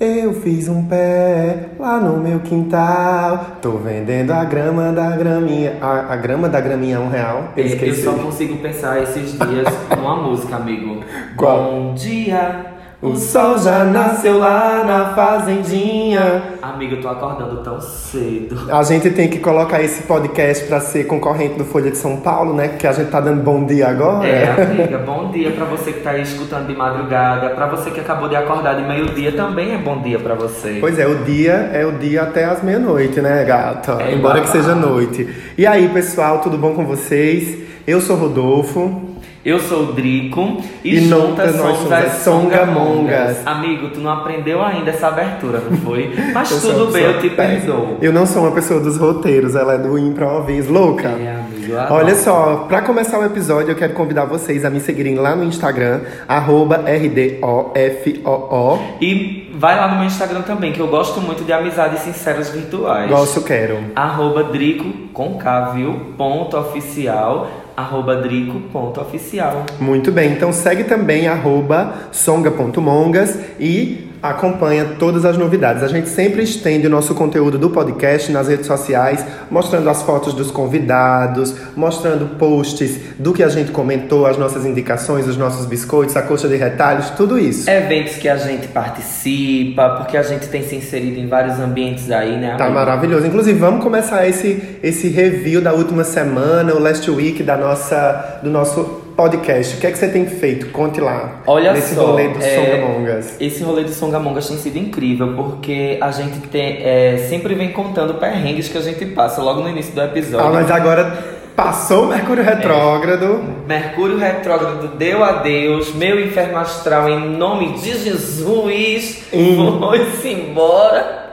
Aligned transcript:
Eu 0.00 0.32
fiz 0.32 0.68
um 0.68 0.84
pé 0.84 1.70
lá 1.76 1.98
no 1.98 2.18
meu 2.18 2.38
quintal. 2.38 3.56
Tô 3.60 3.72
vendendo 3.72 4.30
a 4.30 4.44
grama 4.44 4.92
da 4.92 5.16
graminha. 5.16 5.76
A, 5.80 6.12
a 6.12 6.16
grama 6.16 6.48
da 6.48 6.60
graminha 6.60 6.96
é 6.96 6.98
um 7.00 7.08
real. 7.08 7.48
Eu 7.56 7.64
Eu 7.64 7.70
esqueci. 7.70 8.02
só 8.04 8.12
consigo 8.12 8.58
pensar 8.58 9.02
esses 9.02 9.32
dias 9.32 9.66
numa 9.96 10.14
música, 10.14 10.54
amigo. 10.54 11.00
Qual? 11.36 11.64
Bom 11.64 11.94
dia. 11.94 12.66
O 13.02 13.16
sol 13.16 13.58
já 13.58 13.82
nasceu 13.84 14.38
lá 14.38 14.84
na 14.84 15.14
fazendinha. 15.14 16.42
Amigo, 16.74 16.96
eu 16.96 17.00
tô 17.00 17.08
acordando 17.08 17.56
tão 17.62 17.80
cedo. 17.80 18.70
A 18.70 18.82
gente 18.82 19.10
tem 19.10 19.28
que 19.28 19.38
colocar 19.38 19.82
esse 19.82 20.02
podcast 20.02 20.64
pra 20.66 20.80
ser 20.80 21.04
concorrente 21.06 21.54
do 21.54 21.64
Folha 21.64 21.90
de 21.90 21.96
São 21.96 22.18
Paulo, 22.18 22.52
né? 22.54 22.68
Que 22.78 22.86
a 22.86 22.92
gente 22.92 23.10
tá 23.10 23.20
dando 23.20 23.42
bom 23.42 23.64
dia 23.64 23.88
agora. 23.88 24.26
É, 24.28 24.50
amiga, 24.62 24.98
bom 24.98 25.30
dia 25.30 25.50
pra 25.52 25.64
você 25.64 25.92
que 25.92 26.00
tá 26.00 26.10
aí 26.10 26.22
escutando 26.22 26.66
de 26.66 26.76
madrugada. 26.76 27.50
Pra 27.50 27.66
você 27.66 27.90
que 27.90 28.00
acabou 28.00 28.28
de 28.28 28.36
acordar 28.36 28.74
de 28.74 28.82
meio-dia, 28.86 29.32
também 29.32 29.74
é 29.74 29.78
bom 29.78 30.00
dia 30.02 30.18
pra 30.18 30.34
você. 30.34 30.76
Pois 30.80 30.98
é, 30.98 31.06
o 31.06 31.16
dia 31.24 31.70
é 31.72 31.86
o 31.86 31.92
dia 31.92 32.22
até 32.22 32.44
as 32.44 32.62
meia-noite, 32.62 33.20
né, 33.20 33.44
gata? 33.44 33.92
É 34.02 34.12
Embora 34.12 34.40
que 34.40 34.46
babado. 34.46 34.48
seja 34.48 34.74
noite. 34.74 35.28
E 35.56 35.66
aí, 35.66 35.88
pessoal, 35.88 36.40
tudo 36.40 36.58
bom 36.58 36.74
com 36.74 36.84
vocês? 36.84 37.58
Eu 37.86 38.00
sou 38.00 38.16
Rodolfo. 38.16 39.07
Eu 39.48 39.58
sou 39.60 39.84
o 39.84 39.92
Drico 39.94 40.62
e, 40.84 40.96
E 40.96 41.00
juntas 41.08 41.56
nós 41.56 41.78
somos 41.78 41.90
as 41.90 42.04
as 42.04 42.12
Songamongas. 42.18 42.66
Songamongas. 42.68 43.46
Amigo, 43.46 43.88
tu 43.88 43.98
não 43.98 44.10
aprendeu 44.10 44.62
ainda 44.62 44.90
essa 44.90 45.08
abertura, 45.08 45.58
não 45.60 45.74
foi? 45.78 46.14
Mas 46.34 46.50
tudo 46.60 46.92
bem, 46.92 47.04
eu 47.04 47.18
te 47.18 47.30
perdoo. 47.30 47.96
Eu 48.02 48.12
não 48.12 48.26
sou 48.26 48.42
uma 48.42 48.52
pessoa 48.52 48.78
dos 48.78 48.98
roteiros, 48.98 49.54
ela 49.54 49.76
é 49.76 49.78
do 49.78 49.96
improviso. 49.98 50.70
Louca! 50.70 51.08
É, 51.08 51.40
amigo. 51.46 51.72
Olha 51.88 52.14
só, 52.14 52.66
pra 52.68 52.82
começar 52.82 53.18
o 53.18 53.24
episódio, 53.24 53.70
eu 53.70 53.74
quero 53.74 53.94
convidar 53.94 54.26
vocês 54.26 54.66
a 54.66 54.70
me 54.70 54.80
seguirem 54.80 55.14
lá 55.14 55.34
no 55.34 55.44
Instagram, 55.44 56.02
arroba 56.28 56.84
RDOFOO. 56.86 58.78
E 59.00 59.50
vai 59.54 59.76
lá 59.78 59.88
no 59.88 59.96
meu 59.96 60.04
Instagram 60.04 60.42
também, 60.42 60.72
que 60.72 60.80
eu 60.80 60.88
gosto 60.88 61.22
muito 61.22 61.42
de 61.44 61.54
amizades 61.54 62.00
sinceras 62.00 62.50
virtuais. 62.50 63.10
Gosto, 63.10 63.40
quero. 63.40 63.78
Arroba 63.96 64.44
Drico 64.44 64.92
com 65.14 65.38
K, 65.38 65.70
viu? 65.70 66.12
Ponto 66.18 66.54
oficial. 66.54 67.48
Arroba 67.78 68.16
Drico 68.16 68.58
ponto 68.72 69.00
oficial. 69.00 69.64
Muito 69.78 70.10
bem, 70.10 70.32
então 70.32 70.52
segue 70.52 70.82
também 70.82 71.28
arroba 71.28 71.94
songa.mongas 72.10 73.38
e 73.60 74.07
acompanha 74.22 74.84
todas 74.98 75.24
as 75.24 75.36
novidades. 75.36 75.82
A 75.82 75.88
gente 75.88 76.08
sempre 76.08 76.42
estende 76.42 76.86
o 76.86 76.90
nosso 76.90 77.14
conteúdo 77.14 77.58
do 77.58 77.70
podcast 77.70 78.30
nas 78.32 78.48
redes 78.48 78.66
sociais, 78.66 79.24
mostrando 79.50 79.88
as 79.88 80.02
fotos 80.02 80.34
dos 80.34 80.50
convidados, 80.50 81.54
mostrando 81.76 82.36
posts 82.36 82.98
do 83.18 83.32
que 83.32 83.42
a 83.42 83.48
gente 83.48 83.70
comentou, 83.70 84.26
as 84.26 84.36
nossas 84.36 84.64
indicações, 84.66 85.26
os 85.26 85.36
nossos 85.36 85.66
biscoitos, 85.66 86.16
a 86.16 86.22
coxa 86.22 86.48
de 86.48 86.56
retalhos, 86.56 87.10
tudo 87.10 87.38
isso. 87.38 87.68
Eventos 87.70 88.16
que 88.16 88.28
a 88.28 88.36
gente 88.36 88.68
participa, 88.68 89.90
porque 89.90 90.16
a 90.16 90.22
gente 90.22 90.48
tem 90.48 90.62
se 90.62 90.76
inserido 90.76 91.18
em 91.18 91.28
vários 91.28 91.58
ambientes 91.58 92.10
aí, 92.10 92.36
né? 92.36 92.56
Tá 92.56 92.64
amigo? 92.64 92.78
maravilhoso. 92.78 93.26
Inclusive, 93.26 93.58
vamos 93.58 93.82
começar 93.82 94.26
esse, 94.26 94.78
esse 94.82 95.08
review 95.08 95.60
da 95.60 95.72
última 95.72 96.04
semana, 96.04 96.74
o 96.74 96.78
last 96.78 97.08
week 97.10 97.42
da 97.42 97.56
nossa, 97.56 98.40
do 98.42 98.50
nosso 98.50 99.07
podcast. 99.18 99.74
O 99.76 99.80
que 99.80 99.86
é 99.88 99.90
que 99.90 99.98
você 99.98 100.06
tem 100.06 100.26
feito? 100.26 100.68
Conte 100.68 101.00
lá. 101.00 101.42
Olha 101.44 101.72
nesse 101.72 101.96
só, 101.96 102.06
rolê 102.06 102.28
do 102.28 102.38
é, 102.40 102.54
Songamongas. 102.54 103.36
Esse 103.40 103.64
rolê 103.64 103.82
de 103.82 103.92
Songamongas 103.92 104.46
tem 104.46 104.56
sido 104.58 104.78
incrível, 104.78 105.34
porque 105.34 105.98
a 106.00 106.12
gente 106.12 106.38
tem, 106.46 106.78
é, 106.84 107.26
sempre 107.28 107.56
vem 107.56 107.72
contando 107.72 108.14
perrengues 108.14 108.68
que 108.68 108.78
a 108.78 108.80
gente 108.80 109.04
passa 109.06 109.42
logo 109.42 109.60
no 109.60 109.68
início 109.68 109.92
do 109.92 110.00
episódio. 110.02 110.46
Ah, 110.46 110.52
mas 110.52 110.70
agora 110.70 111.18
passou 111.56 112.04
o 112.04 112.06
Mercúrio 112.06 112.44
retrógrado. 112.44 113.42
Mercúrio 113.66 114.18
retrógrado 114.18 114.96
deu 114.96 115.24
adeus, 115.24 115.92
meu 115.96 116.24
inferno 116.24 116.56
astral, 116.56 117.08
em 117.08 117.36
nome 117.36 117.72
de 117.72 117.98
Jesus, 117.98 119.24
Hum. 119.32 119.80
foi-se 119.80 120.28
embora. 120.28 121.27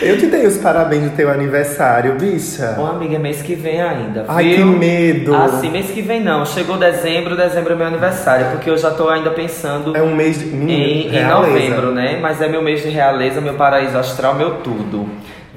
Eu 0.00 0.18
te 0.18 0.26
dei 0.26 0.46
os 0.46 0.58
parabéns 0.58 1.04
do 1.04 1.16
teu 1.16 1.30
aniversário, 1.30 2.14
bicha. 2.14 2.74
Bom, 2.76 2.86
amiga, 2.86 3.16
é 3.16 3.18
mês 3.18 3.42
que 3.42 3.54
vem 3.54 3.80
ainda, 3.80 4.24
Ai, 4.28 4.44
viu? 4.44 4.56
que 4.56 4.64
medo. 4.64 5.34
Assim, 5.34 5.70
mês 5.70 5.90
que 5.90 6.02
vem 6.02 6.22
não. 6.22 6.44
Chegou 6.44 6.76
dezembro, 6.76 7.36
dezembro 7.36 7.72
é 7.72 7.76
meu 7.76 7.86
aniversário, 7.86 8.46
porque 8.52 8.68
eu 8.68 8.76
já 8.76 8.90
tô 8.90 9.08
ainda 9.08 9.30
pensando 9.30 9.96
É 9.96 10.02
um 10.02 10.14
mês 10.14 10.38
de. 10.38 10.46
Em, 10.46 11.14
em 11.14 11.26
novembro, 11.26 11.92
né? 11.92 12.18
Mas 12.20 12.40
é 12.40 12.48
meu 12.48 12.62
mês 12.62 12.82
de 12.82 12.88
realeza, 12.88 13.40
meu 13.40 13.54
paraíso 13.54 13.96
astral, 13.96 14.34
meu 14.34 14.56
tudo. 14.56 15.08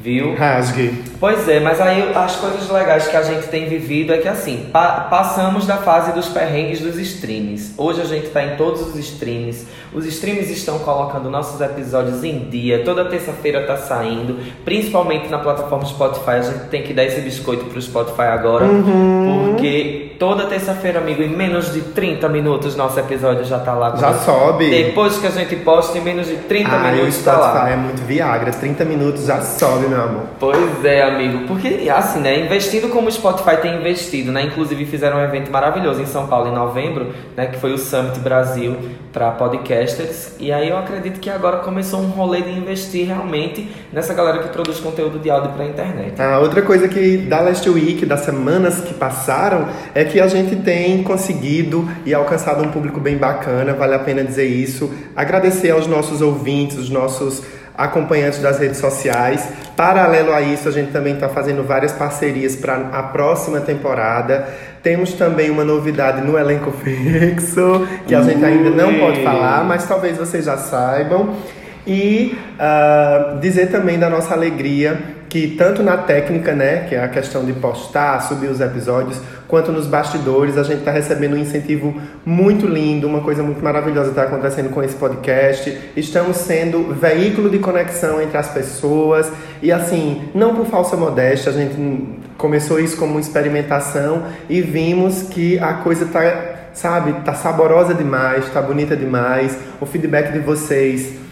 Viu? 0.01 0.33
Rasgue. 0.35 1.03
Pois 1.19 1.47
é, 1.49 1.59
mas 1.59 1.81
aí 1.81 2.13
as 2.15 2.35
coisas 2.37 2.69
legais 2.69 3.07
que 3.09 3.17
a 3.17 3.21
gente 3.21 3.47
tem 3.47 3.67
vivido 3.67 4.13
é 4.13 4.17
que 4.19 4.27
assim, 4.29 4.67
pa- 4.71 5.07
passamos 5.09 5.65
da 5.67 5.75
fase 5.77 6.13
dos 6.13 6.27
perrengues 6.29 6.79
dos 6.79 6.97
streams. 6.97 7.73
Hoje 7.77 8.01
a 8.01 8.05
gente 8.05 8.27
tá 8.29 8.41
em 8.41 8.55
todos 8.55 8.81
os 8.81 8.95
streams. 8.95 9.67
Os 9.93 10.05
streams 10.05 10.49
estão 10.51 10.79
colocando 10.79 11.29
nossos 11.29 11.59
episódios 11.59 12.23
em 12.23 12.39
dia. 12.49 12.83
Toda 12.85 13.05
terça-feira 13.05 13.63
tá 13.67 13.75
saindo, 13.75 14.37
principalmente 14.63 15.27
na 15.29 15.39
plataforma 15.39 15.85
Spotify. 15.85 16.29
A 16.31 16.41
gente 16.43 16.65
tem 16.69 16.81
que 16.83 16.93
dar 16.93 17.03
esse 17.03 17.19
biscoito 17.19 17.65
pro 17.65 17.81
Spotify 17.81 18.21
agora, 18.21 18.65
Uhum. 18.65 19.49
porque 19.55 20.08
toda 20.19 20.45
terça-feira, 20.47 20.99
amigo, 20.99 21.23
em 21.23 21.29
menos 21.29 21.73
de 21.73 21.81
30 21.81 22.27
minutos 22.27 22.75
nosso 22.75 22.99
episódio 22.99 23.45
já 23.45 23.57
tá 23.57 23.73
lá. 23.73 23.95
Já 23.95 24.13
sobe. 24.13 24.69
Depois 24.69 25.17
que 25.17 25.25
a 25.25 25.29
gente 25.29 25.55
posta, 25.55 25.97
em 25.97 26.01
menos 26.01 26.27
de 26.27 26.35
30 26.35 26.69
Ai, 26.69 26.91
o 26.91 26.95
minutos 26.97 27.23
tá 27.23 27.37
lá. 27.37 27.69
É 27.69 27.75
muito 27.77 28.01
Viagra. 28.03 28.51
30 28.51 28.83
minutos 28.83 29.25
já 29.25 29.39
sobe, 29.41 29.87
meu 29.87 30.03
amor. 30.03 30.23
Pois 30.37 30.83
é, 30.83 31.03
amigo. 31.03 31.47
Porque, 31.47 31.89
assim, 31.89 32.19
né? 32.19 32.41
Investindo 32.41 32.89
como 32.89 33.07
o 33.07 33.11
Spotify 33.11 33.57
tem 33.61 33.77
investido, 33.77 34.29
né? 34.31 34.43
Inclusive 34.43 34.85
fizeram 34.85 35.17
um 35.17 35.23
evento 35.23 35.49
maravilhoso 35.49 36.01
em 36.01 36.05
São 36.05 36.27
Paulo 36.27 36.49
em 36.49 36.53
novembro, 36.53 37.13
né? 37.37 37.45
Que 37.45 37.57
foi 37.57 37.71
o 37.71 37.77
Summit 37.77 38.19
Brasil 38.19 38.75
para 39.13 39.31
podcasters. 39.31 40.33
E 40.37 40.51
aí 40.51 40.69
eu 40.69 40.77
acredito 40.77 41.19
que 41.19 41.29
agora 41.29 41.57
começou 41.59 42.01
um 42.01 42.09
rolê 42.09 42.41
de 42.41 42.51
investir 42.51 43.07
realmente 43.07 43.69
nessa 43.93 44.13
galera 44.13 44.39
que 44.39 44.49
produz 44.49 44.79
conteúdo 44.79 45.17
de 45.17 45.29
áudio 45.29 45.51
pra 45.51 45.65
internet. 45.65 46.21
A 46.21 46.39
outra 46.39 46.61
coisa 46.61 46.89
que 46.89 47.17
da 47.17 47.39
Last 47.39 47.67
Week, 47.69 48.05
das 48.05 48.21
semanas 48.21 48.81
que 48.81 48.93
passaram, 48.93 49.67
é 49.95 50.08
que 50.09 50.19
a 50.19 50.27
gente 50.27 50.55
tem 50.57 51.03
conseguido 51.03 51.87
e 52.05 52.13
alcançado 52.13 52.63
um 52.63 52.71
público 52.71 52.99
bem 52.99 53.17
bacana, 53.17 53.73
vale 53.73 53.93
a 53.93 53.99
pena 53.99 54.23
dizer 54.23 54.45
isso. 54.45 54.91
Agradecer 55.15 55.69
aos 55.71 55.87
nossos 55.87 56.21
ouvintes, 56.21 56.77
os 56.77 56.89
nossos 56.89 57.43
acompanhantes 57.77 58.39
das 58.39 58.59
redes 58.59 58.77
sociais. 58.77 59.47
Paralelo 59.77 60.33
a 60.33 60.41
isso, 60.41 60.67
a 60.67 60.71
gente 60.71 60.91
também 60.91 61.13
está 61.13 61.29
fazendo 61.29 61.63
várias 61.63 61.93
parcerias 61.93 62.55
para 62.55 62.75
a 62.75 63.03
próxima 63.03 63.61
temporada. 63.61 64.47
Temos 64.83 65.13
também 65.13 65.49
uma 65.49 65.63
novidade 65.63 66.21
no 66.21 66.37
elenco 66.37 66.71
fixo, 66.83 67.87
que 68.05 68.13
a 68.13 68.21
gente 68.21 68.43
ainda 68.43 68.69
não 68.71 68.99
pode 68.99 69.23
falar, 69.23 69.63
mas 69.63 69.87
talvez 69.87 70.17
vocês 70.17 70.43
já 70.45 70.57
saibam. 70.57 71.35
E 71.87 72.37
ah, 72.59 73.37
dizer 73.39 73.67
também 73.67 73.97
da 73.97 74.09
nossa 74.09 74.33
alegria 74.33 75.18
que 75.29 75.55
tanto 75.55 75.83
na 75.83 75.95
técnica, 75.95 76.53
né, 76.53 76.87
que 76.89 76.95
é 76.95 77.03
a 77.03 77.07
questão 77.07 77.45
de 77.45 77.53
postar, 77.53 78.19
subir 78.21 78.47
os 78.47 78.59
episódios, 78.59 79.21
quanto 79.47 79.71
nos 79.71 79.85
bastidores, 79.85 80.57
a 80.57 80.63
gente 80.63 80.79
está 80.79 80.91
recebendo 80.91 81.35
um 81.35 81.37
incentivo 81.37 81.95
muito 82.25 82.65
lindo, 82.65 83.07
uma 83.07 83.21
coisa 83.21 83.43
muito 83.43 83.63
maravilhosa 83.63 84.09
está 84.09 84.23
acontecendo 84.23 84.71
com 84.71 84.81
esse 84.81 84.95
podcast. 84.95 85.77
Estamos 85.95 86.37
sendo 86.37 86.95
veículo 86.95 87.47
de 87.47 87.59
conexão 87.59 88.19
entre 88.19 88.37
as 88.37 88.49
pessoas 88.49 89.31
e 89.61 89.71
assim, 89.71 90.29
não 90.33 90.55
por 90.55 90.65
falsa 90.65 90.97
modéstia, 90.97 91.51
a 91.51 91.55
gente 91.55 91.75
começou 92.35 92.79
isso 92.79 92.97
como 92.97 93.11
uma 93.11 93.21
experimentação 93.21 94.23
e 94.49 94.61
vimos 94.61 95.23
que 95.23 95.59
a 95.59 95.73
coisa 95.75 96.07
tá, 96.07 96.71
sabe, 96.73 97.13
tá 97.23 97.35
saborosa 97.35 97.93
demais, 97.93 98.49
tá 98.51 98.61
bonita 98.61 98.95
demais. 98.95 99.55
O 99.79 99.85
feedback 99.85 100.31
de 100.31 100.39
vocês 100.39 101.28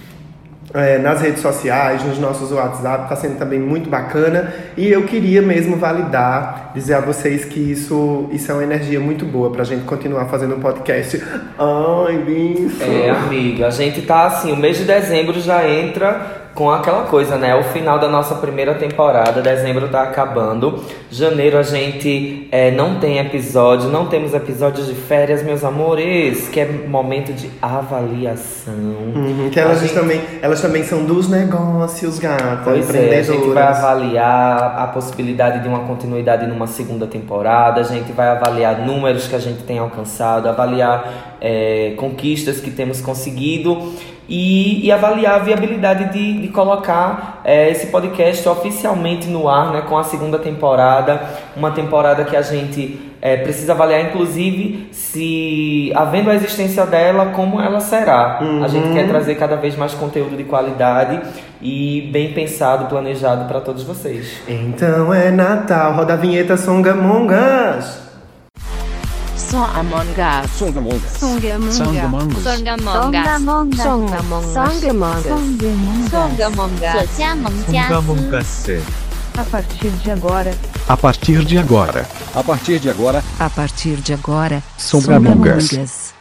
é, 0.73 0.97
nas 0.97 1.22
redes 1.22 1.41
sociais, 1.41 2.03
nos 2.03 2.19
nossos 2.19 2.51
WhatsApp, 2.51 3.03
está 3.03 3.16
sendo 3.16 3.38
também 3.38 3.59
muito 3.59 3.89
bacana. 3.89 4.53
E 4.75 4.89
eu 4.89 5.03
queria 5.03 5.41
mesmo 5.41 5.78
validar, 5.78 6.72
dizer 6.73 6.95
a 6.95 7.00
vocês 7.00 7.45
que 7.45 7.59
isso, 7.59 8.29
isso 8.31 8.51
é 8.51 8.53
uma 8.53 8.63
energia 8.63 9.00
muito 9.00 9.25
boa 9.25 9.50
pra 9.51 9.63
gente 9.63 9.85
continuar 9.85 10.25
fazendo 10.25 10.55
um 10.55 10.59
podcast. 10.59 11.23
Ai, 11.57 12.17
bicho! 12.19 12.83
É, 12.83 13.09
amiga, 13.09 13.67
a 13.67 13.72
gente 13.72 14.01
tá 14.01 14.25
assim, 14.25 14.51
o 14.51 14.57
mês 14.57 14.78
de 14.78 14.83
dezembro 14.83 15.39
já 15.39 15.67
entra 15.67 16.47
com 16.58 16.72
aquela 16.72 17.04
coisa, 17.04 17.38
né? 17.38 17.56
O 17.56 17.64
final 17.66 18.00
da 18.00 18.09
nossa 18.09 18.34
primeira 18.34 18.74
temporada, 18.74 19.44
dezembro 19.44 19.90
tá 19.90 20.02
acabando. 20.02 20.84
Janeiro 21.12 21.56
a 21.56 21.62
gente 21.62 22.48
é, 22.52 22.72
não 22.72 22.96
tem 22.96 23.20
episódio, 23.20 23.90
não 23.90 24.08
temos 24.08 24.34
episódios 24.34 24.88
de 24.88 24.96
férias, 24.96 25.44
meus 25.44 25.64
amores, 25.64 26.48
que 26.50 26.59
é 26.59 26.66
momento 26.66 27.32
de 27.32 27.48
avaliação. 27.62 28.74
Uhum, 28.74 29.50
que 29.52 29.59
elas, 29.59 29.82
gente- 29.82 29.94
também, 29.94 30.20
elas 30.42 30.59
também 30.59 30.84
são 30.84 31.06
dos 31.06 31.30
negócios, 31.30 32.18
gata. 32.18 32.62
Pois 32.64 32.94
é, 32.96 33.20
a 33.20 33.22
gente 33.22 33.50
vai 33.50 33.64
avaliar 33.64 34.80
a 34.80 34.88
possibilidade 34.88 35.62
de 35.62 35.68
uma 35.68 35.82
continuidade 35.82 36.48
numa 36.48 36.66
segunda 36.66 37.06
temporada, 37.06 37.82
a 37.82 37.84
gente 37.84 38.12
vai 38.14 38.30
avaliar 38.30 38.80
números 38.84 39.28
que 39.28 39.36
a 39.36 39.40
gente 39.40 39.62
tem 39.62 39.78
alcançado, 39.78 40.50
avaliar 40.50 41.36
é, 41.40 41.94
conquistas 41.98 42.59
que 42.59 42.72
temos 42.72 43.00
conseguido 43.00 43.94
e, 44.29 44.85
e 44.85 44.91
avaliar 44.91 45.35
a 45.35 45.40
viabilidade 45.40 46.12
de, 46.12 46.41
de 46.41 46.47
colocar 46.50 47.41
é, 47.44 47.70
esse 47.70 47.88
podcast 47.88 48.47
oficialmente 48.47 49.28
no 49.28 49.47
ar, 49.47 49.72
né, 49.72 49.82
com 49.88 49.97
a 49.97 50.03
segunda 50.03 50.38
temporada, 50.38 51.22
uma 51.56 51.72
temporada 51.72 52.26
que 52.26 52.35
a 52.35 52.41
gente 52.41 53.00
é, 53.22 53.38
precisa 53.38 53.74
avaliar, 53.74 54.02
inclusive, 54.02 54.90
se, 54.91 55.91
havendo 55.96 56.29
a 56.29 56.35
existência 56.35 56.85
dela, 56.85 57.28
como 57.28 57.59
ela 57.62 57.79
será. 57.79 58.40
Uhum. 58.41 58.64
A 58.64 58.68
gente 58.68 58.94
quer 58.94 59.08
trazer 59.08 59.35
cada 59.35 59.56
vez 59.56 59.76
mais 59.76 59.94
conteúdo 59.94 60.35
de 60.35 60.44
qualidade 60.44 61.20
e 61.62 62.09
bem 62.12 62.34
pensado, 62.34 62.85
planejado 62.85 63.46
para 63.46 63.62
todos 63.62 63.84
vocês. 63.84 64.41
Então 64.47 65.14
é 65.14 65.32
Natal, 65.32 65.94
roda 65.94 66.14
a 66.14 66.18
vinheta 66.18 66.56
Songamongas. 66.58 68.07
Among 69.53 70.09
Us. 70.17 70.52
Songamongas. 70.52 71.20
Songamongas. 71.20 71.73
Songamongas. 71.73 72.44
Songamongas. 72.44 73.84
Songamongas. 73.84 75.23
Songamongas. 76.11 77.09
Songamongas. 77.88 78.70
A 79.38 79.44
partir 79.44 79.91
de 80.03 80.11
agora, 80.11 80.52
A 80.90 80.97
partir 80.97 81.46
de 81.46 81.59
agora, 81.59 82.05
A 82.34 82.44
partir 82.44 82.79
de 82.79 82.90
agora, 82.90 83.23
A 83.40 83.49
partir 83.49 84.02
de 84.02 84.14
agora, 84.14 84.64
Songamongas. 84.78 86.16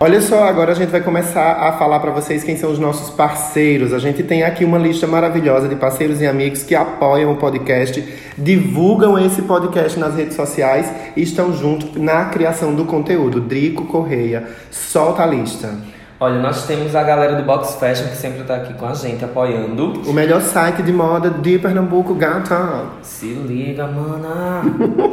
Olha 0.00 0.20
só, 0.20 0.44
agora 0.44 0.70
a 0.70 0.74
gente 0.76 0.90
vai 0.90 1.00
começar 1.00 1.54
a 1.54 1.72
falar 1.72 1.98
para 1.98 2.12
vocês 2.12 2.44
quem 2.44 2.56
são 2.56 2.70
os 2.70 2.78
nossos 2.78 3.10
parceiros. 3.10 3.92
A 3.92 3.98
gente 3.98 4.22
tem 4.22 4.44
aqui 4.44 4.64
uma 4.64 4.78
lista 4.78 5.08
maravilhosa 5.08 5.66
de 5.68 5.74
parceiros 5.74 6.20
e 6.20 6.26
amigos 6.26 6.62
que 6.62 6.76
apoiam 6.76 7.32
o 7.32 7.36
podcast, 7.36 8.00
divulgam 8.38 9.18
esse 9.18 9.42
podcast 9.42 9.98
nas 9.98 10.14
redes 10.14 10.36
sociais 10.36 10.88
e 11.16 11.22
estão 11.22 11.52
junto 11.52 11.98
na 11.98 12.26
criação 12.26 12.76
do 12.76 12.84
conteúdo. 12.84 13.40
Drico 13.40 13.86
Correia, 13.86 14.46
solta 14.70 15.24
a 15.24 15.26
lista. 15.26 15.74
Olha, 16.20 16.40
nós 16.40 16.66
temos 16.66 16.96
a 16.96 17.02
galera 17.04 17.36
do 17.36 17.44
Box 17.44 17.74
Fashion 17.78 18.08
que 18.08 18.16
sempre 18.16 18.42
tá 18.42 18.56
aqui 18.56 18.74
com 18.74 18.86
a 18.86 18.92
gente, 18.92 19.24
apoiando. 19.24 20.02
O 20.04 20.12
melhor 20.12 20.40
site 20.40 20.82
de 20.82 20.92
moda 20.92 21.30
de 21.30 21.60
Pernambuco, 21.60 22.12
gata. 22.12 22.86
Se 23.02 23.26
liga, 23.26 23.86
mana. 23.86 24.62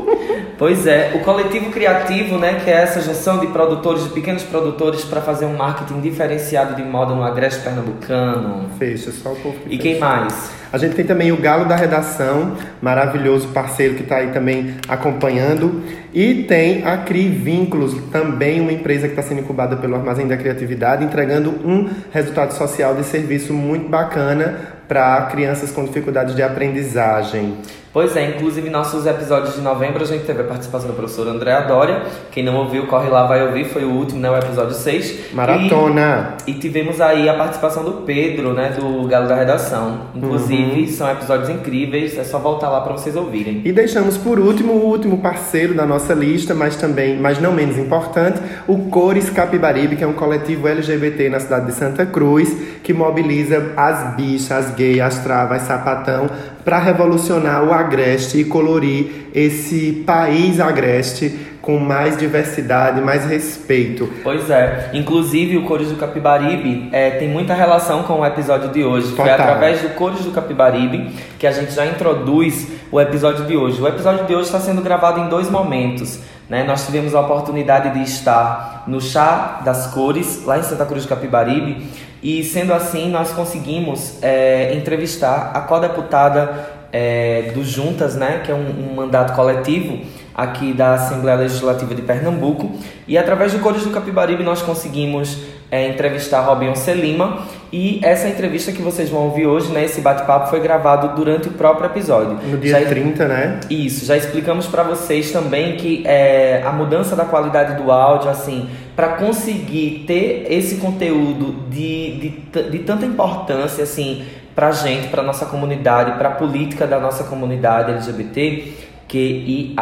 pois 0.57 0.87
é, 0.87 1.11
o 1.13 1.19
coletivo 1.23 1.69
criativo, 1.69 2.39
né, 2.39 2.59
que 2.63 2.71
é 2.71 2.81
essa 2.81 3.01
junção 3.01 3.37
de 3.37 3.45
produtores, 3.47 4.03
de 4.03 4.09
pequenos 4.09 4.41
produtores 4.41 5.05
para 5.05 5.21
fazer 5.21 5.45
um 5.45 5.55
marketing 5.55 6.01
diferenciado 6.01 6.73
de 6.75 6.81
moda 6.81 7.13
no 7.13 7.23
agreste 7.23 7.61
pernambucano. 7.61 8.67
Fecha, 8.79 9.11
só 9.11 9.29
o 9.33 9.35
povo 9.35 9.59
que 9.59 9.75
E 9.75 9.77
quem 9.77 9.93
fecha. 9.93 10.05
mais? 10.05 10.51
A 10.75 10.77
gente 10.77 10.94
tem 10.94 11.06
também 11.06 11.31
o 11.31 11.38
Galo 11.38 11.63
da 11.63 11.75
Redação, 11.77 12.57
maravilhoso 12.81 13.48
parceiro 13.54 13.94
que 13.94 14.04
está 14.04 14.18
aí 14.18 14.31
também 14.31 14.75
acompanhando. 14.89 15.81
E 16.13 16.44
tem 16.44 16.86
a 16.86 16.98
Cri 16.98 17.30
Vínculos, 17.30 17.95
também 18.12 18.60
uma 18.60 18.74
empresa 18.74 19.07
que 19.07 19.13
está 19.13 19.22
sendo 19.22 19.39
incubada 19.39 19.77
pelo 19.77 19.95
Armazém 19.95 20.27
da 20.27 20.36
Criatividade, 20.36 21.06
entregando 21.06 21.50
um 21.66 21.89
resultado 22.12 22.51
social 22.56 22.94
de 22.94 23.06
serviço 23.06 23.54
muito 23.54 23.88
bacana 23.88 24.60
para 24.86 25.22
crianças 25.31 25.72
com 25.72 25.86
dificuldades 25.86 26.36
de 26.36 26.44
aprendizagem. 26.44 27.56
Pois 27.95 28.13
é, 28.18 28.31
inclusive 28.31 28.69
nossos 28.69 29.06
episódios 29.06 29.56
de 29.56 29.62
novembro 29.62 30.03
a 30.03 30.06
gente 30.06 30.25
teve 30.25 30.42
a 30.42 30.44
participação 30.44 30.89
do 30.89 30.95
professor 30.97 31.30
André 31.30 31.62
Dória. 31.62 32.01
Quem 32.30 32.44
não 32.44 32.57
ouviu, 32.57 32.88
corre 32.88 33.07
lá, 33.09 33.25
vai 33.25 33.42
ouvir. 33.47 33.63
Foi 33.69 33.86
o 33.86 33.89
último, 33.89 34.19
né? 34.19 34.30
O 34.30 34.36
episódio 34.36 34.75
6. 34.75 35.31
Maratona! 35.33 36.33
E, 36.45 36.51
e 36.51 36.53
tivemos 36.56 37.00
aí 37.00 37.30
a 37.30 37.33
participação 37.36 37.86
do 37.86 38.01
Pedro, 38.01 38.53
né? 38.53 38.75
Do 38.77 39.07
Galo 39.07 39.30
da 39.30 39.36
Redação. 39.36 40.01
Inclusive, 40.13 40.81
Uhum. 40.81 40.88
são 40.88 41.09
episódios 41.09 41.47
incríveis. 41.50 42.18
É 42.18 42.25
só 42.25 42.38
voltar 42.38 42.69
lá 42.69 42.81
para 42.81 42.92
vocês 42.92 43.15
ouvirem. 43.15 43.62
E 43.63 43.71
deixamos 43.71 44.18
por 44.18 44.39
último 44.39 44.74
o 44.74 44.86
último 44.88 45.19
parceiro 45.19 45.74
da 45.74 45.86
nossa 45.86 46.13
lista, 46.13 46.53
mas 46.53 46.75
também, 46.75 47.18
mas 47.18 47.39
não 47.39 47.53
menos 47.53 47.77
importante, 47.77 48.41
o 48.68 48.89
Cores 48.89 49.30
Capibaribe, 49.30 49.95
que 49.95 50.03
é 50.03 50.07
um 50.07 50.12
coletivo 50.12 50.68
LGBT 50.68 51.30
na 51.30 51.39
cidade 51.39 51.68
de 51.68 51.71
Santa 51.71 52.06
Cruz, 52.06 52.53
que 52.83 52.94
mobiliza 52.94 53.71
as 53.77 54.15
bichas, 54.18 54.51
as 54.51 54.75
gays, 54.75 55.00
as 55.00 55.19
travas, 55.19 55.62
sapatão, 55.62 56.27
para 56.65 56.79
revolucionar 56.79 57.63
o 57.63 57.71
agreste 57.71 58.39
e 58.39 58.44
colorir 58.44 59.27
esse 59.33 60.03
país 60.06 60.59
agreste 60.59 61.53
com 61.62 61.79
mais 61.79 62.17
diversidade, 62.17 63.01
mais 63.01 63.25
respeito. 63.25 64.07
Pois 64.23 64.50
é. 64.50 64.91
Inclusive, 64.94 65.57
o 65.57 65.63
Cores 65.63 65.89
do 65.89 65.95
Capibaribe 65.95 66.89
é, 66.91 67.12
tem 67.12 67.27
muita 67.27 67.56
relação 67.56 68.03
com 68.03 68.19
o 68.19 68.25
episódio 68.25 68.69
de 68.69 68.83
hoje. 68.83 69.07
Foi 69.15 69.27
Total. 69.27 69.33
através 69.33 69.81
do 69.81 69.89
Cores 69.89 70.19
do 70.19 70.31
Capibaribe 70.31 71.12
que 71.39 71.47
a 71.47 71.51
gente 71.51 71.71
já 71.71 71.85
introduz 71.85 72.67
o 72.91 73.01
episódio 73.01 73.45
de 73.45 73.56
hoje. 73.56 73.81
O 73.81 73.88
episódio 73.88 74.25
de 74.25 74.35
hoje 74.35 74.45
está 74.45 74.59
sendo 74.59 74.81
gravado 74.81 75.21
em 75.21 75.27
dois 75.27 75.50
momentos. 75.50 76.19
Né? 76.47 76.63
Nós 76.63 76.85
tivemos 76.85 77.15
a 77.15 77.21
oportunidade 77.21 77.91
de 77.97 78.03
estar 78.03 78.83
no 78.85 79.01
Chá 79.01 79.62
das 79.65 79.88
Cores, 79.88 80.44
lá 80.45 80.59
em 80.59 80.63
Santa 80.63 80.85
Cruz 80.85 81.03
do 81.03 81.09
Capibaribe. 81.09 81.88
E 82.23 82.44
sendo 82.44 82.73
assim, 82.73 83.09
nós 83.09 83.31
conseguimos 83.31 84.17
é, 84.21 84.73
entrevistar 84.75 85.51
a 85.53 85.62
co-deputada 85.62 86.73
é, 86.91 87.51
do 87.53 87.63
Juntas, 87.63 88.15
né? 88.15 88.41
que 88.45 88.51
é 88.51 88.56
um- 88.56 88.91
um 88.91 88.95
mandato 88.95 89.33
coletivo 89.35 90.00
aqui 90.33 90.73
da 90.73 90.94
Assembleia 90.95 91.38
Legislativa 91.38 91.94
de 91.94 92.01
Pernambuco. 92.01 92.71
E 93.07 93.17
através 93.17 93.51
do 93.53 93.59
Cores 93.59 93.83
do 93.83 93.89
Capibaribe 93.91 94.44
nós 94.44 94.62
conseguimos 94.62 95.38
é, 95.75 95.89
entrevistar 95.89 96.42
Robinson 96.42 96.92
Lima. 96.94 97.39
E 97.72 98.00
essa 98.04 98.30
entrevista 98.30 98.72
que 98.72 98.81
vocês 98.81 99.10
vão 99.10 99.24
ouvir 99.24 99.45
hoje, 99.48 99.69
né, 99.74 99.83
esse 99.83 100.00
bate-papo, 100.00 100.50
foi 100.50 100.62
gravado 100.62 101.13
durante 101.16 101.50
o 101.50 101.51
próprio 101.51 101.88
episódio. 101.88 102.38
No 102.50 102.57
dia 102.57 102.80
Já- 102.80 102.88
30, 102.88 103.27
né? 103.27 103.60
isso, 103.69 104.06
já 104.06 104.16
explicamos 104.16 104.66
para 104.68 104.83
vocês 104.83 105.31
também 105.31 105.75
que 105.75 106.04
é, 106.06 106.62
a 106.66 106.72
mudança 106.72 107.16
da 107.16 107.25
qualidade 107.25 107.81
do 107.81 107.92
áudio, 107.92 108.30
assim, 108.30 108.69
para 108.95 109.10
conseguir 109.10 110.06
ter 110.07 110.48
esse 110.50 110.75
conteúdo 110.77 111.68
de, 111.69 112.39
de, 112.54 112.69
de 112.72 112.80
tanta 112.80 113.06
importância, 113.06 113.83
assim, 113.83 114.24
pra 114.56 114.72
gente, 114.72 115.10
pra 115.10 115.22
nossa 115.22 115.45
comunidade, 115.45 116.18
pra 116.18 116.30
política 116.30 116.88
da 116.88 116.98
nossa 116.98 117.25
comunidade 117.25 117.92
LGBT, 117.92 118.72
que 119.06 119.18
e 119.18 119.74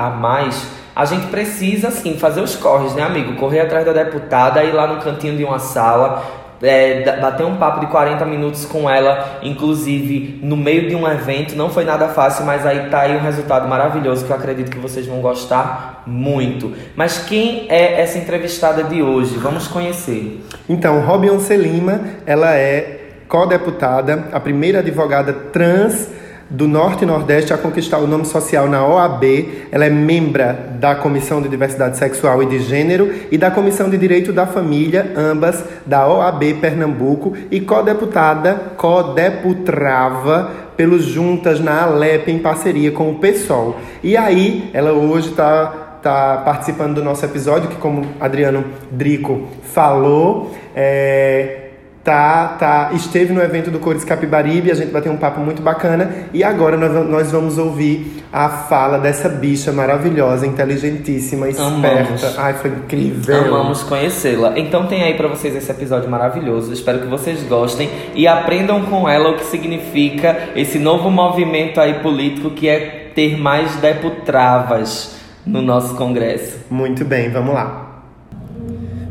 a 0.95 1.06
gente 1.06 1.28
precisa, 1.28 1.88
assim, 1.88 2.18
fazer 2.18 2.42
os 2.42 2.56
corres, 2.56 2.94
né, 2.94 3.04
amigo? 3.04 3.36
Correr 3.36 3.62
atrás 3.62 3.86
da 3.86 3.94
deputada, 3.94 4.63
ir 4.63 4.72
lá 4.72 4.88
no 4.88 5.01
cantinho 5.01 5.36
de 5.36 5.44
uma 5.44 5.60
sala, 5.60 6.24
é, 6.62 7.19
bater 7.19 7.45
um 7.45 7.57
papo 7.57 7.81
de 7.81 7.88
40 7.88 8.25
minutos 8.25 8.66
com 8.66 8.90
ela, 8.90 9.40
inclusive 9.44 10.40
no 10.42 10.56
meio 10.56 10.88
de 10.88 10.95
um 10.95 11.07
evento. 11.07 11.56
Não 11.56 11.69
foi 11.69 11.84
nada 11.84 12.07
fácil, 12.10 12.45
mas 12.45 12.66
aí 12.66 12.90
tá 12.90 13.01
aí 13.01 13.18
um 13.18 13.22
resultado 13.22 13.68
maravilhoso 13.68 14.25
que 14.25 14.31
eu 14.31 14.36
acredito 14.36 14.72
que 14.72 14.80
vocês 14.80 15.06
vão 15.06 15.19
gostar 15.19 16.04
muito. 16.06 16.74
Mas 16.95 17.18
quem 17.18 17.66
é 17.69 18.01
essa 18.01 18.18
entrevistada 18.18 18.84
de 18.84 19.01
hoje? 19.01 19.36
Vamos 19.38 19.68
conhecer. 19.68 20.42
Então, 20.69 21.01
Robin 21.01 21.38
Lima, 21.57 22.01
ela 22.25 22.56
é 22.56 23.00
co-deputada, 23.28 24.30
a 24.31 24.40
primeira 24.40 24.80
advogada 24.80 25.34
trans 25.34 26.07
do 26.50 26.68
Norte 26.68 27.04
e 27.04 27.07
Nordeste 27.07 27.54
a 27.54 27.57
conquistar 27.57 27.98
o 27.98 28.07
nome 28.07 28.25
social 28.25 28.68
na 28.68 28.86
OAB. 28.86 29.24
Ela 29.72 29.86
é 29.86 29.90
membra 29.90 30.75
da 30.80 30.95
Comissão 30.95 31.42
de 31.42 31.50
Diversidade 31.50 31.98
Sexual 31.98 32.44
e 32.44 32.45
de 32.45 32.60
Gênero 32.60 33.12
e 33.31 33.38
da 33.38 33.50
Comissão 33.50 33.90
de 33.90 33.98
Direito 33.98 34.31
da 34.31 34.45
Família, 34.45 35.13
ambas 35.16 35.63
da 35.86 36.07
OAB 36.07 36.56
Pernambuco, 36.62 37.34
e 37.50 37.60
co-deputada, 37.62 38.73
co-deputrava 38.78 40.52
pelos 40.76 41.04
Juntas 41.04 41.59
na 41.59 41.83
Alep 41.83 42.30
em 42.30 42.40
parceria 42.40 42.92
com 42.92 43.12
o 43.12 43.16
PSOL. 43.16 43.78
E 44.04 44.18
aí, 44.18 44.69
ela 44.73 44.92
hoje 44.92 45.30
está 45.30 46.00
tá 46.04 46.42
participando 46.44 46.95
do 46.95 47.04
nosso 47.04 47.23
episódio, 47.23 47.69
que 47.69 47.78
como 47.78 48.06
Adriano 48.19 48.66
Drico 48.92 49.47
falou, 49.64 50.52
é, 50.76 51.62
tá, 52.04 52.57
tá, 52.60 52.90
esteve 52.94 53.33
no 53.33 53.42
evento 53.42 53.72
do 53.72 53.80
Cores 53.80 54.04
Capibaribe, 54.04 54.69
a 54.69 54.76
gente 54.76 54.92
vai 54.92 55.02
ter 55.02 55.10
um 55.10 55.16
papo 55.16 55.40
muito 55.40 55.62
bacana, 55.62 56.28
e 56.33 56.44
agora 56.44 56.76
nós, 56.76 57.10
nós 57.10 57.31
vamos 57.31 57.57
ouvir 57.57 58.24
a 58.31 58.50
fala 58.50 58.98
dessa 58.98 59.30
bicha 59.30 59.72
maravilhosa, 59.72 60.45
inteligentíssima, 60.45 61.48
Amamos. 61.48 61.76
esperta. 61.76 62.42
Ai, 62.42 62.54
foi 62.56 62.72
incrível. 62.72 63.56
Amamos 63.56 63.83
conhecê-la. 63.83 64.60
Então 64.60 64.88
tem 64.88 65.04
aí 65.04 65.14
pra 65.14 65.28
vocês 65.28 65.56
esse 65.56 65.72
episódio 65.72 66.10
maravilhoso. 66.10 66.74
Espero 66.74 67.00
que 67.00 67.07
vocês 67.07 67.42
gostem 67.44 67.90
e 68.14 68.28
aprendam 68.28 68.81
com 68.83 69.07
ela 69.07 69.30
o 69.30 69.38
que 69.38 69.45
significa 69.45 70.50
esse 70.56 70.80
novo 70.80 71.10
movimento 71.10 71.80
aí 71.80 72.00
político 72.00 72.50
que 72.50 72.68
é 72.68 73.12
ter 73.16 73.38
mais 73.38 73.76
deputravas 73.78 75.16
no 75.45 75.62
nosso 75.62 75.95
congresso. 75.95 76.57
Muito 76.69 77.06
bem, 77.06 77.30
vamos 77.30 77.54
lá. 77.54 77.93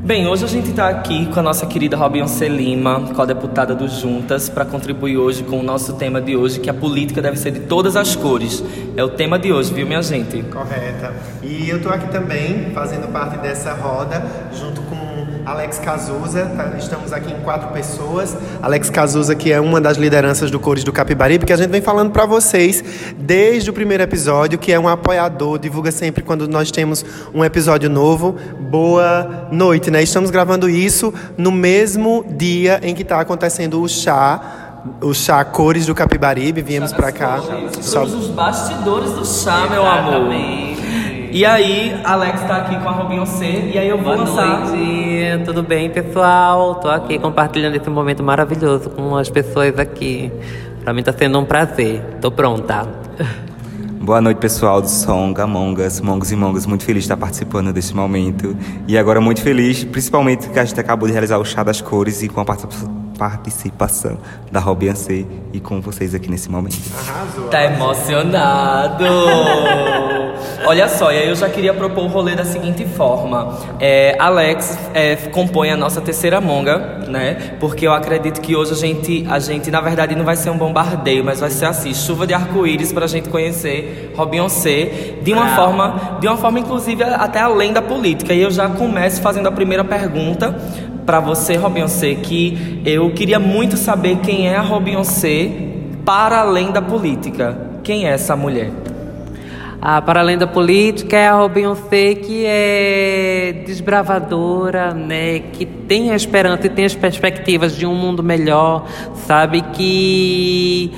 Bem, 0.04 0.26
hoje 0.26 0.44
a 0.44 0.48
gente 0.48 0.70
está 0.70 0.88
aqui 0.88 1.26
com 1.26 1.38
a 1.38 1.42
nossa 1.44 1.64
querida 1.64 1.96
Robinson 1.96 2.46
Lima, 2.46 3.12
co-deputada 3.14 3.72
do 3.72 3.86
Juntas, 3.86 4.48
para 4.48 4.64
contribuir 4.64 5.16
hoje 5.16 5.44
com 5.44 5.60
o 5.60 5.62
nosso 5.62 5.92
tema 5.92 6.20
de 6.20 6.36
hoje, 6.36 6.58
que 6.58 6.68
a 6.68 6.74
política 6.74 7.22
deve 7.22 7.36
ser 7.36 7.52
de 7.52 7.60
todas 7.60 7.94
as 7.94 8.16
cores. 8.16 8.64
É 8.96 9.04
o 9.04 9.10
tema 9.10 9.38
de 9.38 9.52
hoje, 9.52 9.72
viu, 9.72 9.86
minha 9.86 10.02
gente? 10.02 10.42
Correta. 10.42 11.12
E 11.40 11.68
eu 11.70 11.80
tô 11.80 11.88
aqui 11.88 12.08
também 12.08 12.72
fazendo 12.74 13.12
parte 13.12 13.38
dessa 13.38 13.74
roda, 13.74 14.26
junto 14.52 14.82
com 14.82 15.02
Alex 15.44 15.78
Cazuza. 15.78 16.46
tá? 16.56 16.74
Estamos 16.78 17.12
aqui 17.12 17.32
em 17.32 17.40
quatro 17.40 17.68
pessoas. 17.68 18.36
Alex 18.60 18.90
Cazuza, 18.90 19.34
que 19.34 19.52
é 19.52 19.60
uma 19.60 19.80
das 19.80 19.96
lideranças 19.96 20.50
do 20.50 20.58
Cores 20.58 20.84
do 20.84 20.92
Capibaribe, 20.92 21.46
que 21.46 21.52
a 21.52 21.56
gente 21.56 21.70
vem 21.70 21.80
falando 21.80 22.10
para 22.10 22.26
vocês 22.26 22.82
desde 23.16 23.70
o 23.70 23.72
primeiro 23.72 24.02
episódio, 24.02 24.58
que 24.58 24.72
é 24.72 24.78
um 24.78 24.88
apoiador, 24.88 25.58
divulga 25.58 25.90
sempre 25.90 26.22
quando 26.22 26.48
nós 26.48 26.70
temos 26.70 27.04
um 27.34 27.44
episódio 27.44 27.88
novo. 27.88 28.36
Boa 28.76 29.48
noite, 29.52 29.90
né? 29.90 30.02
Estamos 30.02 30.30
gravando 30.30 30.66
isso 30.66 31.12
no 31.36 31.52
mesmo 31.52 32.24
dia 32.26 32.80
em 32.82 32.94
que 32.94 33.02
está 33.02 33.20
acontecendo 33.20 33.82
o 33.82 33.86
chá 33.86 34.40
O 35.02 35.12
chá 35.12 35.44
Cores 35.44 35.84
do 35.84 35.94
Capibaribe, 35.94 36.62
viemos 36.62 36.90
pra 36.90 37.12
cá. 37.12 37.38
Só- 37.82 38.06
Somos 38.06 38.14
os 38.14 38.28
bastidores 38.30 39.12
do 39.12 39.26
chá, 39.26 39.66
meu 39.70 39.84
amor. 39.86 40.32
E 40.32 41.44
aí, 41.44 42.00
Alex 42.02 42.40
tá 42.44 42.56
aqui 42.56 42.76
com 42.82 42.88
a 42.88 42.92
Robinho-C 42.92 43.44
e 43.74 43.78
aí 43.78 43.88
eu 43.90 43.98
vou 43.98 44.16
Boa 44.16 44.24
lançar. 44.26 44.60
noite, 44.66 45.44
tudo 45.44 45.62
bem, 45.62 45.90
pessoal? 45.90 46.76
Tô 46.76 46.88
aqui 46.88 47.18
compartilhando 47.18 47.76
esse 47.76 47.90
momento 47.90 48.22
maravilhoso 48.22 48.88
com 48.88 49.14
as 49.18 49.28
pessoas 49.28 49.78
aqui. 49.78 50.32
Pra 50.82 50.94
mim 50.94 51.02
tá 51.02 51.12
sendo 51.12 51.38
um 51.38 51.44
prazer. 51.44 52.00
Tô 52.22 52.30
pronta. 52.30 52.88
Boa 54.02 54.20
noite, 54.20 54.38
pessoal 54.38 54.82
do 54.82 54.88
Songa, 54.88 55.46
Mongas, 55.46 56.00
Mongos 56.00 56.32
e 56.32 56.36
Mongas. 56.36 56.66
Muito 56.66 56.84
feliz 56.84 57.04
de 57.04 57.06
estar 57.06 57.16
participando 57.16 57.72
desse 57.72 57.94
momento. 57.94 58.56
E 58.88 58.98
agora 58.98 59.20
muito 59.20 59.40
feliz, 59.40 59.84
principalmente 59.84 60.48
que 60.48 60.58
a 60.58 60.64
gente 60.64 60.78
acabou 60.80 61.06
de 61.06 61.12
realizar 61.12 61.38
o 61.38 61.44
Chá 61.44 61.62
das 61.62 61.80
Cores 61.80 62.20
e 62.22 62.28
com 62.28 62.40
a 62.40 62.44
participa- 62.44 62.90
participação 63.22 64.18
da 64.50 64.58
Robin 64.58 64.92
C 64.96 65.24
e 65.52 65.60
com 65.60 65.80
vocês 65.80 66.12
aqui 66.12 66.28
nesse 66.28 66.50
momento. 66.50 66.76
Tá 67.52 67.62
emocionado! 67.62 69.04
Olha 70.66 70.88
só, 70.88 71.12
e 71.12 71.18
aí 71.18 71.28
eu 71.28 71.36
já 71.36 71.48
queria 71.48 71.72
propor 71.72 72.02
o 72.02 72.08
rolê 72.08 72.34
da 72.34 72.44
seguinte 72.44 72.84
forma. 72.84 73.56
É, 73.78 74.16
Alex 74.18 74.76
é, 74.92 75.14
compõe 75.14 75.70
a 75.70 75.76
nossa 75.76 76.00
terceira 76.00 76.40
monga, 76.40 77.04
né? 77.06 77.54
Porque 77.60 77.86
eu 77.86 77.92
acredito 77.92 78.40
que 78.40 78.56
hoje 78.56 78.72
a 78.72 78.76
gente, 78.76 79.24
a 79.30 79.38
gente, 79.38 79.70
na 79.70 79.80
verdade, 79.80 80.16
não 80.16 80.24
vai 80.24 80.34
ser 80.34 80.50
um 80.50 80.58
bombardeio, 80.58 81.24
mas 81.24 81.38
vai 81.38 81.50
ser 81.50 81.66
assim, 81.66 81.94
chuva 81.94 82.26
de 82.26 82.34
arco-íris 82.34 82.92
pra 82.92 83.06
gente 83.06 83.28
conhecer 83.28 84.12
Robinho 84.16 84.48
C 84.48 85.18
de 85.22 85.32
uma 85.32 85.54
forma, 85.54 86.18
de 86.20 86.26
uma 86.26 86.36
forma, 86.36 86.58
inclusive, 86.58 87.04
até 87.04 87.40
além 87.40 87.72
da 87.72 87.82
política. 87.82 88.34
E 88.34 88.42
eu 88.42 88.50
já 88.50 88.68
começo 88.68 89.22
fazendo 89.22 89.46
a 89.46 89.52
primeira 89.52 89.84
pergunta 89.84 90.56
pra 91.04 91.20
você, 91.20 91.56
Robinho 91.56 91.88
C, 91.88 92.14
que 92.16 92.80
eu 92.84 93.10
queria 93.12 93.38
muito 93.38 93.76
saber 93.76 94.16
quem 94.18 94.48
é 94.48 94.56
a 94.56 94.62
Robinho 94.62 95.04
C 95.04 95.50
para 96.04 96.40
além 96.40 96.70
da 96.70 96.82
política. 96.82 97.56
Quem 97.82 98.06
é 98.06 98.10
essa 98.10 98.36
mulher? 98.36 98.70
Ah, 99.84 100.00
para 100.00 100.20
além 100.20 100.38
da 100.38 100.46
política, 100.46 101.16
é 101.16 101.26
a 101.26 101.34
Robinho-C 101.34 102.14
que 102.14 102.44
é 102.46 103.64
desbravadora, 103.66 104.94
né? 104.94 105.40
Que 105.40 105.66
tem 105.66 106.12
a 106.12 106.14
esperança 106.14 106.68
e 106.68 106.70
tem 106.70 106.84
as 106.84 106.94
perspectivas 106.94 107.76
de 107.76 107.84
um 107.84 107.92
mundo 107.92 108.22
melhor, 108.22 108.86
sabe? 109.26 109.60
Que 109.60 110.92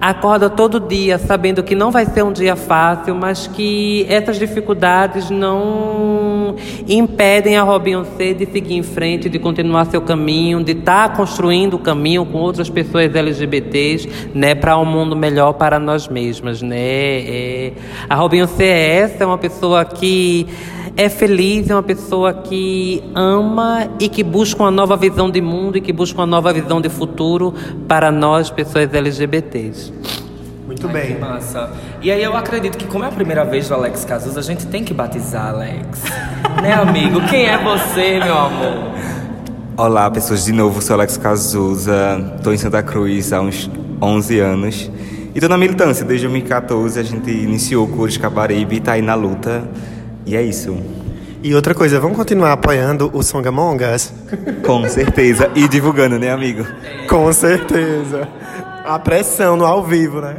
acorda 0.00 0.50
todo 0.50 0.80
dia 0.80 1.18
sabendo 1.18 1.62
que 1.62 1.74
não 1.74 1.90
vai 1.90 2.06
ser 2.06 2.22
um 2.22 2.32
dia 2.32 2.56
fácil, 2.56 3.14
mas 3.14 3.46
que 3.46 4.06
essas 4.08 4.38
dificuldades 4.38 5.30
não 5.30 6.56
impedem 6.88 7.56
a 7.56 7.62
Robinho-C 7.62 8.34
de 8.34 8.46
seguir 8.46 8.74
em 8.74 8.82
frente, 8.82 9.28
de 9.28 9.38
continuar 9.38 9.86
seu 9.86 10.00
caminho, 10.00 10.62
de 10.62 10.72
estar 10.72 11.14
construindo 11.16 11.74
o 11.74 11.78
caminho 11.78 12.24
com 12.24 12.38
outras 12.38 12.68
pessoas 12.68 13.14
LGBTs, 13.14 14.30
né, 14.34 14.54
para 14.54 14.78
um 14.78 14.84
mundo 14.84 15.16
melhor 15.16 15.54
para 15.54 15.78
nós 15.78 16.08
mesmas, 16.08 16.62
né? 16.62 16.76
É, 16.78 17.72
a 18.08 18.14
Robinho-C 18.14 18.64
é 18.64 18.96
essa, 18.98 19.24
é 19.24 19.26
uma 19.26 19.38
pessoa 19.38 19.84
que 19.84 20.46
é 20.96 21.08
feliz, 21.08 21.68
é 21.68 21.74
uma 21.74 21.82
pessoa 21.82 22.32
que 22.32 23.02
ama 23.14 23.88
e 24.00 24.08
que 24.08 24.22
busca 24.22 24.62
uma 24.62 24.70
nova 24.70 24.96
visão 24.96 25.30
de 25.30 25.40
mundo 25.42 25.76
e 25.76 25.80
que 25.80 25.92
busca 25.92 26.18
uma 26.20 26.26
nova 26.26 26.52
visão 26.52 26.80
de 26.80 26.88
futuro 26.88 27.52
para 27.86 28.10
nós, 28.10 28.48
pessoas 28.48 28.92
LGBTs. 28.92 29.92
Muito 30.66 30.88
Que 30.88 30.92
bem. 30.92 31.18
massa. 31.18 31.70
E 32.02 32.10
aí 32.10 32.22
eu 32.22 32.36
acredito 32.36 32.78
que 32.78 32.86
como 32.86 33.04
é 33.04 33.08
a 33.08 33.12
primeira 33.12 33.44
vez 33.44 33.68
do 33.68 33.74
Alex 33.74 34.04
Casus, 34.04 34.36
a 34.38 34.42
gente 34.42 34.66
tem 34.66 34.82
que 34.82 34.94
batizar 34.94 35.50
Alex. 35.50 36.02
né, 36.62 36.72
amigo? 36.72 37.20
Quem 37.28 37.46
é 37.46 37.58
você, 37.58 38.18
meu 38.18 38.36
amor? 38.36 38.92
Olá, 39.76 40.10
pessoas, 40.10 40.46
de 40.46 40.52
novo, 40.52 40.80
sou 40.80 40.94
Alex 40.94 41.18
Cazuza, 41.18 42.34
estou 42.38 42.54
em 42.54 42.56
Santa 42.56 42.82
Cruz 42.82 43.32
há 43.34 43.42
uns 43.42 43.70
11 44.00 44.38
anos. 44.40 44.90
E 45.34 45.40
tô 45.40 45.48
na 45.48 45.58
militância, 45.58 46.02
desde 46.06 46.26
2014 46.26 46.98
a 46.98 47.02
gente 47.02 47.30
iniciou 47.30 47.84
o 47.84 47.88
curso 47.88 48.14
de 48.14 48.20
Cabaribe 48.20 48.76
e 48.76 48.80
tá 48.80 48.92
aí 48.92 49.02
na 49.02 49.14
luta. 49.14 49.62
E 50.26 50.36
é 50.36 50.42
isso, 50.42 50.76
E 51.42 51.54
outra 51.54 51.74
coisa, 51.74 52.00
vamos 52.00 52.16
continuar 52.16 52.52
apoiando 52.52 53.10
o 53.14 53.22
Songamongas? 53.22 54.12
com 54.64 54.88
certeza. 54.88 55.50
E 55.54 55.68
divulgando, 55.68 56.18
né, 56.18 56.30
amigo? 56.32 56.66
Com 57.08 57.32
certeza. 57.32 58.28
A 58.84 58.98
pressão 58.98 59.56
no 59.56 59.64
ao 59.64 59.84
vivo, 59.84 60.20
né? 60.20 60.36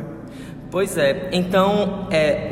Pois 0.69 0.97
é, 0.97 1.29
então 1.31 2.07
é, 2.11 2.49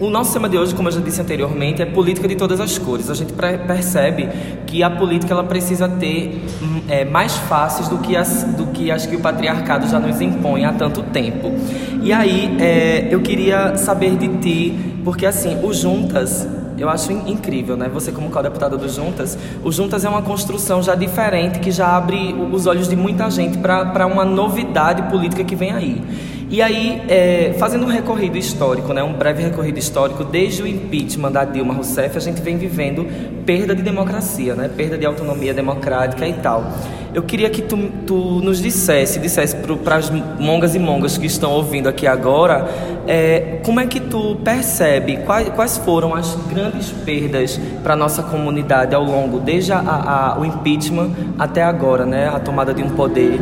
o, 0.00 0.06
o 0.06 0.10
nosso 0.10 0.32
tema 0.32 0.48
de 0.48 0.56
hoje, 0.56 0.72
como 0.74 0.86
eu 0.88 0.92
já 0.92 1.00
disse 1.00 1.20
anteriormente, 1.20 1.82
é 1.82 1.84
política 1.86 2.28
de 2.28 2.36
todas 2.36 2.60
as 2.60 2.78
cores. 2.78 3.10
A 3.10 3.14
gente 3.14 3.32
pre- 3.32 3.58
percebe 3.58 4.28
que 4.66 4.84
a 4.84 4.90
política 4.90 5.32
ela 5.34 5.42
precisa 5.44 5.88
ter 5.88 6.44
hum, 6.62 6.82
é, 6.88 7.04
mais 7.04 7.34
faces 7.36 7.88
do 7.88 7.98
que, 7.98 8.16
as, 8.16 8.44
do 8.44 8.66
que 8.68 8.88
as 8.92 9.04
que 9.04 9.16
o 9.16 9.20
patriarcado 9.20 9.88
já 9.88 9.98
nos 9.98 10.20
impõe 10.20 10.64
há 10.64 10.72
tanto 10.72 11.02
tempo. 11.02 11.52
E 12.00 12.12
aí 12.12 12.56
é, 12.60 13.08
eu 13.10 13.20
queria 13.20 13.76
saber 13.76 14.16
de 14.16 14.28
ti, 14.38 14.94
porque 15.02 15.26
assim, 15.26 15.58
o 15.64 15.72
Juntas 15.72 16.46
eu 16.78 16.88
acho 16.88 17.12
in- 17.12 17.30
incrível, 17.32 17.76
né? 17.76 17.88
Você 17.92 18.12
como 18.12 18.30
co-deputada 18.30 18.76
do 18.76 18.88
Juntas, 18.88 19.36
o 19.64 19.72
Juntas 19.72 20.04
é 20.04 20.08
uma 20.08 20.22
construção 20.22 20.82
já 20.82 20.94
diferente 20.94 21.58
que 21.58 21.70
já 21.70 21.96
abre 21.96 22.34
os 22.52 22.66
olhos 22.66 22.88
de 22.88 22.96
muita 22.96 23.30
gente 23.30 23.58
para 23.58 24.06
uma 24.06 24.24
novidade 24.24 25.02
política 25.10 25.44
que 25.44 25.54
vem 25.56 25.72
aí. 25.72 26.02
E 26.48 26.62
aí, 26.62 27.02
é, 27.08 27.56
fazendo 27.58 27.84
um 27.84 27.88
recorrido 27.88 28.38
histórico, 28.38 28.92
né, 28.92 29.02
um 29.02 29.12
breve 29.14 29.42
recorrido 29.42 29.78
histórico, 29.80 30.22
desde 30.22 30.62
o 30.62 30.66
impeachment 30.66 31.32
da 31.32 31.44
Dilma 31.44 31.74
Rousseff, 31.74 32.16
a 32.16 32.20
gente 32.20 32.40
vem 32.40 32.56
vivendo 32.56 33.04
perda 33.44 33.74
de 33.74 33.82
democracia, 33.82 34.54
né, 34.54 34.68
perda 34.68 34.96
de 34.96 35.04
autonomia 35.04 35.52
democrática 35.52 36.24
e 36.24 36.34
tal. 36.34 36.72
Eu 37.16 37.22
queria 37.22 37.48
que 37.48 37.62
tu, 37.62 37.78
tu 38.06 38.14
nos 38.14 38.60
dissesse, 38.60 39.18
dissesse 39.18 39.56
para 39.82 39.96
as 39.96 40.10
mongas 40.38 40.74
e 40.74 40.78
mongas 40.78 41.16
que 41.16 41.24
estão 41.24 41.50
ouvindo 41.52 41.88
aqui 41.88 42.06
agora, 42.06 42.68
é, 43.06 43.58
como 43.64 43.80
é 43.80 43.86
que 43.86 43.98
tu 44.00 44.36
percebe 44.44 45.16
quais, 45.24 45.48
quais 45.48 45.78
foram 45.78 46.14
as 46.14 46.36
grandes 46.46 46.90
perdas 46.90 47.58
para 47.82 47.96
nossa 47.96 48.22
comunidade 48.22 48.94
ao 48.94 49.02
longo, 49.02 49.40
desde 49.40 49.72
a, 49.72 49.78
a- 49.78 50.36
o 50.38 50.44
impeachment 50.44 51.10
até 51.38 51.62
agora, 51.62 52.04
né, 52.04 52.28
a 52.28 52.38
tomada 52.38 52.74
de 52.74 52.82
um 52.82 52.90
poder. 52.90 53.40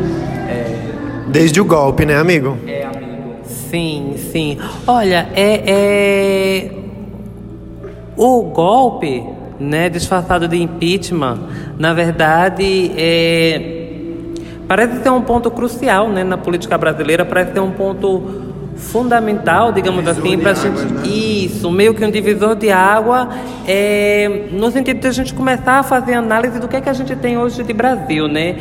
É, 0.49 0.77
Desde 1.33 1.61
o 1.61 1.65
golpe, 1.65 2.07
né, 2.07 2.15
amigo? 2.17 2.57
é 2.69 2.85
amigo. 2.85 3.35
Sim, 3.45 4.15
sim. 4.31 4.57
Olha, 4.87 5.29
é, 5.35 5.63
é... 5.67 6.71
o 8.17 8.43
golpe, 8.43 9.25
né, 9.59 9.89
disfarçado 9.89 10.49
de 10.49 10.61
impeachment, 10.61 11.39
na 11.79 11.93
verdade, 11.93 12.93
é... 12.97 13.85
parece 14.67 15.03
ser 15.03 15.11
um 15.11 15.23
ponto 15.23 15.51
crucial, 15.51 16.09
né, 16.09 16.25
na 16.25 16.37
política 16.37 16.77
brasileira, 16.77 17.25
parece 17.25 17.53
ser 17.53 17.61
um 17.61 17.71
ponto 17.71 18.45
fundamental, 18.77 19.73
digamos 19.73 20.07
assim, 20.07 20.39
para 20.39 20.51
a 20.51 20.55
gente 20.55 21.45
isso, 21.45 21.71
meio 21.71 21.95
que 21.95 22.05
um 22.05 22.11
divisor 22.11 22.57
de 22.57 22.71
água, 22.71 23.29
é, 23.67 24.49
no 24.51 24.71
sentido 24.71 25.01
de 25.01 25.07
a 25.07 25.13
gente 25.13 25.33
começar 25.33 25.79
a 25.79 25.83
fazer 25.83 26.15
análise 26.15 26.59
do 26.59 26.67
que 26.67 26.77
é 26.77 26.81
que 26.81 26.89
a 26.89 26.93
gente 26.93 27.15
tem 27.17 27.39
hoje 27.39 27.63
de 27.63 27.73
Brasil, 27.73 28.27
né? 28.27 28.57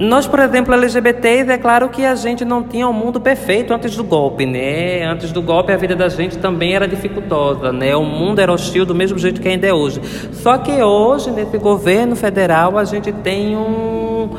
Nós, 0.00 0.26
por 0.26 0.40
exemplo, 0.40 0.72
LGBTs, 0.74 1.50
é 1.50 1.58
claro 1.58 1.88
que 1.88 2.04
a 2.04 2.14
gente 2.14 2.44
não 2.44 2.62
tinha 2.62 2.88
um 2.88 2.92
mundo 2.92 3.20
perfeito 3.20 3.72
antes 3.74 3.94
do 3.94 4.02
golpe, 4.02 4.46
né? 4.46 5.04
Antes 5.04 5.30
do 5.32 5.42
golpe, 5.42 5.72
a 5.72 5.76
vida 5.76 5.94
da 5.94 6.08
gente 6.08 6.38
também 6.38 6.74
era 6.74 6.88
dificultosa, 6.88 7.72
né? 7.72 7.94
O 7.94 8.02
mundo 8.02 8.40
era 8.40 8.52
hostil 8.52 8.86
do 8.86 8.94
mesmo 8.94 9.18
jeito 9.18 9.40
que 9.40 9.48
ainda 9.48 9.66
é 9.66 9.72
hoje. 9.72 10.00
Só 10.32 10.56
que 10.58 10.82
hoje, 10.82 11.30
nesse 11.30 11.58
governo 11.58 12.16
federal, 12.16 12.78
a 12.78 12.84
gente 12.84 13.12
tem 13.12 13.56
um 13.56 14.30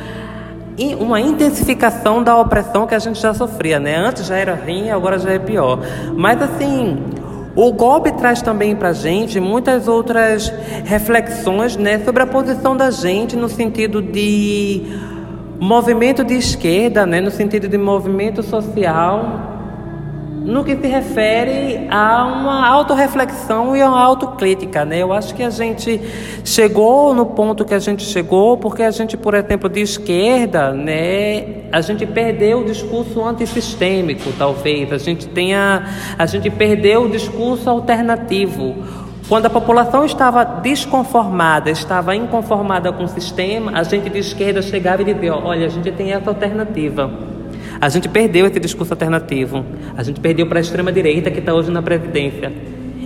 uma 0.99 1.21
intensificação 1.21 2.23
da 2.23 2.35
opressão 2.35 2.87
que 2.87 2.95
a 2.95 2.99
gente 2.99 3.21
já 3.21 3.31
sofria, 3.31 3.79
né? 3.79 3.95
Antes 3.95 4.25
já 4.25 4.35
era 4.35 4.55
ruim, 4.55 4.89
agora 4.89 5.19
já 5.19 5.31
é 5.31 5.37
pior. 5.37 5.79
Mas 6.15 6.41
assim, 6.41 6.97
o 7.55 7.71
golpe 7.71 8.11
traz 8.13 8.41
também 8.41 8.75
para 8.75 8.91
gente 8.91 9.39
muitas 9.39 9.87
outras 9.87 10.51
reflexões, 10.83 11.77
né, 11.77 11.99
sobre 12.03 12.23
a 12.23 12.25
posição 12.25 12.75
da 12.75 12.89
gente 12.89 13.35
no 13.35 13.47
sentido 13.47 14.01
de 14.01 14.81
movimento 15.63 16.23
de 16.23 16.33
esquerda, 16.33 17.05
né, 17.05 17.21
no 17.21 17.31
sentido 17.31 17.69
de 17.69 17.77
movimento 17.77 18.43
social, 18.43 19.51
no 20.43 20.61
que 20.61 20.75
se 20.75 20.87
refere 20.87 21.87
a 21.89 22.25
uma 22.25 22.67
autorreflexão 22.67 23.73
e 23.73 23.81
a 23.81 23.87
uma 23.87 24.01
autocrítica, 24.01 24.83
né? 24.83 25.01
Eu 25.01 25.13
acho 25.13 25.33
que 25.33 25.41
a 25.41 25.49
gente 25.49 26.01
chegou 26.43 27.13
no 27.13 27.27
ponto 27.27 27.63
que 27.63 27.73
a 27.73 27.79
gente 27.79 28.03
chegou 28.03 28.57
porque 28.57 28.83
a 28.83 28.91
gente, 28.91 29.15
por 29.15 29.33
exemplo, 29.35 29.69
de 29.69 29.79
esquerda, 29.79 30.73
né, 30.73 31.63
a 31.71 31.79
gente 31.79 32.05
perdeu 32.05 32.59
o 32.59 32.65
discurso 32.65 33.23
antissistêmico, 33.23 34.33
talvez. 34.37 34.91
A 34.91 34.97
gente 34.97 35.27
tenha, 35.29 35.87
a 36.19 36.25
gente 36.25 36.49
perdeu 36.49 37.03
o 37.03 37.09
discurso 37.09 37.69
alternativo. 37.69 39.02
Quando 39.27 39.45
a 39.45 39.49
população 39.49 40.03
estava 40.03 40.43
desconformada, 40.43 41.71
estava 41.71 42.15
inconformada 42.15 42.91
com 42.91 43.05
o 43.05 43.07
sistema, 43.07 43.71
a 43.73 43.83
gente 43.83 44.09
de 44.09 44.19
esquerda 44.19 44.61
chegava 44.61 45.01
e 45.01 45.05
dizia: 45.05 45.33
olha, 45.33 45.65
a 45.65 45.69
gente 45.69 45.91
tem 45.91 46.11
essa 46.11 46.29
alternativa. 46.29 47.09
A 47.79 47.89
gente 47.89 48.07
perdeu 48.09 48.45
esse 48.45 48.59
discurso 48.59 48.93
alternativo. 48.93 49.65
A 49.97 50.03
gente 50.03 50.19
perdeu 50.19 50.47
para 50.47 50.59
a 50.59 50.61
extrema-direita 50.61 51.31
que 51.31 51.39
está 51.39 51.53
hoje 51.53 51.71
na 51.71 51.81
presidência. 51.81 52.51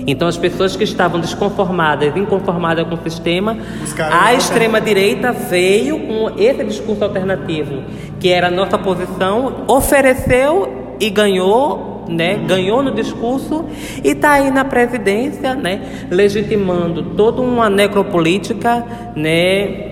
Então 0.08 0.28
as 0.28 0.38
pessoas 0.38 0.76
que 0.76 0.84
estavam 0.84 1.20
desconformadas, 1.20 2.16
inconformadas 2.16 2.88
com 2.88 2.96
o 2.96 3.04
sistema, 3.04 3.58
a 4.00 4.22
uma 4.22 4.34
extrema 4.34 4.80
direita 4.80 5.34
veio 5.34 6.00
com 6.00 6.32
esse 6.38 6.64
discurso 6.64 7.04
alternativo, 7.04 7.84
que 8.20 8.30
era 8.30 8.48
a 8.48 8.52
nossa 8.52 8.78
posição, 8.78 9.66
ofereceu 9.68 10.96
e 11.00 11.10
ganhou, 11.10 11.97
né? 12.08 12.36
Ganhou 12.48 12.82
no 12.82 12.92
discurso 12.92 13.66
e 14.04 14.10
está 14.10 14.34
aí 14.34 14.52
na 14.52 14.66
presidência, 14.66 15.56
né? 15.56 16.06
Legitimando 16.10 17.16
toda 17.16 17.42
uma 17.42 17.70
necropolítica, 17.70 18.86
né? 19.16 19.87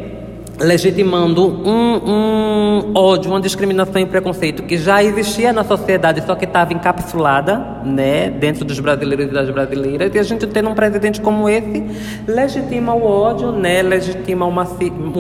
Legitimando 0.60 1.46
um, 1.46 2.02
um 2.06 2.94
ódio, 2.96 3.30
uma 3.30 3.42
discriminação 3.42 4.02
e 4.02 4.06
preconceito 4.06 4.64
que 4.64 4.78
já 4.78 5.04
existia 5.04 5.52
na 5.52 5.64
sociedade, 5.64 6.24
só 6.26 6.36
que 6.36 6.46
estava 6.46 6.74
encapsulada, 6.74 7.58
né, 7.84 8.30
dentro 8.30 8.64
dos 8.64 8.80
brasileiros 8.80 9.28
e 9.28 9.34
das 9.34 9.50
brasileiras. 9.50 10.14
E 10.14 10.20
a 10.20 10.24
gente 10.24 10.48
tendo 10.48 10.70
um 10.70 10.76
presidente 10.76 11.20
como 11.20 11.50
esse 11.50 11.84
legitima 12.28 12.94
o 12.94 13.04
ódio, 13.04 13.52
né, 13.52 13.82
legitima 13.82 14.46
o, 14.46 14.52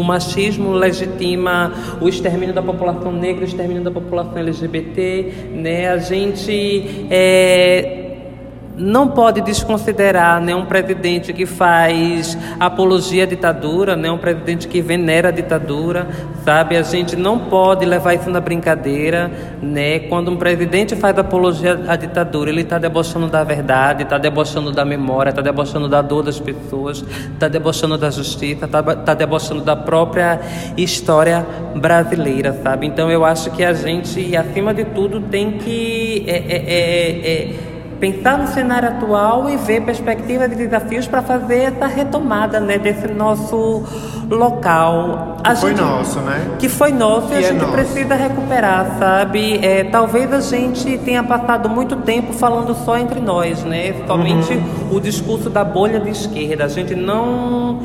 machismo, 0.03 0.71
legitima 0.73 1.73
o 1.99 2.07
extermínio 2.07 2.53
da 2.53 2.61
população 2.61 3.11
negra, 3.11 3.41
o 3.43 3.47
extermínio 3.47 3.83
da 3.83 3.91
população 3.91 4.37
LGBT, 4.37 5.33
né. 5.53 5.89
A 5.89 5.97
gente 5.97 7.07
é, 7.09 8.04
não 8.77 9.07
pode 9.07 9.41
desconsiderar 9.41 10.41
né, 10.41 10.55
um 10.55 10.65
presidente 10.65 11.31
que 11.33 11.45
faz 11.45 12.37
apologia 12.59 13.23
à 13.23 13.25
ditadura, 13.25 13.95
né, 13.95 14.11
um 14.11 14.17
presidente 14.17 14.67
que 14.67 14.81
venera 14.81 15.29
a 15.29 15.31
ditadura, 15.31 16.07
sabe? 16.43 16.77
A 16.77 16.83
gente 16.83 17.15
não 17.15 17.39
pode 17.39 17.85
levar 17.85 18.13
isso 18.13 18.29
na 18.29 18.39
brincadeira, 18.39 19.31
né? 19.61 19.99
Quando 19.99 20.29
um 20.29 20.37
presidente 20.37 20.95
faz 20.95 21.17
apologia 21.17 21.79
à 21.87 21.95
ditadura, 21.95 22.49
ele 22.49 22.61
está 22.61 22.77
debochando 22.77 23.27
da 23.27 23.43
verdade, 23.43 24.03
está 24.03 24.17
debochando 24.17 24.71
da 24.71 24.85
memória, 24.85 25.31
está 25.31 25.41
debochando 25.41 25.87
da 25.87 26.01
dor 26.01 26.23
das 26.23 26.39
pessoas, 26.39 27.03
está 27.33 27.47
debochando 27.47 27.97
da 27.97 28.09
justiça, 28.09 28.65
está 28.65 28.83
tá 28.83 29.13
debochando 29.13 29.61
da 29.61 29.75
própria 29.75 30.39
história 30.77 31.45
brasileira, 31.75 32.53
sabe? 32.61 32.85
Então 32.85 33.09
eu 33.09 33.25
acho 33.25 33.51
que 33.51 33.63
a 33.63 33.73
gente, 33.73 34.35
acima 34.35 34.73
de 34.73 34.85
tudo, 34.85 35.21
tem 35.21 35.53
que 35.53 36.23
é, 36.27 36.37
é, 36.37 36.55
é, 36.67 37.31
é, 37.31 37.74
pensar 37.99 38.37
no 38.37 38.47
cenário 38.47 38.89
atual 38.89 39.49
e 39.49 39.57
ver 39.57 39.81
perspectivas 39.81 40.51
e 40.51 40.55
desafios 40.55 41.07
para 41.07 41.21
fazer 41.21 41.73
essa 41.73 41.87
retomada 41.87 42.59
né, 42.59 42.77
desse 42.77 43.07
nosso 43.07 43.83
local. 44.29 45.37
A 45.43 45.55
Foi 45.55 45.69
gente- 45.71 45.81
nosso, 45.81 46.19
né? 46.19 46.55
Que 46.59 46.67
foi 46.69 46.91
nosso 46.91 47.27
e 47.27 47.29
Que 47.29 47.35
a 47.35 47.39
é 47.39 47.43
gente 47.43 47.61
nosso. 47.61 47.71
precisa 47.73 48.15
recuperar, 48.15 48.97
sabe? 48.99 49.59
É, 49.65 49.83
talvez 49.85 50.31
a 50.33 50.39
gente 50.41 50.97
tenha 50.99 51.23
passado 51.23 51.69
muito 51.69 51.95
tempo 51.97 52.33
falando 52.33 52.73
só 52.75 52.97
entre 52.97 53.19
nós, 53.19 53.63
né? 53.63 53.93
Somente 54.07 54.53
Uhum. 54.53 54.97
o 54.97 54.99
discurso 54.99 55.49
da 55.49 55.63
bolha 55.63 55.99
de 55.99 56.09
esquerda. 56.09 56.65
A 56.65 56.67
gente 56.67 56.95
não 56.95 57.79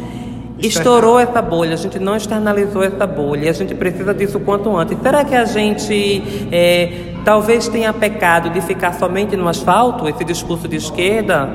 estourou 0.62 1.18
essa 1.18 1.40
bolha, 1.40 1.74
a 1.74 1.76
gente 1.76 1.98
não 1.98 2.16
externalizou 2.16 2.82
essa 2.82 3.06
bolha. 3.06 3.46
E 3.46 3.48
a 3.48 3.52
gente 3.52 3.74
precisa 3.74 4.12
disso 4.14 4.38
o 4.38 4.40
quanto 4.40 4.74
antes. 4.76 4.96
Será 5.02 5.24
que 5.24 5.34
a 5.34 5.44
gente 5.44 6.22
é, 6.52 7.14
talvez 7.24 7.68
tenha 7.68 7.92
pecado 7.92 8.50
de 8.50 8.60
ficar 8.60 8.94
somente 8.94 9.36
no 9.36 9.48
asfalto, 9.48 10.08
esse 10.08 10.24
discurso 10.24 10.68
de 10.68 10.76
esquerda? 10.76 11.48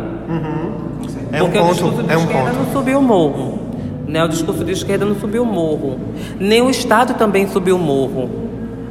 É 1.32 1.42
um 1.42 1.46
Porque 1.46 1.60
o 1.60 1.68
discurso 1.72 1.98
ponto, 1.98 2.04
de 2.08 2.14
é 2.14 2.18
um 2.18 2.22
esquerda 2.22 2.50
ponto. 2.52 2.64
não 2.66 2.74
subiu 2.74 3.00
o 3.00 3.02
morro. 3.02 3.60
Né? 4.08 4.24
O 4.24 4.28
discurso 4.28 4.64
de 4.64 4.72
esquerda 4.72 5.06
não 5.06 5.16
subiu 5.16 5.44
o 5.44 5.46
morro. 5.46 6.00
Nem 6.40 6.62
o 6.62 6.70
Estado 6.70 7.16
também 7.16 7.48
subiu 7.48 7.76
o 7.76 7.80
morro. 7.80 8.45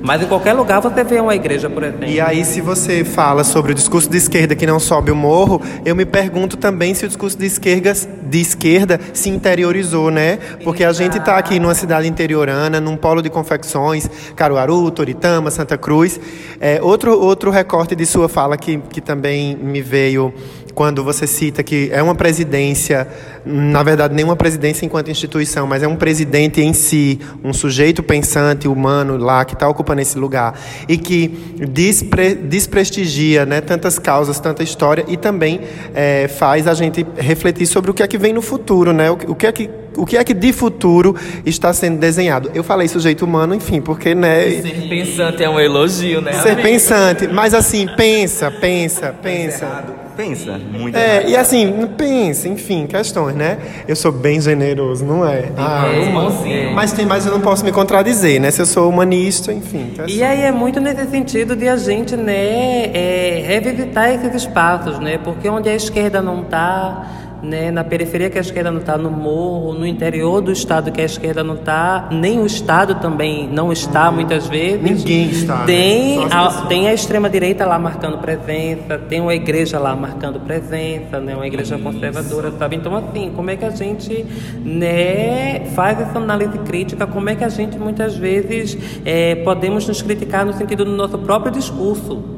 Mas 0.04 0.20
em 0.20 0.26
qualquer 0.26 0.52
lugar 0.52 0.80
você 0.80 1.02
vê 1.02 1.18
uma 1.18 1.34
igreja, 1.34 1.70
por 1.70 1.82
exemplo. 1.82 2.04
E 2.04 2.20
aí, 2.20 2.44
se 2.44 2.60
você 2.60 3.02
fala 3.02 3.42
sobre 3.42 3.72
o 3.72 3.74
discurso 3.74 4.10
de 4.10 4.18
esquerda 4.18 4.54
que 4.54 4.66
não 4.66 4.78
sobe 4.78 5.10
o 5.10 5.16
morro, 5.16 5.62
eu 5.82 5.96
me 5.96 6.04
pergunto 6.04 6.58
também 6.58 6.92
se 6.92 7.06
o 7.06 7.08
discurso 7.08 7.38
de 7.38 7.46
esquerda, 7.46 7.90
de 8.22 8.38
esquerda 8.38 9.00
se 9.14 9.30
interiorizou, 9.30 10.10
né? 10.10 10.38
Porque 10.62 10.84
a 10.84 10.92
gente 10.92 11.16
está 11.16 11.38
aqui 11.38 11.58
numa 11.58 11.74
cidade 11.74 12.06
interiorana, 12.06 12.78
num 12.82 12.98
polo 12.98 13.22
de 13.22 13.30
confecções, 13.30 14.06
Caruaru, 14.36 14.90
Toritama, 14.90 15.50
Santa 15.50 15.78
Cruz. 15.78 16.20
É, 16.60 16.82
outro, 16.82 17.18
outro 17.18 17.50
recorte 17.50 17.96
de 17.96 18.04
sua 18.04 18.28
fala 18.28 18.58
que, 18.58 18.76
que 18.90 19.00
também 19.00 19.56
me 19.56 19.80
veio 19.80 20.34
quando 20.74 21.04
você 21.04 21.26
cita 21.26 21.62
que 21.62 21.88
é 21.92 22.02
uma 22.02 22.14
presidência, 22.14 23.06
na 23.44 23.82
verdade, 23.82 24.14
nem 24.14 24.24
uma 24.24 24.36
presidência 24.36 24.84
enquanto 24.84 25.10
instituição, 25.10 25.66
mas 25.66 25.82
é 25.82 25.88
um 25.88 25.96
presidente 25.96 26.60
em 26.60 26.72
si, 26.72 27.20
um 27.44 27.52
sujeito 27.52 28.02
pensante, 28.02 28.66
humano 28.66 29.16
lá, 29.16 29.44
que 29.44 29.54
está 29.54 29.68
ocupando 29.68 30.00
esse 30.02 30.18
lugar, 30.18 30.58
e 30.88 30.96
que 30.98 31.28
despre, 31.70 32.34
desprestigia 32.34 33.46
né, 33.46 33.60
tantas 33.60 33.98
causas, 33.98 34.40
tanta 34.40 34.62
história, 34.62 35.04
e 35.06 35.16
também 35.16 35.60
eh, 35.94 36.28
faz 36.28 36.66
a 36.66 36.74
gente 36.74 37.06
refletir 37.16 37.66
sobre 37.66 37.90
o 37.90 37.94
que 37.94 38.02
é 38.02 38.06
que 38.06 38.18
vem 38.18 38.32
no 38.32 38.42
futuro, 38.42 38.92
né? 38.92 39.10
o, 39.10 39.16
que- 39.16 39.30
o 39.30 39.34
que 39.34 39.46
é 39.46 39.52
que 39.52 39.70
o 39.96 40.04
que 40.04 40.16
é 40.16 40.24
que 40.24 40.34
de 40.34 40.52
futuro 40.52 41.14
está 41.46 41.72
sendo 41.72 41.98
desenhado? 42.00 42.50
Eu 42.52 42.64
falei 42.64 42.88
sujeito 42.88 43.24
humano, 43.24 43.54
enfim, 43.54 43.80
porque 43.80 44.12
né, 44.12 44.60
Ser 44.60 44.88
pensante 44.88 45.44
é 45.44 45.48
um 45.48 45.60
elogio, 45.60 46.20
né? 46.20 46.32
ser 46.32 46.48
amigo? 46.48 46.62
pensante, 46.62 47.28
mas 47.28 47.54
assim, 47.54 47.86
pensa, 47.96 48.50
pensa, 48.50 49.14
pensa. 49.22 49.84
Pensa, 50.16 50.58
muito 50.58 50.96
É, 50.96 51.16
errado. 51.16 51.28
e 51.30 51.36
assim, 51.36 51.88
pensa, 51.96 52.48
enfim, 52.48 52.86
questões, 52.86 53.34
né? 53.34 53.58
Eu 53.88 53.96
sou 53.96 54.12
bem 54.12 54.40
generoso, 54.40 55.04
não 55.04 55.26
é? 55.28 55.46
Ah, 55.56 55.86
É, 55.92 56.70
mas 56.72 56.92
tem, 56.92 57.04
mas 57.04 57.26
eu 57.26 57.32
não 57.32 57.40
posso 57.40 57.64
me 57.64 57.72
contradizer, 57.72 58.40
né? 58.40 58.50
Se 58.50 58.62
eu 58.62 58.66
sou 58.66 58.88
humanista, 58.88 59.52
enfim. 59.52 59.86
questões. 59.88 60.14
E 60.14 60.22
aí 60.22 60.42
é 60.42 60.52
muito 60.52 60.80
nesse 60.80 61.08
sentido 61.10 61.56
de 61.56 61.68
a 61.68 61.76
gente, 61.76 62.16
né, 62.16 62.86
é, 62.94 63.44
revisitar 63.46 64.10
esses 64.10 64.34
espaços, 64.34 64.98
né? 64.98 65.18
Porque 65.22 65.48
onde 65.48 65.68
a 65.68 65.74
esquerda 65.74 66.22
não 66.22 66.42
está, 66.42 67.06
né, 67.44 67.70
na 67.70 67.84
periferia 67.84 68.30
que 68.30 68.38
a 68.38 68.40
esquerda 68.40 68.70
não 68.70 68.80
está, 68.80 68.96
no 68.96 69.10
morro, 69.10 69.74
no 69.74 69.86
interior 69.86 70.40
do 70.40 70.50
estado 70.50 70.90
que 70.90 71.00
a 71.00 71.04
esquerda 71.04 71.44
não 71.44 71.54
está, 71.54 72.08
nem 72.10 72.40
o 72.40 72.46
estado 72.46 72.96
também 72.96 73.48
não 73.48 73.70
está 73.70 74.10
muitas 74.10 74.46
vezes. 74.48 74.82
Ninguém 74.82 75.30
está, 75.30 75.58
né? 75.58 75.66
Tem, 75.66 76.24
as 76.24 76.58
a, 76.58 76.66
tem 76.66 76.88
a 76.88 76.94
extrema 76.94 77.28
direita 77.28 77.66
lá 77.66 77.78
marcando 77.78 78.18
presença, 78.18 78.98
tem 78.98 79.20
uma 79.20 79.34
igreja 79.34 79.78
lá 79.78 79.94
marcando 79.94 80.40
presença, 80.40 81.20
né, 81.20 81.34
uma 81.34 81.46
igreja 81.46 81.78
conservadora, 81.78 82.52
sabe? 82.52 82.76
Então 82.76 82.96
assim, 82.96 83.30
como 83.34 83.50
é 83.50 83.56
que 83.56 83.64
a 83.64 83.70
gente, 83.70 84.24
né, 84.64 85.66
faz 85.74 86.00
essa 86.00 86.18
análise 86.18 86.58
crítica? 86.58 87.06
Como 87.06 87.28
é 87.28 87.34
que 87.34 87.44
a 87.44 87.48
gente 87.48 87.78
muitas 87.78 88.16
vezes 88.16 88.76
é, 89.04 89.34
podemos 89.36 89.86
nos 89.86 90.00
criticar 90.00 90.46
no 90.46 90.52
sentido 90.52 90.84
do 90.84 90.92
nosso 90.92 91.18
próprio 91.18 91.52
discurso? 91.52 92.33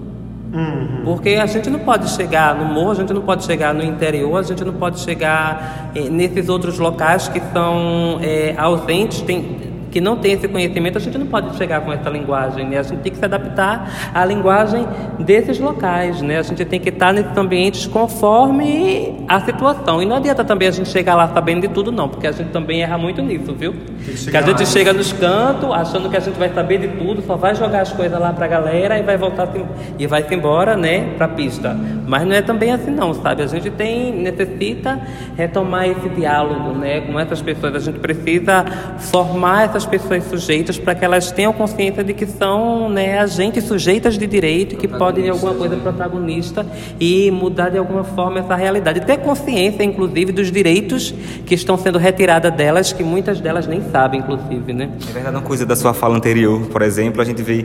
Porque 1.05 1.31
a 1.31 1.47
gente 1.47 1.69
não 1.71 1.81
pode 1.81 2.09
chegar 2.11 2.55
no 2.55 2.65
morro, 2.65 2.91
a 2.91 2.95
gente 2.95 3.13
não 3.13 3.23
pode 3.23 3.45
chegar 3.45 3.73
no 3.75 3.83
interior, 3.85 4.37
a 4.39 4.43
gente 4.43 4.65
não 4.65 4.73
pode 4.73 5.01
chegar 5.01 5.91
eh, 5.95 6.09
nesses 6.09 6.49
outros 6.49 6.79
locais 6.79 7.29
que 7.29 7.41
são 7.53 8.19
eh, 8.23 8.55
ausentes, 8.57 9.21
tem- 9.23 9.66
que 9.97 10.01
não 10.03 10.15
tem 10.19 10.33
esse 10.33 10.47
conhecimento, 10.47 10.99
a 10.99 11.01
gente 11.01 11.17
não 11.17 11.27
pode 11.27 11.57
chegar 11.57 11.81
com 11.81 11.91
essa 11.91 12.11
linguagem, 12.11 12.69
né? 12.69 12.81
A 12.81 12.83
gente 12.83 12.99
tem 13.01 13.11
que 13.11 13.17
se 13.19 13.25
adaptar 13.25 14.11
à 14.13 14.27
linguagem 14.27 14.87
desses 15.21 15.59
locais, 15.59 16.21
né? 16.21 16.39
A 16.39 16.43
gente 16.43 16.63
tem 16.67 16.79
que 16.79 16.91
estar 16.91 17.15
nesses 17.15 17.35
ambientes 17.35 17.87
conforme 17.87 19.25
a 19.27 19.41
situação. 19.41 20.03
E 20.03 20.05
não 20.05 20.17
adianta 20.17 20.45
também 20.45 20.69
a 20.69 20.71
gente 20.71 20.91
chegar 20.91 21.15
lá 21.15 21.29
sabendo 21.29 21.63
de 21.63 21.69
tudo, 21.69 21.91
não, 21.91 22.11
porque 22.11 22.27
a 22.27 22.33
gente 22.33 22.51
também 22.51 22.83
erra 22.83 22.99
muito 22.99 23.23
nisso, 23.23 23.55
viu? 23.55 23.73
Que 24.31 24.37
a 24.37 24.43
gente 24.43 24.67
chega 24.67 24.93
nos 24.93 25.15
cantos 25.15 25.71
achando 25.73 26.11
que 26.11 26.17
a 26.19 26.21
gente 26.21 26.39
vai 26.39 26.51
saber 26.51 26.77
de 26.79 26.89
tudo, 26.89 27.23
só 27.23 27.35
vai 27.35 27.55
jogar 27.55 27.81
as 27.81 27.91
coisas 27.93 28.21
lá 28.21 28.35
pra 28.35 28.47
galera 28.47 28.99
e 28.99 29.03
vai 29.03 29.17
voltar 29.17 29.47
se- 29.47 29.65
e 29.99 30.07
vai 30.07 30.25
se 30.25 30.35
embora, 30.35 30.77
né, 30.77 31.15
pra 31.17 31.27
pista. 31.27 31.75
Mas 32.07 32.27
não 32.27 32.35
é 32.35 32.43
também 32.43 32.71
assim 32.71 32.91
não, 32.91 33.15
sabe? 33.15 33.43
A 33.43 33.47
gente 33.47 33.71
tem 33.71 34.13
necessita 34.13 35.01
retomar 35.39 35.89
esse 35.89 36.07
diálogo, 36.11 36.73
né, 36.75 37.01
com 37.01 37.19
essas 37.19 37.41
pessoas. 37.41 37.75
A 37.77 37.79
gente 37.81 37.99
precisa 37.99 38.63
formar 38.99 39.65
essas 39.65 39.86
pessoas 39.87 40.25
sujeitas 40.25 40.79
para 40.79 40.95
que 40.95 41.05
elas 41.05 41.31
tenham 41.31 41.53
consciência 41.53 42.03
de 42.03 42.13
que 42.13 42.27
são, 42.27 42.89
né, 42.89 43.19
agentes 43.19 43.65
sujeitas 43.65 44.19
de 44.19 44.27
direito 44.27 44.77
que 44.77 44.89
podem 44.89 45.25
de 45.25 45.31
alguma 45.31 45.55
coisa 45.55 45.77
protagonista 45.77 46.67
e 47.01 47.31
mudar 47.31 47.71
de 47.71 47.79
alguma 47.79 48.05
forma 48.05 48.41
essa 48.41 48.55
realidade. 48.55 49.01
Ter 49.01 49.19
consciência, 49.19 49.83
inclusive, 49.83 50.33
dos 50.33 50.51
direitos 50.51 51.15
que 51.45 51.55
estão 51.55 51.77
sendo 51.77 51.99
retirados 51.99 52.51
delas, 52.53 52.93
que 52.93 53.03
muitas 53.03 53.41
delas 53.41 53.67
nem 53.67 53.83
sabem, 53.91 54.21
inclusive, 54.21 54.73
né? 54.73 54.91
É 55.09 55.13
verdade, 55.13 55.37
uma 55.37 55.43
coisa 55.43 55.65
da 55.65 55.77
sua 55.77 55.95
fala 55.95 56.17
anterior, 56.17 56.67
por 56.67 56.83
exemplo, 56.83 57.21
a 57.21 57.25
gente 57.25 57.43
vê 57.43 57.65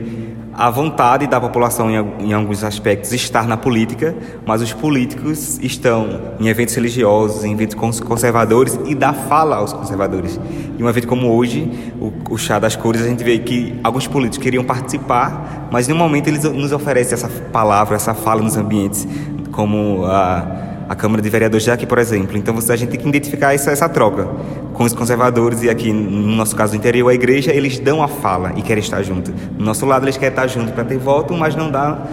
a 0.54 0.68
vontade 0.70 1.26
da 1.26 1.40
população, 1.40 1.90
em, 1.90 1.96
al- 1.96 2.06
em 2.20 2.32
alguns 2.32 2.62
aspectos, 2.62 3.12
estar 3.12 3.46
na 3.48 3.56
política, 3.56 4.14
mas 4.44 4.60
os 4.60 4.72
políticos 4.72 5.58
estão 5.62 6.20
em 6.38 6.48
eventos 6.48 6.74
religiosos, 6.74 7.42
em 7.44 7.52
eventos 7.52 7.74
cons- 7.74 8.00
conservadores 8.00 8.78
e 8.86 8.94
dá 8.94 9.12
fala 9.12 9.56
aos 9.56 9.72
conservadores. 9.72 10.38
E 10.78 10.82
um 10.82 10.88
evento 10.88 11.06
como 11.06 11.28
hoje, 11.34 11.70
o, 11.98 12.34
o 12.34 12.38
Chá 12.38 12.58
das 12.58 12.76
Cores, 12.76 13.00
a 13.02 13.08
gente 13.08 13.24
vê 13.24 13.38
que 13.38 13.78
alguns 13.82 14.06
políticos 14.06 14.42
queriam 14.44 14.62
participar, 14.64 15.68
mas 15.72 15.88
em 15.88 15.92
um 15.92 15.96
momento 15.96 16.28
eles 16.28 16.44
nos 16.44 16.72
oferecem 16.72 17.14
essa 17.14 17.28
palavra, 17.28 17.96
essa 17.96 18.12
fala 18.12 18.42
nos 18.42 18.56
ambientes, 18.56 19.06
como 19.52 20.04
a 20.04 20.71
a 20.88 20.94
Câmara 20.94 21.22
de 21.22 21.28
Vereadores 21.28 21.64
já 21.64 21.74
aqui, 21.74 21.86
por 21.86 21.98
exemplo. 21.98 22.36
Então 22.36 22.54
você, 22.54 22.72
a 22.72 22.76
gente 22.76 22.90
tem 22.90 23.00
que 23.00 23.08
identificar 23.08 23.54
essa, 23.54 23.70
essa 23.70 23.88
troca 23.88 24.28
com 24.72 24.84
os 24.84 24.92
conservadores 24.92 25.62
e 25.62 25.70
aqui, 25.70 25.92
no 25.92 26.36
nosso 26.36 26.54
caso, 26.56 26.72
do 26.72 26.76
interior, 26.76 27.08
a 27.08 27.14
igreja, 27.14 27.52
eles 27.52 27.78
dão 27.78 28.02
a 28.02 28.08
fala 28.08 28.52
e 28.56 28.62
querem 28.62 28.82
estar 28.82 29.02
junto. 29.02 29.30
Do 29.30 29.64
nosso 29.64 29.86
lado, 29.86 30.04
eles 30.04 30.16
querem 30.16 30.30
estar 30.30 30.46
junto 30.46 30.72
para 30.72 30.84
ter 30.84 30.98
voto, 30.98 31.34
mas 31.34 31.54
não 31.54 31.70
dá 31.70 32.06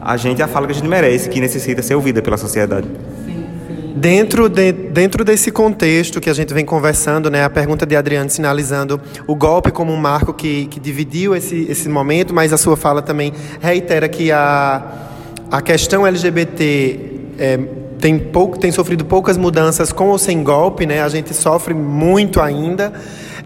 a 0.00 0.16
gente 0.16 0.42
a 0.42 0.48
fala 0.48 0.66
que 0.66 0.72
a 0.72 0.74
gente 0.74 0.88
merece, 0.88 1.28
que 1.28 1.40
necessita 1.40 1.80
ser 1.80 1.94
ouvida 1.94 2.20
pela 2.20 2.36
sociedade. 2.36 2.88
Dentro, 3.94 4.48
de, 4.48 4.72
dentro 4.72 5.24
desse 5.24 5.52
contexto 5.52 6.20
que 6.20 6.28
a 6.28 6.32
gente 6.32 6.52
vem 6.52 6.64
conversando, 6.64 7.30
né, 7.30 7.44
a 7.44 7.50
pergunta 7.50 7.86
de 7.86 7.94
Adriano 7.94 8.28
sinalizando 8.28 9.00
o 9.28 9.36
golpe 9.36 9.70
como 9.70 9.92
um 9.92 9.96
marco 9.96 10.34
que, 10.34 10.66
que 10.66 10.80
dividiu 10.80 11.36
esse, 11.36 11.66
esse 11.70 11.88
momento, 11.88 12.34
mas 12.34 12.52
a 12.52 12.56
sua 12.56 12.76
fala 12.76 13.00
também 13.00 13.32
reitera 13.60 14.08
que 14.08 14.32
a, 14.32 14.82
a 15.50 15.62
questão 15.62 16.04
LGBT 16.04 16.98
é, 17.38 17.60
tem, 18.02 18.18
pouco, 18.18 18.58
tem 18.58 18.72
sofrido 18.72 19.04
poucas 19.04 19.38
mudanças 19.38 19.92
com 19.92 20.08
ou 20.08 20.18
sem 20.18 20.42
golpe, 20.42 20.84
né? 20.84 21.00
a 21.00 21.08
gente 21.08 21.32
sofre 21.32 21.72
muito 21.72 22.40
ainda. 22.40 22.92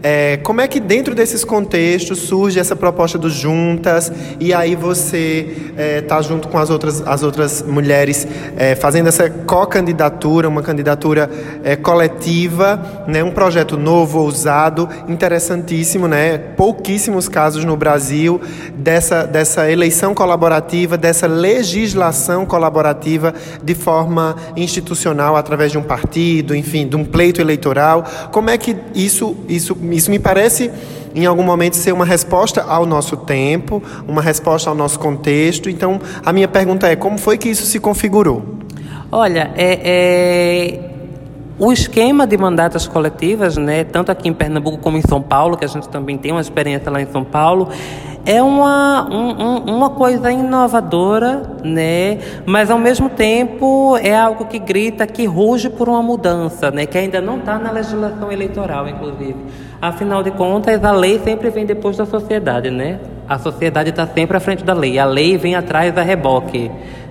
É, 0.02 0.38
como 0.38 0.60
é 0.60 0.68
que 0.68 0.78
dentro 0.78 1.14
desses 1.14 1.44
contextos 1.44 2.18
surge 2.20 2.58
essa 2.58 2.76
proposta 2.76 3.18
dos 3.18 3.34
juntas 3.34 4.12
e 4.38 4.52
aí 4.52 4.74
você 4.74 5.56
está 5.70 5.82
é, 5.82 6.00
tá 6.00 6.22
junto 6.22 6.48
com 6.48 6.58
as 6.58 6.70
outras, 6.70 7.06
as 7.06 7.22
outras 7.22 7.62
mulheres 7.62 8.26
é, 8.56 8.74
fazendo 8.74 9.08
essa 9.08 9.28
co-candidatura, 9.28 10.48
uma 10.48 10.62
candidatura 10.62 11.30
é, 11.64 11.76
coletiva, 11.76 13.04
né, 13.06 13.22
um 13.22 13.30
projeto 13.30 13.76
novo, 13.76 14.20
ousado, 14.20 14.88
interessantíssimo, 15.08 16.06
né, 16.08 16.38
pouquíssimos 16.38 17.28
casos 17.28 17.64
no 17.64 17.76
Brasil 17.76 18.40
dessa, 18.74 19.24
dessa 19.24 19.70
eleição 19.70 20.14
colaborativa, 20.14 20.96
dessa 20.96 21.26
legislação 21.26 22.46
colaborativa 22.46 23.34
de 23.62 23.74
forma 23.74 24.36
institucional 24.56 25.36
através 25.36 25.72
de 25.72 25.78
um 25.78 25.82
partido, 25.82 26.54
enfim, 26.54 26.86
de 26.86 26.96
um 26.96 27.04
pleito 27.04 27.40
eleitoral. 27.40 28.04
Como 28.32 28.50
é 28.50 28.58
que 28.58 28.76
isso, 28.94 29.36
isso 29.48 29.76
isso 29.92 30.10
me 30.10 30.18
parece, 30.18 30.70
em 31.14 31.26
algum 31.26 31.42
momento, 31.42 31.76
ser 31.76 31.92
uma 31.92 32.04
resposta 32.04 32.62
ao 32.62 32.86
nosso 32.86 33.16
tempo, 33.16 33.82
uma 34.06 34.22
resposta 34.22 34.70
ao 34.70 34.76
nosso 34.76 34.98
contexto. 34.98 35.68
Então, 35.68 36.00
a 36.24 36.32
minha 36.32 36.48
pergunta 36.48 36.86
é: 36.86 36.96
como 36.96 37.18
foi 37.18 37.38
que 37.38 37.48
isso 37.48 37.64
se 37.64 37.78
configurou? 37.78 38.56
Olha, 39.10 39.50
é, 39.56 39.80
é... 39.84 40.90
O 41.58 41.72
esquema 41.72 42.26
de 42.26 42.36
mandatas 42.36 42.86
coletivas, 42.86 43.56
né, 43.56 43.82
tanto 43.82 44.12
aqui 44.12 44.28
em 44.28 44.32
Pernambuco 44.34 44.76
como 44.76 44.98
em 44.98 45.02
São 45.02 45.22
Paulo, 45.22 45.56
que 45.56 45.64
a 45.64 45.68
gente 45.68 45.88
também 45.88 46.18
tem 46.18 46.30
uma 46.30 46.40
experiência 46.40 46.90
lá 46.90 47.00
em 47.00 47.10
São 47.10 47.24
Paulo, 47.24 47.70
é 48.26 48.42
uma, 48.42 49.08
um, 49.08 49.76
uma 49.76 49.90
coisa 49.90 50.32
inovadora, 50.32 51.58
né? 51.62 52.18
mas 52.44 52.70
ao 52.70 52.78
mesmo 52.78 53.08
tempo 53.08 53.96
é 53.98 54.14
algo 54.14 54.46
que 54.46 54.58
grita, 54.58 55.06
que 55.06 55.24
ruge 55.26 55.70
por 55.70 55.88
uma 55.88 56.02
mudança, 56.02 56.72
né? 56.72 56.84
que 56.86 56.98
ainda 56.98 57.20
não 57.20 57.38
está 57.38 57.56
na 57.56 57.70
legislação 57.70 58.32
eleitoral, 58.32 58.88
inclusive. 58.88 59.36
Afinal 59.86 60.20
de 60.20 60.32
contas, 60.32 60.84
a 60.84 60.90
lei 60.90 61.20
sempre 61.20 61.48
vem 61.48 61.64
depois 61.64 61.96
da 61.96 62.04
sociedade, 62.04 62.72
né? 62.72 62.98
A 63.28 63.38
sociedade 63.38 63.90
está 63.90 64.04
sempre 64.04 64.36
à 64.36 64.40
frente 64.40 64.64
da 64.64 64.74
lei, 64.74 64.98
a 64.98 65.04
lei 65.04 65.38
vem 65.38 65.54
atrás 65.54 65.94
da 65.94 66.02
reboque. 66.02 66.68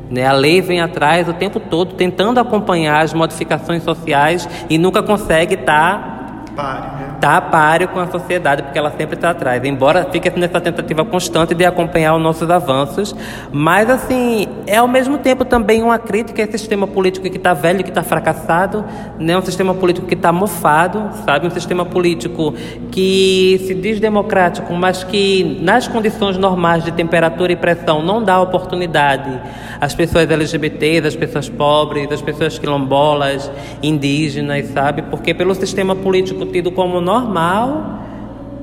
Né? 0.09 0.25
A 0.25 0.33
lei 0.33 0.59
vem 0.59 0.81
atrás 0.81 1.29
o 1.29 1.33
tempo 1.33 1.57
todo 1.57 1.93
tentando 1.93 2.37
acompanhar 2.37 3.01
as 3.01 3.13
modificações 3.13 3.81
sociais 3.81 4.47
e 4.69 4.77
nunca 4.77 5.01
consegue 5.01 5.53
estar 5.55 6.43
tá 6.53 7.14
está 7.25 7.37
a 7.37 7.41
páreo 7.41 7.87
com 7.87 7.99
a 7.99 8.05
sociedade, 8.05 8.61
porque 8.61 8.77
ela 8.77 8.91
sempre 8.91 9.15
está 9.15 9.31
atrás. 9.31 9.63
Embora 9.63 10.07
fique 10.11 10.29
nessa 10.39 10.61
tentativa 10.61 11.03
constante 11.03 11.55
de 11.55 11.65
acompanhar 11.65 12.15
os 12.15 12.21
nossos 12.21 12.47
avanços, 12.51 13.15
mas 13.51 13.89
assim, 13.89 14.47
é 14.67 14.77
ao 14.77 14.87
mesmo 14.87 15.17
tempo 15.17 15.43
também 15.43 15.81
uma 15.81 15.97
crítica 15.97 16.43
a 16.43 16.45
esse 16.45 16.59
sistema 16.59 16.85
político 16.85 17.27
que 17.27 17.37
está 17.37 17.53
velho, 17.55 17.83
que 17.83 17.89
está 17.89 18.03
fracassado, 18.03 18.85
né? 19.17 19.35
um 19.35 19.41
sistema 19.41 19.73
político 19.73 20.05
que 20.05 20.13
está 20.13 20.31
mofado, 20.31 21.09
sabe? 21.25 21.47
Um 21.47 21.49
sistema 21.49 21.83
político 21.83 22.53
que 22.91 23.59
se 23.65 23.73
diz 23.73 23.99
democrático, 23.99 24.71
mas 24.75 25.03
que 25.03 25.59
nas 25.61 25.87
condições 25.87 26.37
normais 26.37 26.83
de 26.83 26.91
temperatura 26.91 27.51
e 27.51 27.55
pressão 27.55 28.03
não 28.03 28.23
dá 28.23 28.39
oportunidade 28.39 29.41
às 29.81 29.95
pessoas 29.95 30.29
LGBTs, 30.29 31.07
às 31.07 31.15
pessoas 31.15 31.49
pobres, 31.49 32.11
às 32.11 32.21
pessoas 32.21 32.59
quilombolas, 32.59 33.49
indígenas, 33.81 34.67
sabe? 34.67 35.01
Porque 35.01 35.33
pelo 35.33 35.55
sistema 35.55 35.95
político 35.95 36.45
tido 36.45 36.71
como 36.71 37.01
normal, 37.19 37.99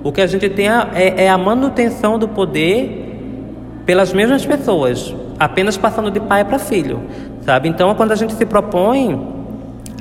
o 0.05 0.13
que 0.13 0.21
a 0.21 0.27
gente 0.27 0.49
tem 0.49 0.69
é, 0.69 1.25
é 1.25 1.29
a 1.29 1.39
manutenção 1.39 2.19
do 2.19 2.29
poder 2.29 2.99
pelas 3.87 4.13
mesmas 4.13 4.45
pessoas, 4.45 5.15
apenas 5.39 5.77
passando 5.77 6.11
de 6.11 6.21
pai 6.21 6.45
para 6.45 6.59
filho, 6.59 7.01
sabe? 7.43 7.69
Então, 7.69 7.95
quando 7.95 8.13
a 8.13 8.17
gente 8.17 8.35
se 8.35 8.45
propõe 8.45 9.41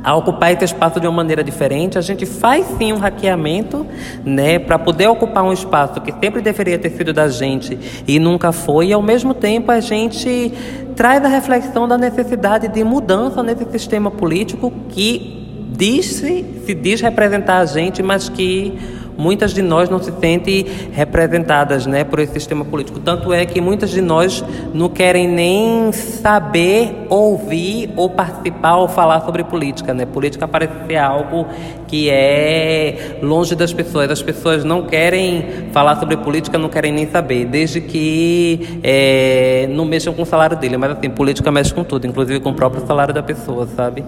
a 0.04 0.16
ocupar 0.16 0.52
esse 0.52 0.66
espaço 0.66 1.00
de 1.00 1.08
uma 1.08 1.18
maneira 1.18 1.44
diferente, 1.44 1.98
a 1.98 2.02
gente 2.02 2.26
faz 2.26 2.66
sim 2.78 2.92
um 2.92 2.98
hackeamento, 2.98 3.86
né, 4.26 4.58
para 4.58 4.78
poder 4.80 5.08
ocupar 5.08 5.44
um 5.44 5.54
espaço 5.54 6.02
que 6.02 6.12
sempre 6.12 6.42
deveria 6.42 6.78
ter 6.78 6.90
sido 6.90 7.14
da 7.14 7.28
gente 7.28 7.78
e 8.08 8.20
nunca 8.20 8.52
foi, 8.52 8.88
e 8.88 8.94
ao 8.94 9.02
mesmo 9.02 9.34
tempo 9.34 9.72
a 9.72 9.80
gente 9.80 10.52
traz 10.96 11.24
a 11.24 11.28
reflexão 11.28 11.88
da 11.88 11.98
necessidade 11.98 12.68
de 12.68 12.84
mudança 12.84 13.44
nesse 13.44 13.66
sistema 13.72 14.10
político 14.10 14.74
que 14.90 15.41
diz 15.72 16.06
-se, 16.06 16.46
se 16.66 16.74
diz 16.74 17.02
representar 17.02 17.60
a 17.60 17.66
gente, 17.66 18.04
mas 18.04 18.30
que 18.30 18.78
muitas 19.18 19.54
de 19.54 19.62
nós 19.62 19.90
não 19.90 20.02
se 20.02 20.12
sentem 20.20 20.66
representadas 20.92 21.86
né, 21.86 22.04
por 22.04 22.20
esse 22.20 22.34
sistema 22.34 22.66
político. 22.66 23.00
Tanto 23.00 23.32
é 23.32 23.46
que 23.46 23.62
muitas 23.62 23.92
de 23.92 24.02
nós 24.02 24.44
não 24.74 24.90
querem 24.90 25.28
nem 25.28 25.92
saber, 25.92 27.06
ouvir 27.10 27.92
ou 27.96 28.10
participar 28.10 28.78
ou 28.78 28.88
falar 28.88 29.22
sobre 29.22 29.44
política. 29.44 29.94
Né? 29.94 30.06
Política 30.06 30.48
parece 30.48 30.74
ser 30.88 30.98
algo 30.98 31.46
que 31.88 32.10
é 32.10 33.20
longe 33.22 33.56
das 33.56 33.72
pessoas. 33.72 34.10
As 34.10 34.24
pessoas 34.24 34.64
não 34.64 34.84
querem 34.84 35.70
falar 35.72 35.98
sobre 36.00 36.18
política, 36.18 36.58
não 36.58 36.70
querem 36.70 36.92
nem 36.92 37.10
saber, 37.10 37.46
desde 37.46 37.80
que 37.82 38.80
é, 38.82 39.68
não 39.70 39.86
mexam 39.86 40.14
com 40.14 40.24
o 40.24 40.26
salário 40.26 40.58
dele. 40.58 40.78
Mas 40.78 40.92
assim, 40.92 41.10
política 41.10 41.52
mexe 41.52 41.74
com 41.74 41.84
tudo, 41.84 42.08
inclusive 42.08 42.40
com 42.40 42.50
o 42.50 42.56
próprio 42.56 42.86
salário 42.88 43.14
da 43.14 43.22
pessoa, 43.22 43.68
sabe? 43.68 44.04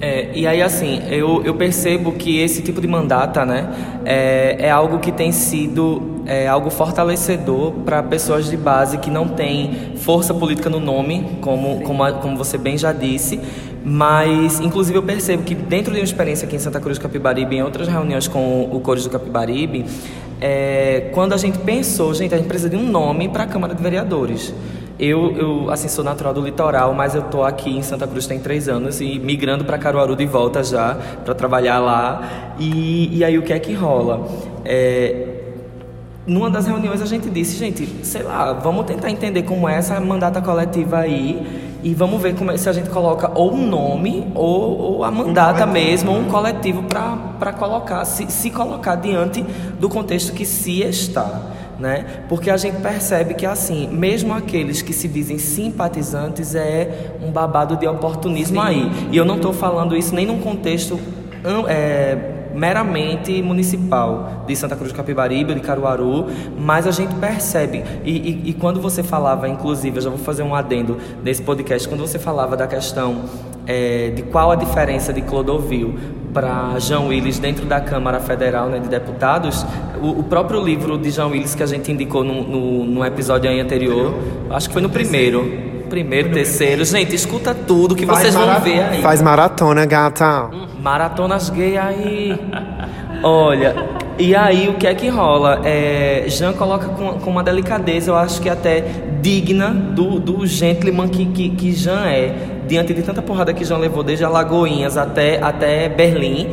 É, 0.00 0.30
e 0.32 0.46
aí, 0.46 0.62
assim, 0.62 1.02
eu, 1.10 1.42
eu 1.44 1.54
percebo 1.54 2.12
que 2.12 2.38
esse 2.38 2.62
tipo 2.62 2.80
de 2.80 2.86
mandata, 2.86 3.44
né, 3.44 3.68
é, 4.04 4.56
é 4.60 4.70
algo 4.70 5.00
que 5.00 5.10
tem 5.10 5.32
sido 5.32 6.22
é, 6.24 6.46
algo 6.46 6.70
fortalecedor 6.70 7.72
para 7.84 8.00
pessoas 8.02 8.48
de 8.48 8.56
base 8.56 8.98
que 8.98 9.10
não 9.10 9.26
têm 9.26 9.94
força 9.96 10.32
política 10.32 10.70
no 10.70 10.78
nome, 10.78 11.38
como, 11.40 11.80
como, 11.80 12.04
a, 12.04 12.12
como 12.12 12.36
você 12.36 12.56
bem 12.56 12.78
já 12.78 12.92
disse, 12.92 13.40
mas, 13.84 14.60
inclusive, 14.60 14.98
eu 14.98 15.02
percebo 15.02 15.42
que 15.42 15.54
dentro 15.54 15.92
de 15.92 15.98
uma 15.98 16.04
experiência 16.04 16.46
aqui 16.46 16.54
em 16.54 16.58
Santa 16.58 16.78
Cruz 16.78 16.98
do 16.98 17.02
Capibaribe, 17.02 17.56
em 17.56 17.62
outras 17.62 17.88
reuniões 17.88 18.28
com 18.28 18.68
o 18.70 18.80
Cores 18.80 19.02
do 19.02 19.10
Capibaribe, 19.10 19.84
é, 20.40 21.10
quando 21.12 21.32
a 21.32 21.36
gente 21.36 21.58
pensou, 21.58 22.14
gente, 22.14 22.34
a 22.34 22.36
gente 22.36 22.46
precisa 22.46 22.70
de 22.70 22.76
um 22.76 22.86
nome 22.86 23.28
para 23.28 23.44
a 23.44 23.46
Câmara 23.46 23.74
de 23.74 23.82
Vereadores. 23.82 24.54
Eu, 24.98 25.30
eu, 25.36 25.70
assim, 25.70 25.86
sou 25.86 26.02
natural 26.02 26.34
do 26.34 26.40
litoral, 26.40 26.92
mas 26.92 27.14
eu 27.14 27.22
tô 27.22 27.44
aqui 27.44 27.70
em 27.70 27.82
Santa 27.82 28.04
Cruz 28.04 28.26
tem 28.26 28.40
três 28.40 28.68
anos 28.68 29.00
e 29.00 29.16
migrando 29.20 29.64
para 29.64 29.78
Caruaru 29.78 30.16
de 30.16 30.26
volta 30.26 30.62
já 30.64 30.96
para 31.24 31.34
trabalhar 31.34 31.78
lá. 31.78 32.54
E, 32.58 33.16
e 33.16 33.24
aí 33.24 33.38
o 33.38 33.42
que 33.42 33.52
é 33.52 33.60
que 33.60 33.72
rola? 33.74 34.26
É, 34.64 35.38
numa 36.26 36.50
das 36.50 36.66
reuniões 36.66 37.00
a 37.00 37.06
gente 37.06 37.30
disse, 37.30 37.56
gente, 37.56 37.86
sei 38.04 38.24
lá, 38.24 38.52
vamos 38.54 38.86
tentar 38.86 39.08
entender 39.08 39.44
como 39.44 39.68
é 39.68 39.76
essa 39.76 40.00
mandata 40.00 40.42
coletiva 40.42 40.98
aí 40.98 41.68
e 41.80 41.94
vamos 41.94 42.20
ver 42.20 42.34
como 42.34 42.50
é, 42.50 42.56
se 42.56 42.68
a 42.68 42.72
gente 42.72 42.90
coloca 42.90 43.30
ou 43.36 43.54
um 43.54 43.68
nome 43.68 44.26
ou, 44.34 44.78
ou 44.78 45.04
a 45.04 45.12
mandata 45.12 45.64
um 45.64 45.70
mesmo, 45.70 46.10
ou 46.10 46.18
um 46.18 46.24
coletivo 46.24 46.82
para 46.82 47.52
colocar, 47.52 48.04
se, 48.04 48.28
se 48.32 48.50
colocar 48.50 48.96
diante 48.96 49.42
do 49.78 49.88
contexto 49.88 50.32
que 50.32 50.44
se 50.44 50.82
está 50.82 51.56
né? 51.78 52.24
Porque 52.28 52.50
a 52.50 52.56
gente 52.56 52.80
percebe 52.80 53.34
que 53.34 53.46
assim, 53.46 53.86
mesmo 53.88 54.34
aqueles 54.34 54.82
que 54.82 54.92
se 54.92 55.06
dizem 55.06 55.38
simpatizantes 55.38 56.54
é 56.54 57.14
um 57.22 57.30
babado 57.30 57.76
de 57.76 57.86
oportunismo 57.86 58.60
Sim. 58.60 58.66
aí. 58.66 58.90
E 59.12 59.16
eu 59.16 59.24
não 59.24 59.36
estou 59.36 59.52
falando 59.52 59.96
isso 59.96 60.14
nem 60.14 60.26
num 60.26 60.40
contexto 60.40 60.98
é, 61.68 62.37
meramente 62.58 63.40
municipal 63.42 64.44
de 64.46 64.56
Santa 64.56 64.74
Cruz 64.74 64.90
de 64.90 64.96
Capibaribe, 64.96 65.54
de 65.54 65.60
Caruaru, 65.60 66.26
mas 66.58 66.86
a 66.86 66.90
gente 66.90 67.14
percebe 67.14 67.84
e, 68.04 68.10
e, 68.10 68.50
e 68.50 68.52
quando 68.52 68.80
você 68.80 69.02
falava, 69.02 69.48
inclusive, 69.48 69.98
eu 69.98 70.02
já 70.02 70.10
vou 70.10 70.18
fazer 70.18 70.42
um 70.42 70.54
adendo 70.54 70.98
desse 71.22 71.42
podcast, 71.42 71.88
quando 71.88 72.00
você 72.00 72.18
falava 72.18 72.56
da 72.56 72.66
questão 72.66 73.24
é, 73.66 74.10
de 74.10 74.22
qual 74.22 74.50
a 74.50 74.56
diferença 74.56 75.12
de 75.12 75.22
Clodovil 75.22 75.94
para 76.32 76.78
Jean 76.78 77.00
Willis 77.00 77.38
dentro 77.38 77.64
da 77.66 77.80
Câmara 77.80 78.20
Federal 78.20 78.68
né, 78.68 78.78
de 78.78 78.88
Deputados, 78.88 79.64
o, 80.00 80.20
o, 80.20 80.24
próprio 80.24 80.62
livro 80.62 80.98
de 80.98 81.10
Jean 81.10 81.26
Willis 81.26 81.54
que 81.54 81.62
a 81.62 81.66
gente 81.66 81.90
indicou 81.92 82.24
no, 82.24 82.42
no, 82.42 82.84
no 82.84 83.04
episódio 83.04 83.50
anterior, 83.50 84.14
acho 84.50 84.68
que 84.68 84.72
foi 84.72 84.82
no 84.82 84.90
primeiro. 84.90 85.77
Primeiro, 85.88 86.30
terceiro. 86.30 86.84
Gente, 86.84 87.14
escuta 87.14 87.54
tudo 87.54 87.96
que 87.96 88.06
Faz 88.06 88.20
vocês 88.20 88.34
vão 88.34 88.60
ver 88.60 88.80
aí. 88.80 89.02
Faz 89.02 89.22
maratona, 89.22 89.84
gata. 89.86 90.50
Maratonas 90.80 91.50
gay 91.50 91.76
aí. 91.76 92.38
Olha, 93.22 93.74
e 94.18 94.34
aí 94.34 94.68
o 94.68 94.74
que 94.74 94.86
é 94.86 94.94
que 94.94 95.08
rola? 95.08 95.60
É, 95.64 96.24
Jean 96.28 96.52
coloca 96.52 96.88
com, 96.88 97.14
com, 97.14 97.30
uma 97.30 97.42
delicadeza, 97.42 98.10
eu 98.10 98.16
acho 98.16 98.40
que 98.40 98.48
até 98.48 98.84
digna 99.20 99.70
do, 99.70 100.20
do 100.20 100.46
gentleman 100.46 101.08
que, 101.08 101.26
que, 101.26 101.48
que 101.50 101.72
Jean 101.72 102.06
é 102.06 102.34
diante 102.66 102.92
de 102.92 103.02
tanta 103.02 103.22
porrada 103.22 103.52
que 103.52 103.64
João 103.64 103.80
levou, 103.80 104.02
desde 104.02 104.24
Alagoinhas 104.24 104.96
até, 104.96 105.42
até 105.42 105.88
Berlim. 105.88 106.48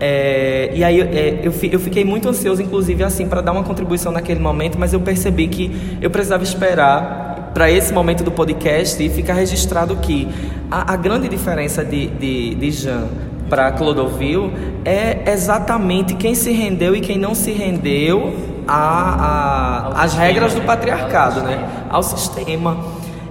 É, 0.00 0.72
e 0.74 0.82
aí 0.82 1.00
é, 1.00 1.40
eu, 1.42 1.52
eu 1.70 1.78
fiquei 1.78 2.04
muito 2.04 2.28
ansioso, 2.28 2.62
inclusive, 2.62 3.04
assim, 3.04 3.28
para 3.28 3.42
dar 3.42 3.52
uma 3.52 3.62
contribuição 3.62 4.10
naquele 4.10 4.40
momento, 4.40 4.78
mas 4.78 4.92
eu 4.92 5.00
percebi 5.00 5.46
que 5.46 5.98
eu 6.00 6.10
precisava 6.10 6.42
esperar 6.42 7.29
para 7.52 7.70
esse 7.70 7.92
momento 7.92 8.22
do 8.22 8.30
podcast 8.30 9.02
e 9.02 9.08
fica 9.08 9.32
registrado 9.32 9.96
que 9.96 10.28
a, 10.70 10.94
a 10.94 10.96
grande 10.96 11.28
diferença 11.28 11.84
de, 11.84 12.06
de, 12.08 12.54
de 12.54 12.70
Jean 12.70 13.08
para 13.48 13.72
Clodovil 13.72 14.52
é 14.84 15.30
exatamente 15.32 16.14
quem 16.14 16.34
se 16.34 16.52
rendeu 16.52 16.94
e 16.94 17.00
quem 17.00 17.18
não 17.18 17.34
se 17.34 17.50
rendeu 17.52 18.32
às 18.66 20.14
regras 20.14 20.54
do 20.54 20.60
patriarcado, 20.60 21.40
né? 21.40 21.86
Ao 21.90 22.02
sistema. 22.02 22.76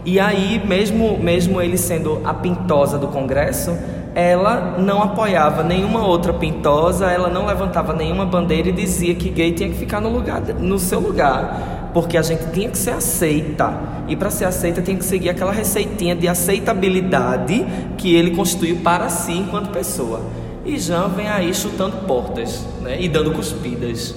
E 0.05 0.19
aí, 0.19 0.61
mesmo, 0.65 1.17
mesmo 1.17 1.61
ele 1.61 1.77
sendo 1.77 2.21
a 2.25 2.33
pintosa 2.33 2.97
do 2.97 3.07
Congresso, 3.07 3.77
ela 4.13 4.75
não 4.77 5.01
apoiava 5.01 5.63
nenhuma 5.63 6.05
outra 6.05 6.33
pintosa, 6.33 7.05
ela 7.05 7.29
não 7.29 7.45
levantava 7.45 7.93
nenhuma 7.93 8.25
bandeira 8.25 8.69
e 8.69 8.71
dizia 8.71 9.15
que 9.15 9.29
gay 9.29 9.53
tinha 9.53 9.69
que 9.69 9.75
ficar 9.75 10.01
no, 10.01 10.09
lugar, 10.09 10.41
no 10.41 10.79
seu 10.79 10.99
lugar, 10.99 11.78
porque 11.93 12.17
a 12.17 12.21
gente 12.21 12.51
tinha 12.51 12.69
que 12.69 12.77
ser 12.77 12.91
aceita. 12.91 13.73
E 14.07 14.15
para 14.15 14.29
ser 14.29 14.45
aceita 14.45 14.81
tinha 14.81 14.97
que 14.97 15.05
seguir 15.05 15.29
aquela 15.29 15.51
receitinha 15.51 16.15
de 16.15 16.27
aceitabilidade 16.27 17.65
que 17.97 18.15
ele 18.15 18.31
constituiu 18.31 18.77
para 18.77 19.09
si 19.09 19.33
enquanto 19.33 19.69
pessoa. 19.71 20.21
E 20.65 20.77
Jean 20.77 21.07
vem 21.09 21.27
aí 21.27 21.53
chutando 21.53 21.97
portas 22.05 22.65
né, 22.81 22.97
e 22.99 23.07
dando 23.07 23.31
cuspidas. 23.31 24.15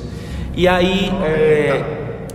E 0.55 0.69
aí, 0.69 1.11
é, 1.25 1.83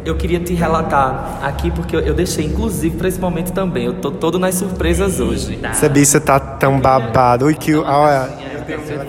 eu 0.04 0.15
queria 0.15 0.39
te 0.39 0.54
relatar 0.54 1.39
aqui, 1.43 1.69
porque 1.69 1.95
eu, 1.95 2.00
eu 2.00 2.13
deixei, 2.13 2.45
inclusive, 2.45 2.95
para 2.97 3.08
esse 3.08 3.19
momento 3.19 3.52
também. 3.52 3.86
Eu 3.86 3.93
tô 3.95 4.10
todo 4.10 4.39
nas 4.39 4.56
surpresas 4.56 5.19
hoje. 5.19 5.60
Essa 5.62 5.89
bicha 5.89 6.19
tá 6.19 6.39
tão 6.39 6.80
babado. 6.80 7.45
Ui, 7.45 7.54
que. 7.54 7.76
Olha. 7.76 8.30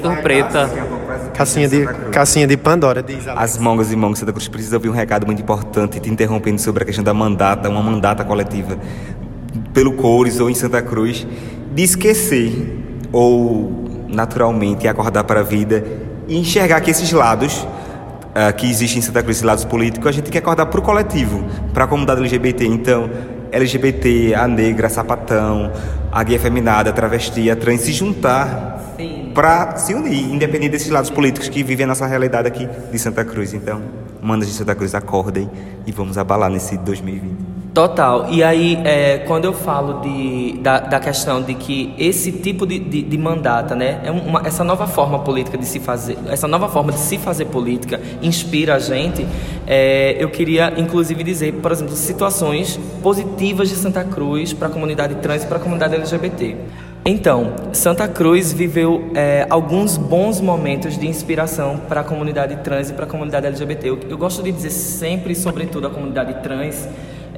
Surpresa. 0.03 0.69
Cassinha 1.39 1.69
de, 1.69 1.87
cassinha 2.11 2.47
de 2.49 2.57
Pandora, 2.57 3.01
diz 3.01 3.29
Alex. 3.29 3.55
As 3.55 3.59
mongas 3.59 3.93
e 3.93 3.97
mongas 3.97 4.21
da 4.23 4.33
Cruz 4.33 4.49
precisam 4.49 4.77
ouvir 4.79 4.89
um 4.89 4.93
recado 4.93 5.25
muito 5.25 5.41
importante, 5.41 6.01
te 6.01 6.11
interrompendo 6.11 6.61
sobre 6.61 6.83
a 6.83 6.87
questão 6.87 7.05
da 7.05 7.15
mandata, 7.15 7.69
uma 7.69 7.81
mandata 7.81 8.25
coletiva 8.25 8.77
pelo 9.73 9.93
Cores 9.93 10.41
ou 10.41 10.51
em 10.51 10.55
Santa 10.57 10.83
Cruz, 10.83 11.25
de 11.73 11.83
esquecer 11.85 12.83
ou 13.13 13.89
naturalmente 14.09 14.89
acordar 14.89 15.23
para 15.23 15.39
a 15.39 15.43
vida 15.45 15.85
e 16.27 16.37
enxergar 16.37 16.81
que 16.81 16.91
esses 16.91 17.13
lados 17.13 17.65
ah, 18.35 18.53
que 18.53 18.69
existem 18.69 18.99
em 18.99 19.03
Santa 19.03 19.23
Cruz, 19.23 19.37
esses 19.37 19.47
lados 19.47 19.65
políticos, 19.65 20.09
a 20.09 20.11
gente 20.11 20.25
tem 20.25 20.33
que 20.33 20.39
acordar 20.39 20.67
para 20.67 20.81
o 20.81 20.83
coletivo, 20.83 21.45
para 21.73 21.85
a 21.85 21.87
comunidade 21.87 22.21
LGBT. 22.21 22.67
Então, 22.67 23.09
LGBT, 23.53 24.35
a 24.35 24.47
negra, 24.47 24.87
a 24.87 24.91
sapatão, 24.91 25.73
a 26.11 26.23
gay 26.23 26.37
afeminada, 26.37 26.91
a 26.91 26.93
travesti, 26.93 27.51
a 27.51 27.57
trans 27.57 27.81
se 27.81 27.93
juntar 27.93 28.79
para 29.35 29.77
se 29.77 29.95
unir, 29.95 30.25
independente 30.33 30.71
desses 30.71 30.91
lados 30.91 31.11
políticos 31.11 31.49
que 31.49 31.63
vivem 31.63 31.85
a 31.85 31.89
nossa 31.89 32.07
realidade 32.07 32.49
aqui 32.49 32.69
de 32.91 32.99
Santa 32.99 33.25
Cruz. 33.25 33.55
Então, 33.55 33.81
manas 34.21 34.49
de 34.49 34.55
Santa 34.55 34.75
Cruz, 34.75 34.95
acordem 34.95 35.49
e 35.87 35.93
vamos 35.93 36.19
abalar 36.19 36.51
nesse 36.51 36.77
2020. 36.79 37.48
Total. 37.79 38.27
E 38.29 38.43
aí, 38.43 38.77
é, 38.85 39.19
quando 39.19 39.45
eu 39.45 39.53
falo 39.53 40.01
de, 40.01 40.59
da, 40.59 40.81
da 40.81 40.99
questão 40.99 41.41
de 41.41 41.55
que 41.55 41.95
esse 41.97 42.33
tipo 42.33 42.67
de, 42.67 42.77
de, 42.77 43.03
de 43.03 43.17
mandata, 43.17 43.77
né, 43.77 44.01
é 44.03 44.11
uma, 44.11 44.45
essa 44.45 44.65
nova 44.65 44.89
forma 44.89 45.21
política 45.21 45.57
de 45.57 45.65
se 45.65 45.79
fazer, 45.79 46.19
essa 46.27 46.49
nova 46.49 46.69
forma 46.69 46.91
de 46.91 46.99
se 46.99 47.19
fazer 47.19 47.45
política 47.45 48.01
inspira 48.21 48.75
a 48.75 48.79
gente, 48.81 49.25
é, 49.65 50.17
eu 50.19 50.29
queria 50.29 50.75
inclusive 50.77 51.23
dizer, 51.23 51.53
por 51.53 51.71
exemplo, 51.71 51.95
situações 51.95 52.81
positivas 53.01 53.69
de 53.69 53.77
Santa 53.77 54.03
Cruz 54.03 54.53
para 54.53 54.67
a 54.67 54.71
comunidade 54.73 55.15
trans 55.15 55.45
e 55.45 55.47
para 55.47 55.59
a 55.59 55.61
comunidade 55.61 55.95
LGBT. 55.95 56.57
Então, 57.05 57.53
Santa 57.73 58.09
Cruz 58.09 58.53
viveu 58.53 59.13
é, 59.15 59.47
alguns 59.49 59.97
bons 59.97 60.41
momentos 60.41 60.99
de 60.99 61.07
inspiração 61.07 61.79
para 61.89 62.01
a 62.01 62.05
comunidade 62.05 62.57
trans 62.57 62.91
e 62.91 62.93
para 62.93 63.05
a 63.05 63.09
comunidade 63.09 63.47
LGBT. 63.47 63.89
Eu, 63.89 64.01
eu 64.11 64.19
gosto 64.19 64.43
de 64.43 64.51
dizer 64.51 64.71
sempre, 64.71 65.33
sobretudo, 65.37 65.87
a 65.87 65.91
comunidade 65.91 66.43
trans, 66.43 66.89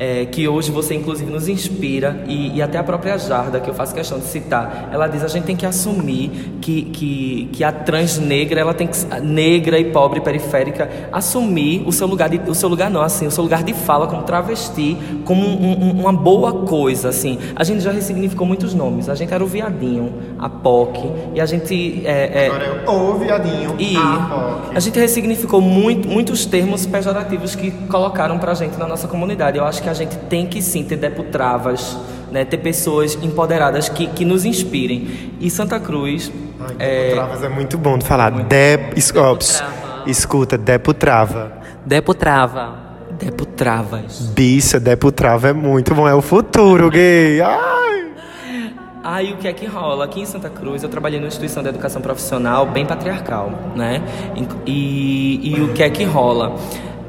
é, 0.01 0.25
que 0.25 0.49
hoje 0.49 0.71
você 0.71 0.95
inclusive 0.95 1.31
nos 1.31 1.47
inspira 1.47 2.25
e, 2.27 2.57
e, 2.57 2.63
até 2.63 2.79
a 2.79 2.83
própria 2.83 3.19
Jarda, 3.19 3.61
que 3.61 3.69
eu 3.69 3.75
faço 3.75 3.95
questão 3.95 4.19
de 4.19 4.25
citar, 4.25 4.89
ela 4.91 5.07
diz 5.07 5.23
a 5.23 5.29
gente 5.29 5.45
tem 5.45 5.55
que 5.55 5.67
assumir 5.67 6.31
que, 6.63 6.85
que, 6.85 7.51
que 7.53 7.63
a 7.63 7.71
trans 7.71 8.19
negra, 8.19 8.59
ela 8.59 8.73
tem 8.73 8.87
que 8.87 8.97
negra 9.21 9.79
e 9.79 9.93
pobre 9.93 10.23
periférica 10.23 10.89
assumir 11.13 11.83
o 11.87 11.93
seu 11.93 12.07
lugar 12.07 12.31
de, 12.31 12.41
o 12.51 12.55
seu 12.55 12.67
lugar 12.67 12.89
não 12.89 13.03
assim, 13.03 13.27
o 13.27 13.31
seu 13.31 13.45
lugar 13.45 13.63
de 13.63 13.75
fala 13.75 14.07
como 14.07 14.23
travesti, 14.23 14.97
como 15.27 15.47
um, 15.47 15.85
um, 15.85 16.01
uma 16.01 16.13
boa 16.15 16.65
coisa 16.65 17.11
assim. 17.11 17.39
A 17.55 17.63
gente 17.63 17.81
já 17.81 17.93
ressignificou 17.93 18.47
muitos 18.47 18.73
nomes. 18.73 19.07
A 19.11 19.15
gente 19.15 19.35
era 19.35 19.45
o 19.45 19.47
viadinho, 19.47 20.15
a 20.39 20.49
POC 20.49 21.13
e 21.35 21.41
a 21.43 21.47
gente 21.47 22.07
é, 22.07 22.45
é, 22.45 22.47
Agora 22.47 22.65
é 22.65 22.91
o 22.91 23.19
viadinho, 23.19 23.77
e 23.79 23.95
a 23.97 24.29
POC. 24.31 24.77
a 24.77 24.81
gente 24.81 24.99
ressignificou 24.99 25.61
muito, 25.61 26.09
muitos 26.09 26.47
termos 26.47 26.87
pejorativos 26.87 27.55
que 27.55 27.71
colocaram 27.71 28.39
pra 28.39 28.55
gente 28.55 28.79
na 28.79 28.87
nossa 28.87 29.07
comunidade. 29.07 29.59
Eu 29.59 29.65
acho 29.65 29.83
que 29.83 29.90
a 29.91 29.95
gente 29.95 30.17
tem 30.29 30.47
que 30.47 30.63
sim 30.63 30.85
ter 30.85 30.97
deputravas, 30.97 31.97
né, 32.31 32.45
ter 32.45 32.59
pessoas 32.59 33.19
empoderadas 33.23 33.89
que, 33.89 34.07
que 34.07 34.25
nos 34.25 34.45
inspirem. 34.45 35.33
E 35.41 35.51
Santa 35.51 35.79
Cruz. 35.81 36.31
Ai, 36.61 36.77
é, 36.79 37.11
Travas 37.15 37.43
é 37.43 37.49
muito 37.49 37.77
bom 37.79 37.99
de 37.99 38.07
falar. 38.07 38.31
Dep... 38.31 38.97
es- 38.97 39.13
ó, 39.17 39.35
ps, 39.35 39.63
Escuta, 40.07 40.57
Deputrava. 40.57 41.53
Deputrava. 41.85 42.75
deputravas. 43.19 44.21
Bicha, 44.35 44.81
Deputrava 44.81 45.49
é 45.49 45.53
muito 45.53 45.95
bom. 45.95 46.09
É 46.09 46.15
o 46.15 46.23
futuro, 46.23 46.89
gay. 46.91 47.41
Ai. 47.41 47.91
Aí 49.03 49.33
o 49.33 49.37
que 49.39 49.49
é 49.49 49.53
que 49.53 49.65
rola? 49.67 50.05
Aqui 50.05 50.21
em 50.21 50.27
Santa 50.27 50.51
Cruz 50.51 50.83
eu 50.83 50.89
trabalhei 50.89 51.19
numa 51.19 51.29
instituição 51.29 51.63
de 51.63 51.71
educação 51.71 52.03
profissional 52.03 52.67
bem 52.67 52.85
patriarcal, 52.85 53.51
né? 53.75 54.03
E, 54.67 55.41
e 55.55 55.61
o 55.63 55.73
que 55.73 55.83
é 55.83 55.89
que 55.91 56.05
rola? 56.05 56.55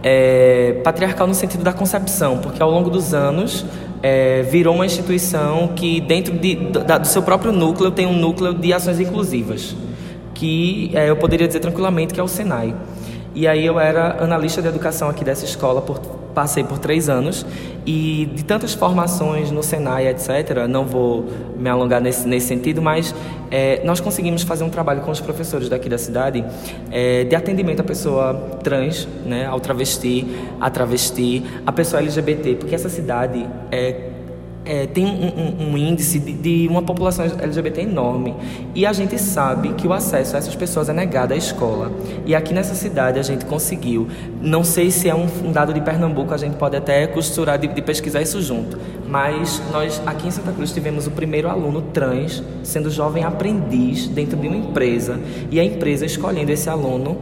É, 0.03 0.81
patriarcal 0.83 1.27
no 1.27 1.33
sentido 1.35 1.63
da 1.63 1.71
concepção, 1.71 2.39
porque 2.39 2.61
ao 2.61 2.71
longo 2.71 2.89
dos 2.89 3.13
anos 3.13 3.63
é, 4.01 4.41
virou 4.41 4.73
uma 4.73 4.85
instituição 4.85 5.69
que 5.75 6.01
dentro 6.01 6.33
de, 6.33 6.55
da- 6.55 6.97
do 6.97 7.05
seu 7.07 7.21
próprio 7.21 7.51
núcleo 7.51 7.91
tem 7.91 8.07
um 8.07 8.15
núcleo 8.17 8.51
de 8.53 8.73
ações 8.73 8.99
inclusivas, 8.99 9.75
que 10.33 10.89
é, 10.95 11.07
eu 11.09 11.15
poderia 11.17 11.45
dizer 11.45 11.59
tranquilamente 11.59 12.15
que 12.15 12.19
é 12.19 12.23
o 12.23 12.27
Senai. 12.27 12.73
E 13.33 13.47
aí 13.47 13.65
eu 13.65 13.79
era 13.79 14.21
analista 14.23 14.61
de 14.61 14.67
educação 14.67 15.09
aqui 15.09 15.23
dessa 15.23 15.45
escola, 15.45 15.81
por, 15.81 15.99
passei 16.33 16.63
por 16.63 16.79
três 16.79 17.07
anos 17.07 17.45
e 17.85 18.29
de 18.35 18.43
tantas 18.43 18.73
formações 18.73 19.51
no 19.51 19.63
Senai, 19.63 20.07
etc. 20.07 20.67
Não 20.69 20.85
vou 20.85 21.25
me 21.57 21.69
alongar 21.69 22.01
nesse, 22.01 22.27
nesse 22.27 22.47
sentido, 22.47 22.81
mas 22.81 23.15
é, 23.49 23.81
nós 23.85 23.99
conseguimos 23.99 24.43
fazer 24.43 24.63
um 24.63 24.69
trabalho 24.69 25.01
com 25.01 25.11
os 25.11 25.21
professores 25.21 25.69
daqui 25.69 25.87
da 25.87 25.97
cidade 25.97 26.43
é, 26.91 27.23
de 27.23 27.35
atendimento 27.35 27.79
à 27.79 27.83
pessoa 27.83 28.33
trans, 28.63 29.07
né, 29.25 29.45
ao 29.45 29.59
travesti, 29.59 30.27
à 30.59 30.69
travesti, 30.69 31.43
à 31.65 31.71
pessoa 31.71 32.01
LGBT, 32.01 32.55
porque 32.55 32.75
essa 32.75 32.89
cidade 32.89 33.47
é 33.71 34.09
é, 34.63 34.85
tem 34.85 35.05
um, 35.05 35.09
um- 35.09 35.71
um 35.73 35.77
índice 35.77 36.19
de, 36.19 36.33
de 36.33 36.67
uma 36.67 36.81
população 36.81 37.25
LGBT 37.25 37.81
enorme 37.81 38.35
e 38.75 38.85
a 38.85 38.93
gente 38.93 39.17
sabe 39.19 39.73
que 39.73 39.87
o 39.87 39.93
acesso 39.93 40.35
a 40.35 40.39
essas 40.39 40.55
pessoas 40.55 40.87
é 40.89 40.93
negado 40.93 41.33
à 41.33 41.37
escola. 41.37 41.91
E 42.25 42.35
aqui 42.35 42.53
nessa 42.53 42.75
cidade 42.75 43.17
a 43.19 43.23
gente 43.23 43.45
conseguiu. 43.45 44.07
Não 44.41 44.63
sei 44.63 44.91
se 44.91 45.09
é 45.09 45.15
um, 45.15 45.27
um 45.45 45.51
dado 45.51 45.73
de 45.73 45.81
Pernambuco, 45.81 46.33
a 46.33 46.37
gente 46.37 46.55
pode 46.57 46.75
até 46.75 47.07
costurar 47.07 47.57
de, 47.57 47.67
de 47.67 47.81
pesquisar 47.81 48.21
isso 48.21 48.41
junto. 48.41 48.77
Mas 49.07 49.61
nós 49.71 50.01
aqui 50.05 50.27
em 50.27 50.31
Santa 50.31 50.51
Cruz 50.51 50.71
tivemos 50.71 51.07
o 51.07 51.11
primeiro 51.11 51.49
aluno 51.49 51.81
trans 51.93 52.43
sendo 52.63 52.89
jovem 52.89 53.23
aprendiz 53.23 54.07
dentro 54.07 54.37
de 54.37 54.47
uma 54.47 54.55
empresa 54.57 55.19
e 55.49 55.59
a 55.59 55.63
empresa 55.63 56.05
escolhendo 56.05 56.51
esse 56.51 56.69
aluno 56.69 57.17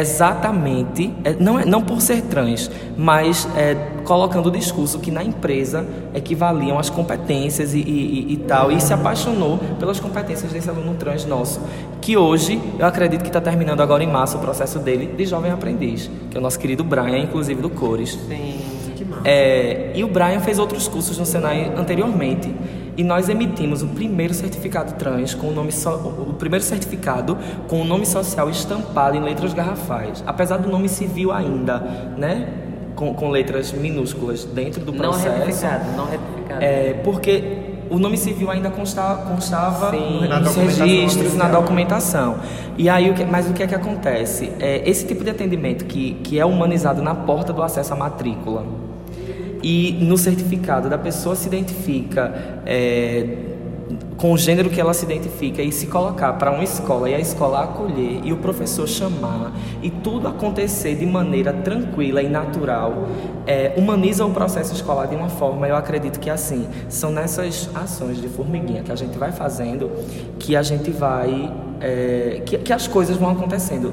exatamente, 0.00 1.12
é, 1.22 1.34
não, 1.38 1.58
é, 1.58 1.64
não 1.64 1.82
por 1.82 2.00
ser 2.00 2.22
trans, 2.22 2.70
mas 2.96 3.46
é, 3.56 3.74
colocando 4.04 4.46
o 4.46 4.50
discurso 4.50 4.98
que 4.98 5.10
na 5.10 5.22
empresa 5.22 5.84
equivaliam 6.14 6.78
as 6.78 6.88
competências 6.88 7.74
e, 7.74 7.78
e- 7.78 8.32
e- 8.32 8.36
tal, 8.38 8.72
e 8.72 8.80
se 8.80 8.92
apaixonou 8.92 9.58
pelas 9.78 10.00
competências 10.00 10.50
desse 10.52 10.68
aluno 10.70 10.94
trans 10.94 11.24
nosso, 11.26 11.60
que 12.00 12.16
hoje 12.16 12.60
eu 12.78 12.86
acredito 12.86 13.20
que 13.22 13.28
está 13.28 13.40
terminando 13.40 13.80
agora 13.80 14.02
em 14.02 14.08
março 14.10 14.38
o 14.38 14.40
processo 14.40 14.78
dele 14.78 15.06
de 15.16 15.26
jovem 15.26 15.50
aprendiz, 15.52 16.10
que 16.30 16.36
é 16.36 16.40
o 16.40 16.42
nosso 16.42 16.58
querido 16.58 16.82
Brian, 16.82 17.18
inclusive 17.18 17.60
do 17.60 17.70
Cores. 17.70 18.18
É, 19.24 19.92
e 19.94 20.02
o 20.02 20.08
Brian 20.08 20.40
fez 20.40 20.58
outros 20.58 20.88
cursos 20.88 21.18
no 21.18 21.26
Senai 21.26 21.70
anteriormente. 21.76 22.52
E 22.96 23.02
nós 23.02 23.28
emitimos 23.28 23.82
o 23.82 23.88
primeiro 23.88 24.34
certificado 24.34 24.94
trans 24.94 25.34
com 25.34 25.48
o 25.48 25.52
nome 25.52 25.72
so, 25.72 25.90
o 25.90 26.34
primeiro 26.34 26.64
certificado 26.64 27.38
com 27.66 27.80
o 27.80 27.84
nome 27.84 28.04
social 28.04 28.50
estampado 28.50 29.16
em 29.16 29.20
letras 29.20 29.54
garrafais, 29.54 30.22
apesar 30.26 30.58
do 30.58 30.68
nome 30.68 30.88
civil 30.88 31.32
ainda, 31.32 31.78
né, 32.18 32.48
com, 32.94 33.14
com 33.14 33.30
letras 33.30 33.72
minúsculas 33.72 34.44
dentro 34.44 34.84
do 34.84 34.92
Não 34.92 34.98
processo. 34.98 35.38
retificado, 35.38 35.96
não 35.96 36.04
retificado. 36.04 36.62
É, 36.62 36.92
porque 37.02 37.60
o 37.88 37.98
nome 37.98 38.16
civil 38.16 38.50
ainda 38.50 38.70
consta, 38.70 39.24
constava 39.28 39.90
Sim. 39.90 40.28
Nos 40.42 40.54
registros, 40.78 41.34
na 41.34 41.48
documentação. 41.48 42.36
E 42.78 42.88
aí, 42.88 43.10
o 43.10 43.14
que, 43.14 43.24
mas 43.24 43.48
o 43.48 43.52
que 43.52 43.62
é 43.62 43.66
que 43.66 43.74
acontece? 43.74 44.52
É, 44.60 44.88
esse 44.88 45.06
tipo 45.06 45.24
de 45.24 45.30
atendimento 45.30 45.84
que, 45.84 46.14
que 46.24 46.38
é 46.38 46.44
humanizado 46.44 47.02
na 47.02 47.14
porta 47.14 47.52
do 47.52 47.62
acesso 47.62 47.92
à 47.92 47.96
matrícula 47.96 48.64
e 49.62 49.92
no 50.00 50.18
certificado 50.18 50.88
da 50.88 50.98
pessoa 50.98 51.36
se 51.36 51.46
identifica 51.46 52.62
é, 52.66 53.52
com 54.16 54.32
o 54.32 54.38
gênero 54.38 54.70
que 54.70 54.80
ela 54.80 54.94
se 54.94 55.04
identifica 55.04 55.62
e 55.62 55.72
se 55.72 55.86
colocar 55.86 56.34
para 56.34 56.50
uma 56.50 56.62
escola 56.62 57.08
e 57.08 57.14
a 57.14 57.18
escola 57.18 57.64
acolher 57.64 58.20
e 58.24 58.32
o 58.32 58.36
professor 58.36 58.86
chamar 58.86 59.52
e 59.82 59.90
tudo 59.90 60.28
acontecer 60.28 60.94
de 60.94 61.06
maneira 61.06 61.52
tranquila 61.52 62.22
e 62.22 62.28
natural, 62.28 63.08
é, 63.46 63.74
humaniza 63.76 64.24
o 64.24 64.30
processo 64.30 64.74
escolar 64.74 65.06
de 65.06 65.16
uma 65.16 65.28
forma, 65.28 65.66
eu 65.66 65.76
acredito 65.76 66.20
que 66.20 66.30
assim, 66.30 66.68
são 66.88 67.10
nessas 67.10 67.68
ações 67.74 68.20
de 68.20 68.28
formiguinha 68.28 68.82
que 68.82 68.92
a 68.92 68.96
gente 68.96 69.18
vai 69.18 69.32
fazendo 69.32 69.90
que 70.38 70.54
a 70.56 70.62
gente 70.62 70.90
vai, 70.90 71.52
é, 71.80 72.42
que, 72.44 72.58
que 72.58 72.72
as 72.72 72.86
coisas 72.86 73.16
vão 73.16 73.30
acontecendo, 73.30 73.92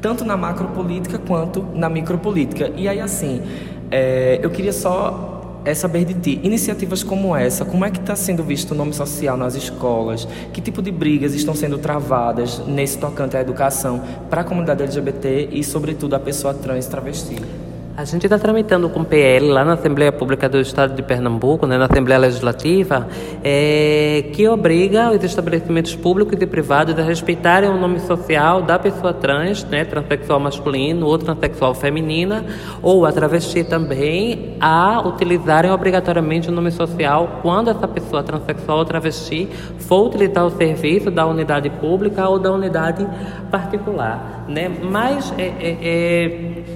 tanto 0.00 0.24
na 0.24 0.36
macropolítica 0.36 1.18
quanto 1.18 1.66
na 1.74 1.88
micropolítica. 1.88 2.70
E 2.76 2.88
aí 2.88 3.00
assim, 3.00 3.42
é, 3.90 4.40
eu 4.42 4.50
queria 4.50 4.72
só 4.72 5.36
é 5.66 5.74
saber 5.74 6.04
de 6.04 6.14
ti. 6.14 6.40
Iniciativas 6.44 7.02
como 7.02 7.34
essa, 7.34 7.64
como 7.64 7.84
é 7.84 7.90
que 7.90 7.98
está 7.98 8.14
sendo 8.14 8.44
visto 8.44 8.70
o 8.70 8.74
nome 8.74 8.92
social 8.92 9.36
nas 9.36 9.56
escolas? 9.56 10.26
Que 10.52 10.60
tipo 10.60 10.80
de 10.80 10.92
brigas 10.92 11.34
estão 11.34 11.56
sendo 11.56 11.76
travadas 11.76 12.60
nesse 12.66 12.96
tocante 12.98 13.36
à 13.36 13.40
educação 13.40 14.00
para 14.30 14.42
a 14.42 14.44
comunidade 14.44 14.84
LGBT 14.84 15.48
e, 15.50 15.64
sobretudo, 15.64 16.14
a 16.14 16.20
pessoa 16.20 16.54
trans 16.54 16.86
travesti? 16.86 17.65
A 17.96 18.04
gente 18.04 18.26
está 18.26 18.38
tramitando 18.38 18.90
com 18.90 19.02
PL 19.02 19.48
lá 19.48 19.64
na 19.64 19.72
Assembleia 19.72 20.12
Pública 20.12 20.50
do 20.50 20.60
Estado 20.60 20.94
de 20.94 21.02
Pernambuco, 21.02 21.66
né, 21.66 21.78
na 21.78 21.86
Assembleia 21.86 22.18
Legislativa, 22.18 23.08
é, 23.42 24.28
que 24.34 24.46
obriga 24.46 25.10
os 25.12 25.24
estabelecimentos 25.24 25.96
públicos 25.96 26.36
e 26.38 26.46
privados 26.46 26.98
a 26.98 27.02
respeitarem 27.02 27.70
o 27.70 27.78
nome 27.78 27.98
social 28.00 28.60
da 28.60 28.78
pessoa 28.78 29.14
trans, 29.14 29.64
né, 29.64 29.86
transexual 29.86 30.38
masculino 30.38 31.06
ou 31.06 31.16
transexual 31.16 31.74
feminina, 31.74 32.44
ou 32.82 33.06
a 33.06 33.12
travesti 33.12 33.64
também, 33.64 34.58
a 34.60 35.00
utilizarem 35.08 35.70
obrigatoriamente 35.70 36.50
o 36.50 36.52
nome 36.52 36.72
social 36.72 37.40
quando 37.40 37.70
essa 37.70 37.88
pessoa 37.88 38.22
transexual 38.22 38.76
ou 38.76 38.84
travesti 38.84 39.48
for 39.78 40.08
utilizar 40.08 40.44
o 40.44 40.50
serviço 40.50 41.10
da 41.10 41.24
unidade 41.24 41.70
pública 41.70 42.28
ou 42.28 42.38
da 42.38 42.52
unidade 42.52 43.08
particular. 43.50 44.44
Né? 44.46 44.68
Mas 44.68 45.32
é, 45.38 45.44
é, 45.44 45.78
é 45.82 46.75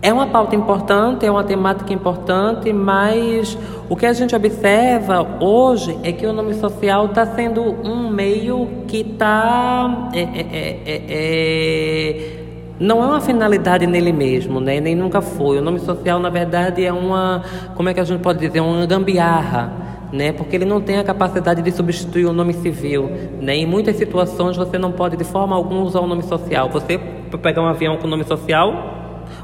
é 0.00 0.12
uma 0.12 0.28
pauta 0.28 0.54
importante, 0.54 1.26
é 1.26 1.30
uma 1.30 1.42
temática 1.42 1.92
importante, 1.92 2.72
mas 2.72 3.58
o 3.88 3.96
que 3.96 4.06
a 4.06 4.12
gente 4.12 4.34
observa 4.34 5.26
hoje 5.40 5.98
é 6.04 6.12
que 6.12 6.24
o 6.24 6.32
nome 6.32 6.54
social 6.54 7.06
está 7.06 7.26
sendo 7.26 7.62
um 7.62 8.08
meio 8.08 8.84
que 8.86 8.98
está. 8.98 10.10
É, 10.14 10.20
é, 10.20 10.80
é, 10.86 11.04
é, 11.08 12.44
não 12.78 13.02
é 13.02 13.06
uma 13.06 13.20
finalidade 13.20 13.88
nele 13.88 14.12
mesmo, 14.12 14.60
né? 14.60 14.78
nem 14.78 14.94
nunca 14.94 15.20
foi. 15.20 15.58
O 15.58 15.62
nome 15.62 15.80
social, 15.80 16.20
na 16.20 16.30
verdade, 16.30 16.84
é 16.84 16.92
uma. 16.92 17.42
Como 17.74 17.88
é 17.88 17.94
que 17.94 17.98
a 17.98 18.04
gente 18.04 18.20
pode 18.20 18.38
dizer? 18.38 18.60
Uma 18.60 18.86
gambiarra. 18.86 19.88
Né? 20.12 20.32
Porque 20.32 20.56
ele 20.56 20.64
não 20.64 20.80
tem 20.80 20.98
a 20.98 21.04
capacidade 21.04 21.60
de 21.60 21.70
substituir 21.72 22.24
o 22.24 22.32
nome 22.32 22.54
civil. 22.54 23.10
Né? 23.42 23.56
Em 23.56 23.66
muitas 23.66 23.96
situações 23.96 24.56
você 24.56 24.78
não 24.78 24.92
pode 24.92 25.18
de 25.18 25.24
forma 25.24 25.54
alguma 25.54 25.82
usar 25.82 26.00
o 26.00 26.06
nome 26.06 26.22
social. 26.22 26.70
Você 26.70 26.96
pegar 27.42 27.60
um 27.60 27.66
avião 27.66 27.98
com 27.98 28.06
nome 28.06 28.24
social, 28.24 28.97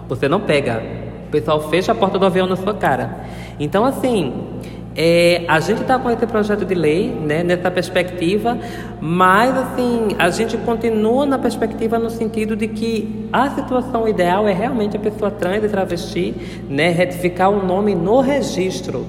você 0.09 0.29
não 0.29 0.41
pega. 0.41 0.83
O 1.27 1.31
pessoal 1.31 1.69
fecha 1.69 1.93
a 1.93 1.95
porta 1.95 2.19
do 2.19 2.27
avião 2.27 2.47
na 2.47 2.57
sua 2.57 2.75
cara. 2.75 3.25
Então, 3.59 3.85
assim, 3.85 4.33
é, 4.97 5.45
a 5.49 5.59
gente 5.59 5.83
está 5.83 5.99
com 5.99 6.09
esse 6.11 6.27
projeto 6.27 6.65
de 6.65 6.75
lei, 6.75 7.09
né, 7.09 7.43
nessa 7.43 7.71
perspectiva, 7.71 8.57
mas 9.01 9.57
assim, 9.57 10.15
a 10.19 10.31
gente 10.31 10.57
continua 10.59 11.27
na 11.27 11.39
perspectiva 11.39 11.99
no 11.99 12.11
sentido 12.11 12.55
de 12.55 12.69
que 12.69 13.29
a 13.33 13.51
situação 13.51 14.07
ideal 14.07 14.47
é 14.47 14.53
realmente 14.53 14.97
a 14.97 15.01
pessoa 15.01 15.31
trans 15.31 15.65
e 15.65 15.69
travesti, 15.69 16.35
né, 16.69 16.91
retificar 16.91 17.51
o 17.51 17.67
nome 17.67 17.95
no 17.95 18.21
registro 18.21 19.05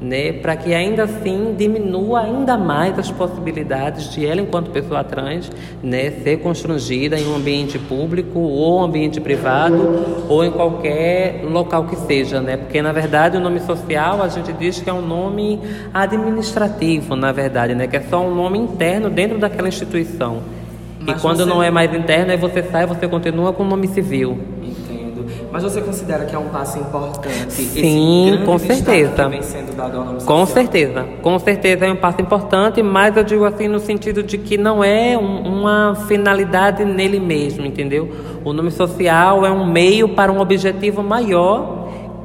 né, 0.00 0.32
para 0.32 0.56
que 0.56 0.72
ainda 0.72 1.04
assim 1.04 1.54
diminua 1.56 2.20
ainda 2.20 2.56
mais 2.56 2.98
as 2.98 3.10
possibilidades 3.10 4.10
de 4.10 4.24
ela, 4.24 4.40
enquanto 4.40 4.70
pessoa 4.70 5.04
trans, 5.04 5.50
né, 5.82 6.10
ser 6.22 6.38
constrangida 6.38 7.18
em 7.18 7.26
um 7.28 7.36
ambiente 7.36 7.78
público 7.78 8.38
ou 8.38 8.80
ambiente 8.80 9.20
privado 9.20 10.24
ou 10.28 10.42
em 10.42 10.50
qualquer 10.50 11.42
local 11.44 11.84
que 11.84 11.96
seja, 11.96 12.40
né, 12.40 12.56
porque 12.56 12.80
na 12.80 12.92
verdade 12.92 13.36
o 13.36 13.40
nome 13.40 13.60
social 13.60 14.22
a 14.22 14.28
gente 14.28 14.52
diz 14.54 14.80
que 14.80 14.88
é 14.88 14.92
um 14.92 15.06
nome 15.06 15.60
administrativo, 15.92 17.14
na 17.14 17.30
verdade, 17.32 17.74
né, 17.74 17.86
que 17.86 17.96
é 17.96 18.00
só 18.00 18.20
um 18.20 18.34
nome 18.34 18.58
interno 18.58 19.10
dentro 19.10 19.38
daquela 19.38 19.68
instituição. 19.68 20.38
Mas 20.98 21.18
e 21.18 21.22
quando 21.22 21.38
você... 21.38 21.44
não 21.44 21.62
é 21.62 21.70
mais 21.70 21.92
interno, 21.94 22.30
aí 22.30 22.36
você 22.36 22.62
sai, 22.62 22.86
você 22.86 23.08
continua 23.08 23.52
com 23.52 23.62
o 23.62 23.66
nome 23.66 23.88
civil. 23.88 24.38
Mas 25.50 25.62
você 25.62 25.80
considera 25.80 26.24
que 26.24 26.34
é 26.34 26.38
um 26.38 26.48
passo 26.48 26.78
importante? 26.78 27.52
Sim, 27.52 28.40
com 28.44 28.58
certeza. 28.58 29.30
com 30.24 30.46
certeza, 30.46 31.06
com 31.22 31.38
certeza 31.38 31.86
é 31.86 31.92
um 31.92 31.96
passo 31.96 32.20
importante, 32.20 32.82
mas 32.82 33.16
eu 33.16 33.24
digo 33.24 33.44
assim 33.44 33.68
no 33.68 33.78
sentido 33.78 34.22
de 34.22 34.38
que 34.38 34.56
não 34.56 34.82
é 34.82 35.16
um, 35.16 35.60
uma 35.60 35.94
finalidade 36.06 36.84
nele 36.84 37.20
mesmo, 37.20 37.64
entendeu? 37.64 38.10
O 38.44 38.52
nome 38.52 38.70
social 38.70 39.44
é 39.44 39.50
um 39.50 39.66
meio 39.66 40.08
para 40.10 40.32
um 40.32 40.40
objetivo 40.40 41.02
maior 41.02 41.80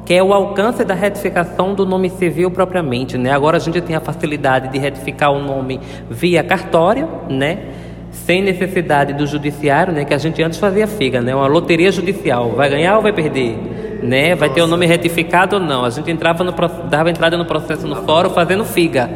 que 0.06 0.14
é 0.14 0.22
o 0.22 0.32
alcance 0.32 0.84
da 0.84 0.94
retificação 0.94 1.74
do 1.74 1.84
nome 1.84 2.08
civil 2.08 2.48
propriamente, 2.48 3.18
né? 3.18 3.32
Agora 3.32 3.56
a 3.56 3.60
gente 3.60 3.80
tem 3.80 3.96
a 3.96 4.00
facilidade 4.00 4.68
de 4.68 4.78
retificar 4.78 5.32
o 5.32 5.42
nome 5.42 5.80
via 6.08 6.44
cartório, 6.44 7.08
né? 7.28 7.58
Sem 8.24 8.42
necessidade 8.42 9.12
do 9.12 9.26
judiciário, 9.26 9.92
né, 9.92 10.04
que 10.04 10.14
a 10.14 10.18
gente 10.18 10.42
antes 10.42 10.58
fazia 10.58 10.86
figa, 10.86 11.20
né, 11.20 11.34
uma 11.34 11.46
loteria 11.46 11.92
judicial, 11.92 12.50
vai 12.50 12.68
ganhar 12.68 12.96
ou 12.96 13.02
vai 13.02 13.12
perder, 13.12 13.56
né, 14.02 14.34
vai 14.34 14.48
ter 14.48 14.62
o 14.62 14.66
nome 14.66 14.86
retificado 14.86 15.56
ou 15.56 15.62
não. 15.62 15.84
A 15.84 15.90
gente 15.90 16.10
entrava 16.10 16.42
no 16.42 16.52
dava 16.88 17.10
entrada 17.10 17.36
no 17.36 17.44
processo 17.44 17.86
no 17.86 17.96
fórum 18.04 18.30
fazendo 18.30 18.64
figa. 18.64 19.08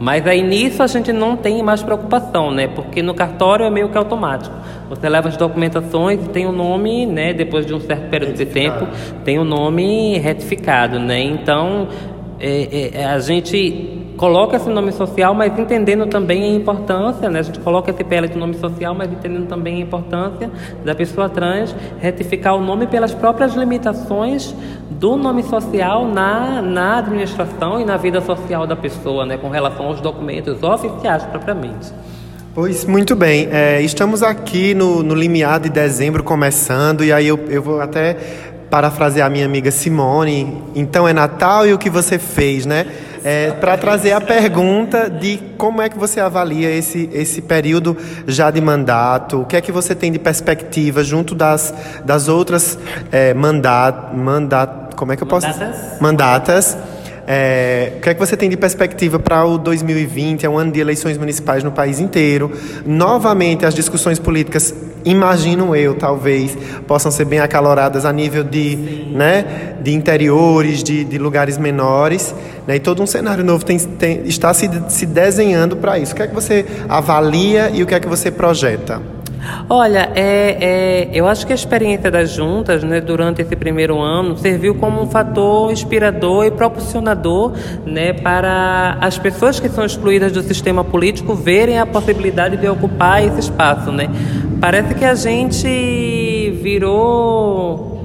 Mas 0.00 0.26
aí 0.26 0.40
nisso 0.40 0.82
a 0.82 0.86
gente 0.86 1.12
não 1.12 1.36
tem 1.36 1.62
mais 1.62 1.82
preocupação, 1.82 2.50
né? 2.50 2.66
Porque 2.66 3.02
no 3.02 3.12
cartório 3.12 3.66
é 3.66 3.70
meio 3.70 3.90
que 3.90 3.98
automático. 3.98 4.54
Você 4.88 5.06
leva 5.06 5.28
as 5.28 5.36
documentações 5.36 6.24
e 6.24 6.28
tem 6.30 6.46
o 6.46 6.52
nome, 6.52 7.04
né? 7.04 7.34
Depois 7.34 7.66
de 7.66 7.74
um 7.74 7.80
certo 7.80 8.08
período 8.08 8.32
de 8.32 8.46
tempo, 8.46 8.88
tem 9.26 9.38
o 9.38 9.44
nome 9.44 10.16
retificado, 10.16 10.98
né? 10.98 11.20
Então 11.20 11.86
é, 12.40 12.92
é, 12.94 13.04
a 13.04 13.18
gente 13.18 13.99
coloca 14.20 14.58
esse 14.58 14.68
nome 14.68 14.92
social, 14.92 15.34
mas 15.34 15.58
entendendo 15.58 16.04
também 16.04 16.44
a 16.44 16.54
importância, 16.54 17.30
né? 17.30 17.38
A 17.38 17.42
gente 17.42 17.58
coloca 17.60 17.90
esse 17.90 18.04
PL 18.04 18.28
de 18.28 18.36
nome 18.36 18.54
social, 18.54 18.94
mas 18.94 19.10
entendendo 19.10 19.48
também 19.48 19.76
a 19.76 19.80
importância 19.80 20.50
da 20.84 20.94
pessoa 20.94 21.26
trans 21.26 21.74
retificar 21.98 22.54
o 22.54 22.60
nome 22.60 22.86
pelas 22.86 23.14
próprias 23.14 23.54
limitações 23.54 24.54
do 24.90 25.16
nome 25.16 25.42
social 25.44 26.06
na, 26.06 26.60
na 26.60 26.98
administração 26.98 27.80
e 27.80 27.84
na 27.86 27.96
vida 27.96 28.20
social 28.20 28.66
da 28.66 28.76
pessoa, 28.76 29.24
né? 29.24 29.38
Com 29.38 29.48
relação 29.48 29.86
aos 29.86 30.02
documentos 30.02 30.62
oficiais 30.62 31.22
propriamente. 31.24 31.90
Pois 32.54 32.84
muito 32.84 33.16
bem, 33.16 33.48
é, 33.50 33.80
estamos 33.80 34.22
aqui 34.22 34.74
no, 34.74 35.02
no 35.02 35.14
limiar 35.14 35.60
de 35.60 35.70
dezembro 35.70 36.22
começando, 36.22 37.02
e 37.02 37.10
aí 37.10 37.26
eu, 37.26 37.38
eu 37.48 37.62
vou 37.62 37.80
até 37.80 38.18
parafrasear 38.68 39.28
a 39.28 39.30
minha 39.30 39.46
amiga 39.46 39.70
Simone. 39.70 40.62
Então 40.74 41.08
é 41.08 41.12
Natal 41.14 41.66
e 41.66 41.72
o 41.72 41.78
que 41.78 41.88
você 41.88 42.18
fez, 42.18 42.66
né? 42.66 42.86
É, 43.24 43.52
para 43.52 43.76
trazer 43.76 44.12
a 44.12 44.20
pergunta 44.20 45.08
de 45.10 45.38
como 45.56 45.82
é 45.82 45.88
que 45.88 45.98
você 45.98 46.20
avalia 46.20 46.70
esse, 46.70 47.08
esse 47.12 47.42
período 47.42 47.96
já 48.26 48.50
de 48.50 48.60
mandato, 48.60 49.42
o 49.42 49.44
que 49.44 49.56
é 49.56 49.60
que 49.60 49.72
você 49.72 49.94
tem 49.94 50.10
de 50.10 50.18
perspectiva 50.18 51.04
junto 51.04 51.34
das, 51.34 51.74
das 52.04 52.28
outras 52.28 52.78
é, 53.10 53.34
mandat, 53.34 54.14
mandat, 54.14 54.94
como 54.96 55.12
é 55.12 55.16
que 55.16 55.22
eu 55.22 55.26
posso 55.26 55.46
mandatas, 55.46 56.00
mandatas 56.00 56.78
é, 57.32 57.92
o 57.96 58.00
que 58.00 58.08
é 58.08 58.14
que 58.14 58.18
você 58.18 58.36
tem 58.36 58.50
de 58.50 58.56
perspectiva 58.56 59.16
para 59.16 59.44
o 59.44 59.56
2020? 59.56 60.44
É 60.44 60.50
um 60.50 60.58
ano 60.58 60.72
de 60.72 60.80
eleições 60.80 61.16
municipais 61.16 61.62
no 61.62 61.70
país 61.70 62.00
inteiro. 62.00 62.50
Novamente, 62.84 63.64
as 63.64 63.72
discussões 63.72 64.18
políticas, 64.18 64.74
imagino 65.04 65.76
eu, 65.76 65.94
talvez, 65.94 66.58
possam 66.88 67.08
ser 67.12 67.26
bem 67.26 67.38
acaloradas 67.38 68.04
a 68.04 68.12
nível 68.12 68.42
de, 68.42 68.74
né, 69.12 69.76
de 69.80 69.94
interiores, 69.94 70.82
de, 70.82 71.04
de 71.04 71.18
lugares 71.18 71.56
menores. 71.56 72.34
Né, 72.66 72.74
e 72.74 72.80
todo 72.80 73.00
um 73.00 73.06
cenário 73.06 73.44
novo 73.44 73.64
tem, 73.64 73.78
tem, 73.78 74.26
está 74.26 74.52
se, 74.52 74.68
se 74.88 75.06
desenhando 75.06 75.76
para 75.76 76.00
isso. 76.00 76.14
O 76.14 76.16
que 76.16 76.22
é 76.22 76.26
que 76.26 76.34
você 76.34 76.66
avalia 76.88 77.70
e 77.72 77.80
o 77.80 77.86
que 77.86 77.94
é 77.94 78.00
que 78.00 78.08
você 78.08 78.32
projeta? 78.32 79.00
Olha, 79.68 80.10
é, 80.14 80.56
é, 80.60 81.10
eu 81.12 81.26
acho 81.26 81.46
que 81.46 81.52
a 81.52 81.54
experiência 81.54 82.10
das 82.10 82.30
juntas, 82.30 82.82
né, 82.82 83.00
durante 83.00 83.40
esse 83.42 83.56
primeiro 83.56 83.98
ano, 83.98 84.36
serviu 84.36 84.74
como 84.74 85.00
um 85.00 85.06
fator 85.06 85.70
inspirador 85.70 86.44
e 86.44 86.50
propulsionador, 86.50 87.52
né, 87.86 88.12
para 88.12 88.98
as 89.00 89.18
pessoas 89.18 89.58
que 89.58 89.68
são 89.68 89.84
excluídas 89.84 90.32
do 90.32 90.42
sistema 90.42 90.84
político 90.84 91.34
verem 91.34 91.78
a 91.78 91.86
possibilidade 91.86 92.56
de 92.56 92.68
ocupar 92.68 93.24
esse 93.24 93.40
espaço, 93.40 93.90
né. 93.90 94.08
Parece 94.60 94.94
que 94.94 95.04
a 95.04 95.14
gente 95.14 96.50
virou 96.62 97.99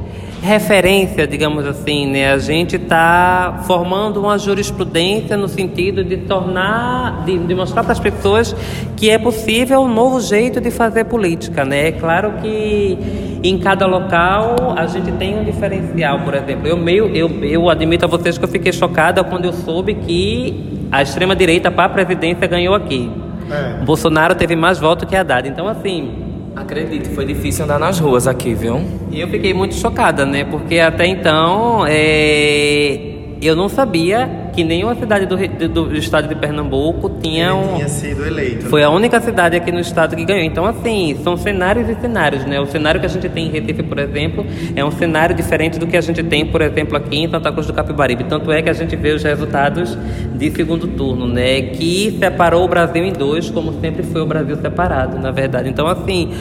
referência, 0.45 1.25
digamos 1.25 1.65
assim, 1.65 2.05
né? 2.05 2.31
A 2.31 2.38
gente 2.38 2.75
está 2.75 3.63
formando 3.65 4.21
uma 4.21 4.38
jurisprudência 4.38 5.36
no 5.36 5.47
sentido 5.47 6.03
de 6.03 6.17
tornar, 6.17 7.25
de, 7.25 7.36
de 7.39 7.55
mostrar 7.55 7.84
para 7.84 7.93
as 7.93 7.99
pessoas 7.99 8.55
que 8.95 9.10
é 9.10 9.17
possível 9.17 9.82
um 9.82 9.91
novo 9.91 10.22
jeito 10.22 10.61
de 10.61 10.70
fazer 10.70 11.05
política, 11.05 11.65
né? 11.65 11.88
É 11.88 11.91
claro 11.91 12.34
que 12.43 12.95
em 13.43 13.57
cada 13.57 13.88
local 13.88 14.76
a 14.78 14.86
gente 14.86 15.11
tem 15.13 15.36
um 15.36 15.43
diferencial, 15.43 16.20
por 16.20 16.36
exemplo. 16.36 16.67
Eu 16.67 16.78
meio, 16.78 17.07
eu, 17.07 17.28
eu 17.43 17.67
admito 17.67 18.05
a 18.05 18.07
vocês 18.07 18.38
que 18.38 18.43
eu 18.43 18.49
fiquei 18.49 18.72
chocada 18.72 19.24
quando 19.24 19.45
eu 19.45 19.53
soube 19.53 19.95
que 19.95 20.88
a 20.91 21.01
extrema 21.01 21.36
direita 21.36 21.72
para 21.72 21.86
a 21.86 21.89
presidência 21.89 22.45
ganhou 22.45 22.76
aqui. 22.76 23.11
É. 23.49 23.84
Bolsonaro 23.84 24.36
teve 24.36 24.55
mais 24.55 24.78
votos 24.78 25.09
que 25.09 25.15
Haddad. 25.15 25.49
Então 25.49 25.67
assim, 25.67 26.24
Acredito, 26.56 27.10
foi 27.10 27.26
difícil 27.26 27.66
andar 27.66 27.78
nas 27.78 27.99
ruas 27.99 28.28
aqui, 28.28 28.53
viu? 28.53 28.80
eu 29.12 29.28
fiquei 29.28 29.53
muito 29.53 29.76
chocada, 29.76 30.26
né? 30.26 30.45
Porque 30.45 30.80
até 30.80 31.06
então 31.06 31.86
é, 31.88 33.14
eu 33.41 33.55
não 33.55 33.67
sabia 33.69 34.49
que 34.53 34.63
nenhuma 34.63 34.95
cidade 34.95 35.25
do, 35.25 35.36
do, 35.67 35.86
do 35.89 35.95
estado 35.95 36.27
de 36.27 36.36
Pernambuco 36.36 37.09
tinha 37.21 37.49
Ele 37.49 37.53
um. 37.53 37.75
tinha 37.75 37.88
sido 37.89 38.25
eleito. 38.25 38.65
Foi 38.67 38.83
a 38.83 38.89
única 38.89 39.19
cidade 39.19 39.55
aqui 39.55 39.71
no 39.71 39.79
estado 39.79 40.15
que 40.15 40.23
ganhou. 40.23 40.43
Então, 40.43 40.65
assim, 40.65 41.17
são 41.23 41.36
cenários 41.36 41.89
e 41.89 41.95
cenários, 41.95 42.45
né? 42.45 42.59
O 42.59 42.65
cenário 42.65 42.99
que 42.99 43.05
a 43.05 43.09
gente 43.09 43.27
tem 43.29 43.47
em 43.47 43.49
Recife, 43.49 43.83
por 43.83 43.99
exemplo, 43.99 44.45
é 44.75 44.83
um 44.83 44.91
cenário 44.91 45.36
diferente 45.36 45.77
do 45.77 45.86
que 45.86 45.97
a 45.97 46.01
gente 46.01 46.23
tem, 46.23 46.45
por 46.45 46.61
exemplo, 46.61 46.95
aqui 46.95 47.17
em 47.17 47.29
Santa 47.29 47.51
Cruz 47.51 47.67
do 47.67 47.73
Capibaribe. 47.73 48.23
Tanto 48.23 48.51
é 48.51 48.61
que 48.61 48.69
a 48.69 48.73
gente 48.73 48.95
vê 48.95 49.11
os 49.11 49.23
resultados 49.23 49.97
de 50.36 50.51
segundo 50.51 50.88
turno, 50.88 51.27
né? 51.27 51.61
Que 51.61 52.17
separou 52.19 52.63
o 52.63 52.67
Brasil 52.67 53.03
em 53.03 53.11
dois, 53.11 53.49
como 53.49 53.73
sempre 53.81 54.03
foi 54.03 54.21
o 54.21 54.25
Brasil 54.25 54.55
separado, 54.57 55.19
na 55.19 55.31
verdade. 55.31 55.69
Então, 55.69 55.88
assim, 55.88 56.31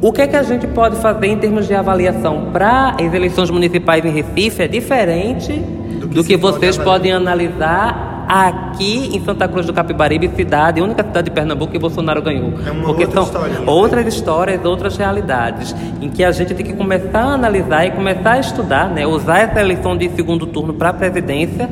o 0.00 0.12
que 0.12 0.22
é 0.22 0.26
que 0.26 0.36
a 0.36 0.42
gente 0.42 0.66
pode 0.66 0.96
fazer 0.96 1.26
em 1.26 1.36
termos 1.36 1.66
de 1.66 1.74
avaliação 1.74 2.50
para 2.52 2.96
as 3.00 3.14
eleições 3.14 3.50
municipais 3.50 4.04
em 4.04 4.10
Recife 4.10 4.62
é 4.62 4.68
diferente 4.68 5.52
do 5.52 6.08
que, 6.08 6.22
se 6.24 6.38
pode 6.38 6.58
vocês 6.58 6.78
podem 6.78 7.12
analisar 7.12 8.24
aqui 8.26 9.10
em 9.14 9.24
Santa 9.24 9.48
Cruz 9.48 9.66
do 9.66 9.72
Capibaribe, 9.72 10.30
cidade, 10.36 10.80
única 10.80 11.02
cidade 11.02 11.24
de 11.26 11.30
Pernambuco 11.32 11.72
que 11.72 11.78
Bolsonaro 11.78 12.22
ganhou. 12.22 12.52
É 12.64 12.70
uma 12.70 12.84
Porque 12.84 13.04
outra 13.04 13.14
são 13.16 13.24
historinha, 13.24 13.60
né? 13.60 13.66
outras 13.66 14.06
histórias, 14.06 14.64
outras 14.64 14.96
realidades, 14.96 15.74
em 16.00 16.08
que 16.08 16.22
a 16.22 16.30
gente 16.30 16.54
tem 16.54 16.64
que 16.64 16.72
começar 16.72 17.22
a 17.22 17.34
analisar 17.34 17.84
e 17.86 17.90
começar 17.90 18.32
a 18.32 18.38
estudar, 18.38 18.88
né? 18.88 19.04
usar 19.04 19.40
essa 19.40 19.60
eleição 19.60 19.96
de 19.96 20.08
segundo 20.10 20.46
turno 20.46 20.72
para 20.72 20.90
a 20.90 20.92
presidência 20.92 21.68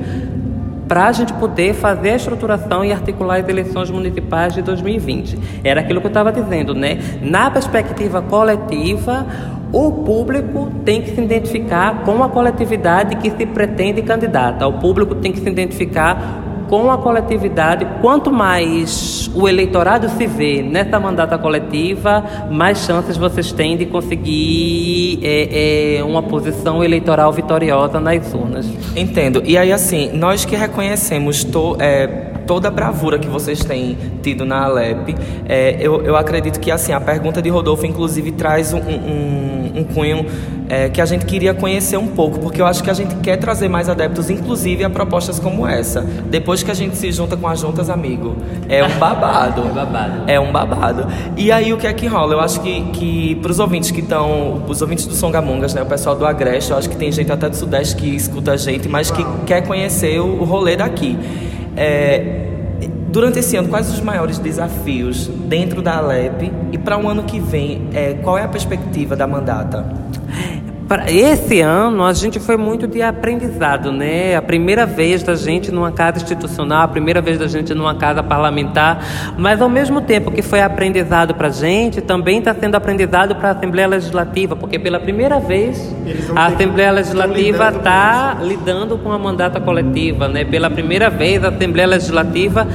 para 0.89 1.07
a 1.07 1.13
gente 1.13 1.35
poder 1.35 1.75
fazer 1.75 2.11
a 2.11 2.17
estruturação 2.17 2.83
e 2.83 2.91
articular 2.91 3.41
as 3.41 3.49
eleições 3.49 3.91
municipais 3.91 4.55
de 4.55 4.63
2020. 4.63 5.39
Era 5.63 5.83
aquilo 5.83 6.01
que 6.01 6.07
eu 6.07 6.11
estava 6.11 6.33
dizendo, 6.33 6.75
né? 6.75 6.99
Na 7.21 7.51
perspectiva 7.51 8.23
coletiva, 8.23 9.27
o 9.71 9.93
público 9.93 10.73
tem 10.85 11.03
que 11.03 11.15
se 11.15 11.21
identificar 11.21 12.03
com 12.05 12.25
a 12.25 12.29
coletividade 12.31 13.17
que 13.17 13.31
se 13.31 13.45
pretende 13.45 14.01
candidata. 14.01 14.67
O 14.67 14.75
público 14.75 15.15
tem 15.17 15.31
que 15.31 15.41
se 15.41 15.49
identificar 15.49 16.48
com 16.69 16.91
a 16.91 16.99
coletividade, 16.99 17.87
quanto 18.01 18.31
mais 18.31 19.31
o 19.35 19.49
eleitorado 19.49 20.09
se 20.11 20.27
vê 20.27 20.63
nessa 20.63 21.01
mandata 21.01 21.39
coletiva, 21.39 22.25
mais 22.51 22.79
chances 22.85 23.17
vocês 23.17 23.53
têm 23.53 23.77
de 23.77 23.87
conseguir 23.87 25.19
é, 25.23 25.97
é, 25.99 26.05
uma 26.05 26.23
posição 26.23 26.83
eleitoral 26.85 27.33
vitoriosa 27.33 27.99
nas 28.01 28.33
urnas. 28.35 28.67
Entendo. 28.97 29.43
E 29.45 29.57
aí, 29.57 29.73
assim, 29.73 30.11
nós 30.13 30.45
que 30.45 30.55
reconhecemos 30.57 31.45
to- 31.45 31.77
é, 31.81 32.09
toda 32.49 32.69
a 32.69 32.71
bravura 32.71 33.19
que 33.19 33.29
vocês 33.29 33.63
têm 33.63 33.97
tido 34.23 34.47
na 34.47 34.65
Alep, 34.65 35.15
é, 35.47 35.77
eu, 35.79 36.03
eu 36.03 36.17
acredito 36.17 36.59
que, 36.59 36.71
assim, 36.71 36.93
a 36.93 37.01
pergunta 37.01 37.43
de 37.43 37.51
Rodolfo, 37.51 37.85
inclusive, 37.85 38.33
traz 38.33 38.73
um, 38.73 38.79
um, 38.79 39.73
um 39.77 39.85
cunho 39.85 40.25
é, 40.67 40.89
que 40.89 40.99
a 40.99 41.05
gente 41.05 41.27
queria 41.27 41.53
conhecer 41.53 41.99
um 41.99 42.09
pouco, 42.09 42.39
porque 42.39 42.61
eu 42.61 42.67
acho 42.67 42.83
que 42.83 42.89
a 42.89 42.95
gente 42.95 43.15
quer 43.17 43.37
trazer 43.37 43.69
mais 43.69 43.87
adeptos, 43.87 44.31
inclusive 44.31 44.83
a 44.83 44.89
propostas 44.89 45.39
como 45.39 45.67
essa. 45.67 46.01
Depois 46.01 46.63
que 46.63 46.71
a 46.71 46.75
gente 46.75 46.97
se 46.97 47.13
junta 47.13 47.37
com 47.37 47.47
as 47.47 47.61
juntas, 47.61 47.91
amigo, 47.91 48.35
é 48.69 48.83
um 48.83 48.99
babado. 48.99 49.69
É 49.69 49.73
babado. 49.73 50.23
É 50.27 50.41
um 50.41 50.51
babado. 50.51 51.07
E 51.37 51.53
aí, 51.53 51.73
o 51.73 51.77
que 51.77 51.87
é 51.87 51.93
que 51.93 52.07
rola? 52.07 52.33
Eu 52.33 52.41
acho 52.41 52.61
que, 52.61 52.83
que 52.93 53.35
para 53.37 53.51
os 53.51 53.59
ouvintes 53.59 53.91
que 53.91 54.01
estão, 54.01 54.63
os 54.67 54.81
ouvintes 54.81 55.07
do 55.07 55.15
Songamongas, 55.15 55.75
né, 55.75 55.83
o 55.83 55.87
pessoal 55.87 56.17
do 56.17 56.25
Agreste, 56.27 56.71
eu 56.71 56.79
acho 56.79 56.89
que 56.89 56.97
tem 56.97 57.13
gente 57.13 57.31
até 57.31 57.49
do 57.49 57.55
Sudeste 57.57 57.95
que 57.97 58.09
escuta 58.09 58.53
a 58.53 58.57
gente, 58.57 58.89
mas 58.89 59.11
que 59.11 59.25
quer 59.47 59.67
conhecer 59.67 60.19
o, 60.21 60.41
o 60.41 60.45
rolê 60.45 60.77
daqui. 60.77 61.17
É, 61.79 62.49
durante 63.09 63.39
esse 63.39 63.57
ano, 63.57 63.69
quais 63.69 63.89
os 63.89 64.01
maiores 64.01 64.39
desafios 64.39 65.29
dentro 65.29 65.81
da 65.81 65.97
Alep 65.97 66.51
e 66.73 66.79
para 66.79 66.99
o 66.99 67.09
ano 67.09 67.23
que 67.23 67.39
vem, 67.39 67.89
é, 67.95 68.15
qual 68.15 68.37
é 68.37 68.43
a 68.43 68.49
perspectiva 68.49 69.15
da 69.15 69.27
mandata? 69.27 69.87
Pra 70.89 71.13
esse 71.13 71.61
ano 71.61 72.03
a 72.03 72.15
gente 72.15 72.41
foi 72.41 72.57
muito 72.57 72.87
de 72.87 73.03
aprendizado, 73.03 73.93
né? 73.93 74.35
A 74.35 74.41
primeira 74.41 74.87
vez 74.87 75.23
da 75.23 75.35
gente 75.35 75.71
numa 75.71 75.93
casa 75.93 76.17
institucional, 76.17 76.85
a 76.85 76.89
primeira 76.89 77.21
vez 77.21 77.39
da 77.39 77.47
gente 77.47 77.75
numa 77.75 77.95
casa 77.95 78.23
parlamentar, 78.23 79.05
mas 79.37 79.61
ao 79.61 79.69
mesmo 79.69 80.01
tempo 80.01 80.31
que 80.31 80.41
foi 80.41 80.63
aprendizado 80.63 81.35
para 81.35 81.49
a 81.49 81.51
gente, 81.51 82.01
também 82.01 82.39
está 82.39 82.55
sendo 82.55 82.75
aprendizado 82.75 83.37
para 83.37 83.51
a 83.51 83.53
Assembleia 83.53 83.87
Legislativa, 83.87 84.57
porque 84.57 84.79
pela 84.79 84.99
primeira 84.99 85.39
vez 85.39 85.95
a 86.35 86.47
Assembleia 86.47 86.91
Legislativa 86.91 87.69
está 87.69 88.39
lidando 88.41 88.97
com 88.97 89.13
a 89.13 89.19
mandata 89.19 89.61
coletiva, 89.61 90.27
né? 90.27 90.43
Pela 90.43 90.71
primeira 90.71 91.11
vez 91.11 91.45
a 91.45 91.49
Assembleia 91.49 91.87
Legislativa 91.87 92.67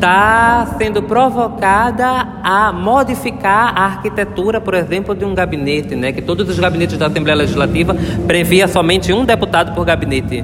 está 0.00 0.76
sendo 0.78 1.02
provocada 1.02 2.26
a 2.42 2.72
modificar 2.72 3.78
a 3.78 3.84
arquitetura, 3.84 4.58
por 4.58 4.72
exemplo, 4.72 5.14
de 5.14 5.26
um 5.26 5.34
gabinete, 5.34 5.94
né? 5.94 6.10
Que 6.10 6.22
todos 6.22 6.48
os 6.48 6.58
gabinetes 6.58 6.96
da 6.96 7.06
Assembleia 7.06 7.36
Legislativa 7.36 7.94
previa 8.26 8.66
somente 8.66 9.12
um 9.12 9.26
deputado 9.26 9.74
por 9.74 9.84
gabinete. 9.84 10.42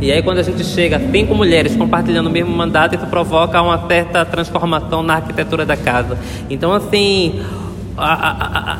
E 0.00 0.10
aí 0.10 0.22
quando 0.22 0.38
a 0.38 0.42
gente 0.42 0.64
chega 0.64 0.98
cinco 1.12 1.34
mulheres 1.34 1.76
compartilhando 1.76 2.28
o 2.28 2.32
mesmo 2.32 2.50
mandato, 2.56 2.94
isso 2.96 3.06
provoca 3.08 3.60
uma 3.60 3.86
certa 3.86 4.24
transformação 4.24 5.02
na 5.02 5.16
arquitetura 5.16 5.66
da 5.66 5.76
casa. 5.76 6.16
Então 6.48 6.72
assim, 6.72 7.42
a, 7.96 8.12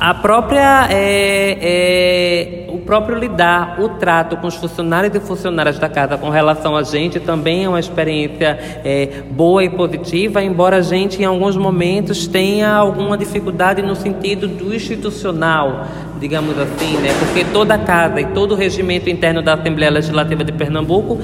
a- 0.07 0.11
a- 0.11 0.15
própria 0.15 0.89
é, 0.91 1.59
é, 1.61 2.67
o 2.73 2.79
próprio 2.79 3.19
lidar, 3.19 3.77
o 3.79 3.91
trato 3.91 4.37
com 4.39 4.47
os 4.47 4.55
funcionários 4.55 5.15
e 5.15 5.21
funcionárias 5.21 5.79
da 5.79 5.89
casa 5.89 6.17
com 6.17 6.31
relação 6.31 6.77
a 6.77 6.83
gente 6.83 7.21
também 7.21 7.65
é 7.65 7.69
uma 7.69 7.79
experiência 7.81 8.59
é, 8.85 9.23
boa 9.31 9.63
e 9.65 9.69
positiva, 9.71 10.43
embora 10.43 10.77
a 10.79 10.83
gente 10.83 11.21
em 11.21 11.25
alguns 11.25 11.57
momentos 11.57 12.27
tenha 12.27 12.73
alguma 12.73 13.17
dificuldade 13.19 13.83
no 13.83 13.95
sentido 13.95 14.49
do 14.49 14.75
institucional, 14.75 15.87
digamos 16.19 16.59
assim, 16.59 16.97
né? 16.99 17.11
Porque 17.19 17.45
toda 17.53 17.77
casa 17.79 18.21
e 18.21 18.27
todo 18.27 18.53
o 18.53 18.55
regimento 18.57 19.11
interno 19.11 19.43
da 19.43 19.55
Assembleia 19.55 19.91
Legislativa 19.91 20.43
de 20.43 20.53
Pernambuco 20.53 21.19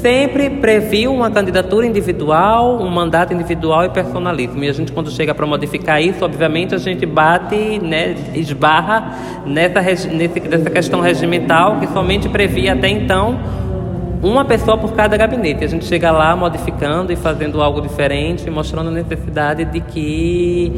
sempre 0.00 0.48
previu 0.48 1.12
uma 1.12 1.30
candidatura 1.30 1.86
individual, 1.86 2.80
um 2.80 2.90
mandato 2.90 3.32
individual 3.32 3.84
e 3.84 3.90
personalíssimo. 3.90 4.64
E 4.64 4.68
a 4.68 4.72
gente, 4.72 4.92
quando 4.92 5.10
chega 5.10 5.34
para 5.34 5.46
modificar 5.46 6.02
isso, 6.02 6.24
obviamente 6.24 6.74
a 6.74 6.78
gente 6.78 7.04
bate, 7.06 7.78
né, 7.78 8.16
esbarra 8.34 9.14
nessa, 9.46 9.80
nesse, 10.08 10.40
nessa 10.40 10.70
questão 10.70 11.00
regimental 11.00 11.78
que 11.78 11.86
somente 11.88 12.28
previa 12.28 12.72
até 12.72 12.88
então 12.88 13.38
uma 14.22 14.44
pessoa 14.44 14.76
por 14.76 14.92
cada 14.92 15.16
gabinete. 15.16 15.64
A 15.64 15.68
gente 15.68 15.84
chega 15.84 16.10
lá 16.10 16.34
modificando 16.36 17.12
e 17.12 17.16
fazendo 17.16 17.62
algo 17.62 17.80
diferente, 17.80 18.50
mostrando 18.50 18.88
a 18.88 18.92
necessidade 18.92 19.64
de 19.64 19.80
que 19.80 20.72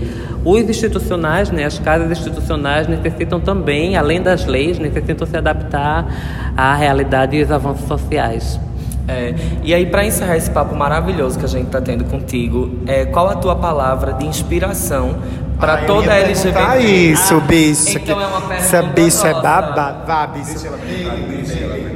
os 0.44 0.62
institucionais, 0.62 1.50
né, 1.50 1.64
as 1.64 1.78
casas 1.78 2.10
institucionais 2.10 2.86
necessitam 2.88 3.40
também, 3.40 3.96
além 3.96 4.20
das 4.20 4.46
leis, 4.46 4.78
necessitam 4.78 5.26
se 5.26 5.36
adaptar 5.36 6.06
à 6.56 6.74
realidade 6.74 7.36
e 7.36 7.40
aos 7.40 7.50
avanços 7.50 7.86
sociais. 7.86 8.60
É, 9.08 9.34
e 9.64 9.74
aí, 9.74 9.86
para 9.86 10.04
encerrar 10.04 10.36
esse 10.36 10.50
papo 10.50 10.74
maravilhoso 10.76 11.38
que 11.38 11.44
a 11.44 11.48
gente 11.48 11.66
está 11.66 11.80
tendo 11.80 12.04
contigo, 12.04 12.70
é, 12.86 13.04
qual 13.04 13.28
a 13.28 13.34
tua 13.34 13.56
palavra 13.56 14.12
de 14.12 14.24
inspiração 14.26 15.16
para 15.58 15.80
eu 15.82 15.86
toda 15.86 16.12
a 16.12 16.16
LGBT? 16.18 16.78
isso, 16.80 17.40
bicho. 17.40 17.98
então 17.98 18.16
que- 18.16 18.22
é 18.22 18.26
uma 18.26 18.40
pergunta 18.40 18.54
Essa 18.54 18.82
bicha 18.82 19.28
é 19.28 19.34
babá. 19.34 20.04
Vá, 20.06 20.26
bicho. 20.28 20.66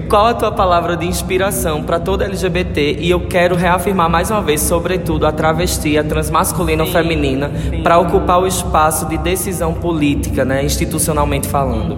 Qual 0.08 0.26
a 0.26 0.34
tua 0.34 0.52
palavra 0.52 0.96
de 0.96 1.04
inspiração 1.06 1.82
para 1.82 1.98
toda 1.98 2.24
LGBT? 2.24 2.96
E 3.00 3.10
eu 3.10 3.20
quero 3.26 3.56
reafirmar 3.56 4.08
mais 4.08 4.30
uma 4.30 4.40
vez, 4.40 4.60
sobretudo, 4.60 5.26
a 5.26 5.32
travesti, 5.32 5.98
a 5.98 6.04
transmasculina 6.04 6.84
ou 6.84 6.90
feminina, 6.90 7.50
para 7.82 7.98
ocupar 7.98 8.40
o 8.40 8.46
espaço 8.46 9.06
de 9.06 9.18
decisão 9.18 9.74
política, 9.74 10.44
né, 10.44 10.64
institucionalmente 10.64 11.48
falando. 11.48 11.96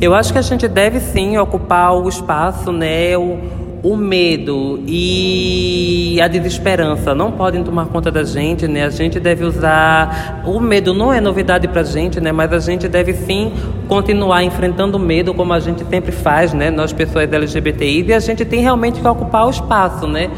Eu 0.00 0.14
acho 0.14 0.32
que 0.32 0.38
a 0.38 0.42
gente 0.42 0.66
deve 0.66 0.98
sim 0.98 1.36
ocupar 1.38 1.92
o 1.94 2.08
espaço, 2.08 2.72
né? 2.72 3.16
O, 3.16 3.38
o 3.82 3.96
medo 3.96 4.82
e 4.86 6.18
a 6.22 6.28
desesperança 6.28 7.14
não 7.14 7.32
podem 7.32 7.64
tomar 7.64 7.86
conta 7.86 8.10
da 8.10 8.22
gente, 8.22 8.68
né? 8.68 8.84
A 8.84 8.90
gente 8.90 9.18
deve 9.18 9.44
usar. 9.44 10.42
O 10.44 10.60
medo 10.60 10.92
não 10.92 11.12
é 11.12 11.20
novidade 11.20 11.66
pra 11.66 11.82
gente, 11.82 12.20
né? 12.20 12.30
Mas 12.30 12.52
a 12.52 12.58
gente 12.58 12.88
deve 12.88 13.14
sim 13.14 13.52
continuar 13.88 14.44
enfrentando 14.44 14.96
o 14.96 15.00
medo 15.00 15.32
como 15.32 15.52
a 15.52 15.60
gente 15.60 15.84
sempre 15.88 16.12
faz, 16.12 16.52
né? 16.52 16.70
Nós, 16.70 16.92
pessoas 16.92 17.32
LGBTI, 17.32 18.04
e 18.08 18.12
a 18.12 18.20
gente 18.20 18.44
tem 18.44 18.60
realmente 18.60 19.00
que 19.00 19.08
ocupar 19.08 19.46
o 19.46 19.50
espaço, 19.50 20.06
né? 20.06 20.30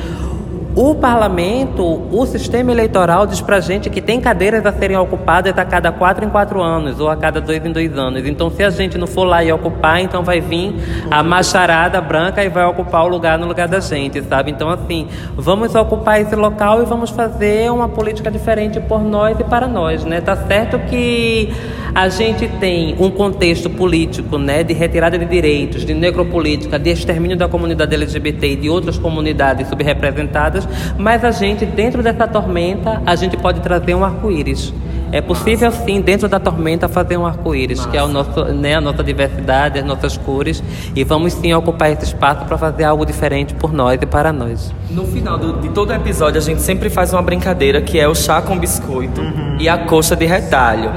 O 0.75 0.95
parlamento, 0.95 2.03
o 2.11 2.25
sistema 2.25 2.73
eleitoral 2.73 3.27
diz 3.27 3.43
pra 3.43 3.61
gente 3.61 3.91
que 3.91 4.01
tem 4.01 4.18
cadeiras 4.23 4.64
a 4.64 4.73
serem 4.73 4.97
ocupadas 4.97 5.53
a 5.59 5.64
cada 5.66 5.93
quatro 5.93 6.25
em 6.25 6.31
quatro 6.31 6.62
anos, 6.62 6.99
ou 6.99 7.11
a 7.11 7.16
cada 7.16 7.43
dois 7.43 7.62
em 7.62 7.70
dois 7.70 7.97
anos. 7.99 8.27
Então, 8.27 8.51
se 8.51 8.64
a 8.64 8.70
gente 8.70 8.97
não 8.97 9.07
for 9.07 9.25
lá 9.25 9.45
e 9.45 9.53
ocupar, 9.53 10.01
então 10.01 10.23
vai 10.23 10.41
vir 10.41 10.75
a 11.11 11.23
macharada 11.23 12.01
branca 12.01 12.43
e 12.43 12.49
vai 12.49 12.64
ocupar 12.64 13.05
o 13.05 13.09
lugar 13.09 13.39
no 13.39 13.47
lugar 13.47 13.68
da 13.68 13.81
gente, 13.81 14.23
sabe? 14.23 14.51
Então, 14.51 14.70
assim, 14.70 15.09
vamos 15.37 15.75
ocupar 15.75 16.23
esse 16.23 16.35
local 16.35 16.81
e 16.81 16.87
vamos 16.87 17.11
fazer 17.11 17.70
uma 17.70 17.91
política 17.91 18.31
diferente 18.31 18.81
por 18.81 19.03
nós 19.03 19.39
e 19.39 19.45
para 19.45 19.68
nós, 19.68 20.07
né? 20.07 20.23
Tá 20.23 20.35
certo 20.35 20.79
que 20.89 21.53
a 21.95 22.09
gente 22.09 22.49
tem 22.59 22.97
um 22.99 23.11
contexto 23.11 23.68
político, 23.68 24.39
né, 24.39 24.64
de 24.64 24.73
retirada 24.73 25.18
de 25.18 25.27
direitos, 25.27 25.85
de 25.85 25.93
necropolítica, 25.93 26.79
de 26.79 26.91
extermínio 26.91 27.37
da 27.37 27.47
comunidade 27.47 27.95
LGBT 27.95 28.53
e 28.53 28.57
de 28.57 28.70
outras 28.70 28.97
comunidades 28.97 29.68
subrepresentadas, 29.68 30.62
mas 30.99 31.25
a 31.25 31.31
gente, 31.31 31.65
dentro 31.67 32.03
dessa 32.03 32.27
tormenta, 32.29 33.03
a 33.07 33.15
gente 33.15 33.37
pode 33.37 33.61
trazer 33.61 33.95
um 33.95 34.05
arco-íris. 34.05 34.73
É 35.15 35.21
possível 35.21 35.71
sim, 35.71 36.01
dentro 36.01 36.27
da 36.27 36.41
tormenta, 36.41 36.89
fazer 36.89 37.19
um 37.19 37.27
arco-íris, 37.27 37.85
que 37.85 37.99
é 37.99 38.03
o 38.03 38.09
nosso, 38.09 38.47
né, 38.47 38.77
a 38.77 38.81
nossa 38.81 39.05
diversidade, 39.05 39.79
as 39.79 39.85
nossas 39.85 40.17
cores, 40.17 40.63
e 40.97 41.05
vamos 41.05 41.35
sim 41.35 41.53
ocupar 41.53 41.91
esse 41.93 42.05
espaço 42.07 42.47
para 42.47 42.57
fazer 42.57 42.85
algo 42.85 43.05
diferente 43.05 43.53
por 43.53 43.75
nós 43.75 44.01
e 44.01 44.07
para 44.07 44.33
nós. 44.33 44.73
No 44.91 45.05
final 45.05 45.37
do- 45.37 45.61
de 45.61 45.69
todo 45.69 45.93
episódio, 45.93 46.39
a 46.39 46.43
gente 46.43 46.63
sempre 46.63 46.89
faz 46.89 47.13
uma 47.13 47.21
brincadeira 47.21 47.83
que 47.83 48.01
é 48.01 48.09
o 48.09 48.15
chá 48.15 48.41
com 48.41 48.59
biscoito 48.59 49.21
e 49.61 49.69
a 49.69 49.77
coxa 49.77 50.17
de 50.17 50.25
retalho. 50.25 50.91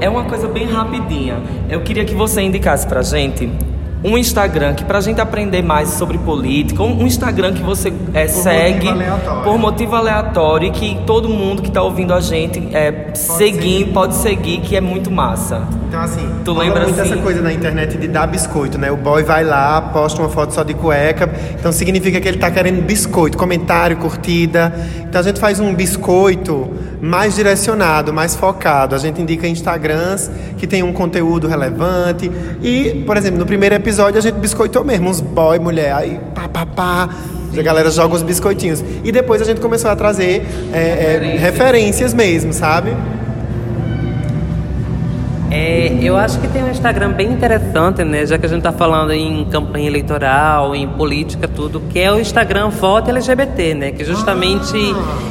É 0.00 0.08
uma 0.08 0.24
coisa 0.24 0.48
bem 0.48 0.64
rapidinha. 0.66 1.36
Eu 1.68 1.82
queria 1.82 2.06
que 2.06 2.14
você 2.14 2.40
indicasse 2.40 2.86
pra 2.86 3.02
gente 3.02 3.50
um 4.02 4.16
Instagram 4.16 4.74
que 4.74 4.84
pra 4.84 5.00
gente 5.00 5.20
aprender 5.20 5.62
mais 5.62 5.90
sobre 5.90 6.16
política, 6.18 6.82
um 6.82 7.06
Instagram 7.06 7.52
que 7.52 7.62
você 7.62 7.92
é, 8.14 8.26
segue 8.26 8.88
aleatório. 8.88 9.42
por 9.42 9.58
motivo 9.58 9.94
aleatório 9.94 10.68
e 10.68 10.70
que 10.70 10.98
todo 11.06 11.28
mundo 11.28 11.62
que 11.62 11.70
tá 11.70 11.82
ouvindo 11.82 12.14
a 12.14 12.20
gente 12.20 12.74
é, 12.74 13.10
seguir, 13.14 13.80
seguir. 13.80 13.92
pode 13.92 14.14
seguir, 14.14 14.60
que 14.60 14.74
é 14.74 14.80
muito 14.80 15.10
massa. 15.10 15.62
Então, 15.88 16.00
assim, 16.00 16.26
Tu 16.44 16.52
lembra 16.52 16.84
muito 16.84 17.00
assim? 17.00 17.12
essa 17.12 17.20
coisa 17.22 17.42
na 17.42 17.52
internet 17.52 17.98
de 17.98 18.08
dar 18.08 18.26
biscoito, 18.26 18.78
né? 18.78 18.90
O 18.90 18.96
boy 18.96 19.22
vai 19.22 19.44
lá, 19.44 19.82
posta 19.82 20.22
uma 20.22 20.28
foto 20.28 20.54
só 20.54 20.62
de 20.62 20.72
cueca, 20.72 21.28
então 21.58 21.72
significa 21.72 22.20
que 22.20 22.28
ele 22.28 22.38
tá 22.38 22.50
querendo 22.50 22.80
biscoito, 22.82 23.36
comentário, 23.36 23.96
curtida. 23.96 24.72
Então 25.00 25.20
a 25.20 25.24
gente 25.24 25.40
faz 25.40 25.58
um 25.60 25.74
biscoito 25.74 26.70
mais 27.00 27.34
direcionado, 27.34 28.12
mais 28.12 28.34
focado. 28.34 28.94
A 28.94 28.98
gente 28.98 29.20
indica 29.20 29.46
Instagrams 29.48 30.30
que 30.58 30.66
tem 30.66 30.82
um 30.82 30.92
conteúdo 30.92 31.48
relevante. 31.48 32.30
E, 32.62 33.02
por 33.06 33.16
exemplo, 33.16 33.38
no 33.38 33.46
primeiro 33.46 33.74
episódio 33.74 34.18
a 34.18 34.22
gente 34.22 34.36
biscoitou 34.36 34.84
mesmo, 34.84 35.08
uns 35.08 35.20
boy, 35.20 35.58
mulher, 35.58 35.92
aí 35.92 36.20
pá, 36.34 36.48
pá, 36.48 36.66
pá. 36.66 37.08
A 37.56 37.62
galera 37.62 37.90
joga 37.90 38.14
os 38.14 38.22
biscoitinhos. 38.22 38.84
E 39.02 39.10
depois 39.10 39.42
a 39.42 39.44
gente 39.44 39.60
começou 39.60 39.90
a 39.90 39.96
trazer 39.96 40.46
é, 40.72 40.78
é, 40.78 41.36
referências 41.36 42.14
mesmo, 42.14 42.52
sabe? 42.52 42.94
É, 45.50 45.98
eu 46.00 46.16
acho 46.16 46.40
que 46.40 46.46
tem 46.46 46.62
um 46.62 46.70
Instagram 46.70 47.10
bem 47.10 47.32
interessante, 47.32 48.04
né? 48.04 48.24
Já 48.24 48.38
que 48.38 48.46
a 48.46 48.48
gente 48.48 48.58
está 48.58 48.70
falando 48.70 49.10
em 49.10 49.44
campanha 49.46 49.88
eleitoral, 49.88 50.76
em 50.76 50.86
política, 50.86 51.48
tudo, 51.48 51.80
que 51.90 51.98
é 51.98 52.12
o 52.12 52.20
Instagram 52.20 52.68
Voto 52.68 53.10
LGBT, 53.10 53.74
né? 53.74 53.90
Que 53.90 54.04
justamente 54.04 54.76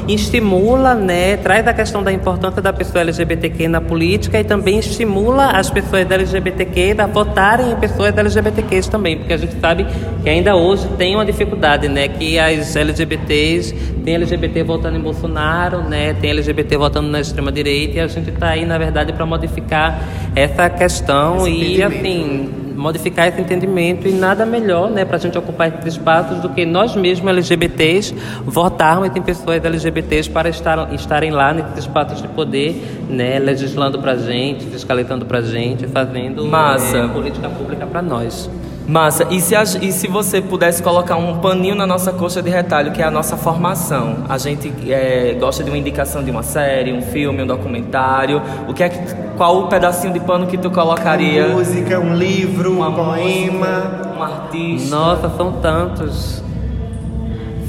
estimula, 0.09 0.93
né? 0.93 1.37
Traz 1.37 1.65
a 1.65 1.73
questão 1.73 2.03
da 2.03 2.11
importância 2.11 2.61
da 2.61 2.73
pessoa 2.73 3.01
LGBTQ 3.01 3.69
na 3.69 3.79
política 3.79 4.37
e 4.37 4.43
também 4.43 4.79
estimula 4.79 5.51
as 5.51 5.69
pessoas 5.69 6.11
LGBTQ 6.11 6.95
a 6.97 7.07
votarem 7.07 7.71
em 7.71 7.75
pessoas 7.77 8.17
LGBTQs 8.17 8.89
também, 8.89 9.17
porque 9.17 9.31
a 9.31 9.37
gente 9.37 9.57
sabe 9.57 9.87
que 10.21 10.29
ainda 10.29 10.53
hoje 10.53 10.85
tem 10.97 11.15
uma 11.15 11.25
dificuldade, 11.25 11.87
né? 11.87 12.09
Que 12.09 12.37
as 12.37 12.75
LGBTs 12.75 13.73
tem 14.03 14.15
LGBT 14.15 14.63
votando 14.63 14.97
em 14.97 15.01
Bolsonaro, 15.01 15.81
né? 15.81 16.13
Tem 16.13 16.31
LGBT 16.31 16.75
votando 16.75 17.07
na 17.07 17.21
extrema 17.21 17.53
direita 17.53 17.97
e 17.97 17.99
a 18.01 18.07
gente 18.07 18.29
está 18.31 18.49
aí, 18.49 18.65
na 18.65 18.77
verdade, 18.77 19.13
para 19.13 19.25
modificar 19.25 20.08
essa 20.35 20.69
questão 20.69 21.47
Esse 21.47 21.77
e 21.77 21.83
assim 21.83 22.49
modificar 22.79 23.27
esse 23.27 23.39
entendimento 23.39 24.07
e 24.07 24.11
nada 24.13 24.45
melhor, 24.45 24.89
né, 24.89 25.03
para 25.03 25.17
a 25.17 25.19
gente 25.19 25.37
ocupar 25.37 25.67
esses 25.67 25.93
espaços 25.93 26.39
do 26.39 26.49
que 26.49 26.65
nós 26.65 26.95
mesmos 26.95 27.29
LGBTs 27.29 28.15
votarmos 28.45 29.13
em 29.15 29.21
pessoas 29.21 29.63
LGBTs 29.63 30.29
para 30.29 30.49
estar, 30.49 30.91
estarem 30.93 31.29
lá 31.29 31.53
nesses 31.53 31.79
espaços 31.79 32.21
de 32.21 32.27
poder, 32.29 32.81
né, 33.09 33.37
legislando 33.37 33.99
para 33.99 34.15
gente, 34.15 34.65
fiscalizando 34.65 35.25
para 35.25 35.41
gente, 35.41 35.85
fazendo 35.87 36.45
Massa. 36.45 36.97
eh, 36.97 37.07
política 37.09 37.49
pública 37.49 37.85
para 37.85 38.01
nós. 38.01 38.49
Massa, 38.89 39.27
e 39.29 39.39
se, 39.39 39.55
a- 39.55 39.61
e 39.61 39.91
se 39.91 40.07
você 40.07 40.41
pudesse 40.41 40.81
colocar 40.81 41.15
um 41.15 41.37
paninho 41.37 41.75
na 41.75 41.85
nossa 41.85 42.11
coxa 42.11 42.41
de 42.41 42.49
retalho, 42.49 42.91
que 42.91 43.03
é 43.03 43.05
a 43.05 43.11
nossa 43.11 43.37
formação? 43.37 44.23
A 44.27 44.35
gente 44.39 44.73
é, 44.91 45.37
gosta 45.39 45.63
de 45.63 45.69
uma 45.69 45.77
indicação 45.77 46.23
de 46.23 46.31
uma 46.31 46.41
série, 46.41 46.91
um 46.91 47.01
filme, 47.03 47.43
um 47.43 47.45
documentário. 47.45 48.41
O 48.67 48.73
que 48.73 48.81
é 48.81 48.89
que, 48.89 48.97
qual 49.37 49.59
o 49.59 49.67
pedacinho 49.67 50.11
de 50.11 50.19
pano 50.19 50.47
que 50.47 50.57
tu 50.57 50.71
colocaria? 50.71 51.45
Uma 51.49 51.57
música, 51.57 51.99
um 51.99 52.15
livro, 52.15 52.71
Uma 52.73 52.89
um 52.89 52.93
poema. 52.95 53.67
música, 53.67 54.09
um 54.17 54.23
artista. 54.23 54.95
Nossa, 54.95 55.29
são 55.37 55.51
tantos. 55.61 56.43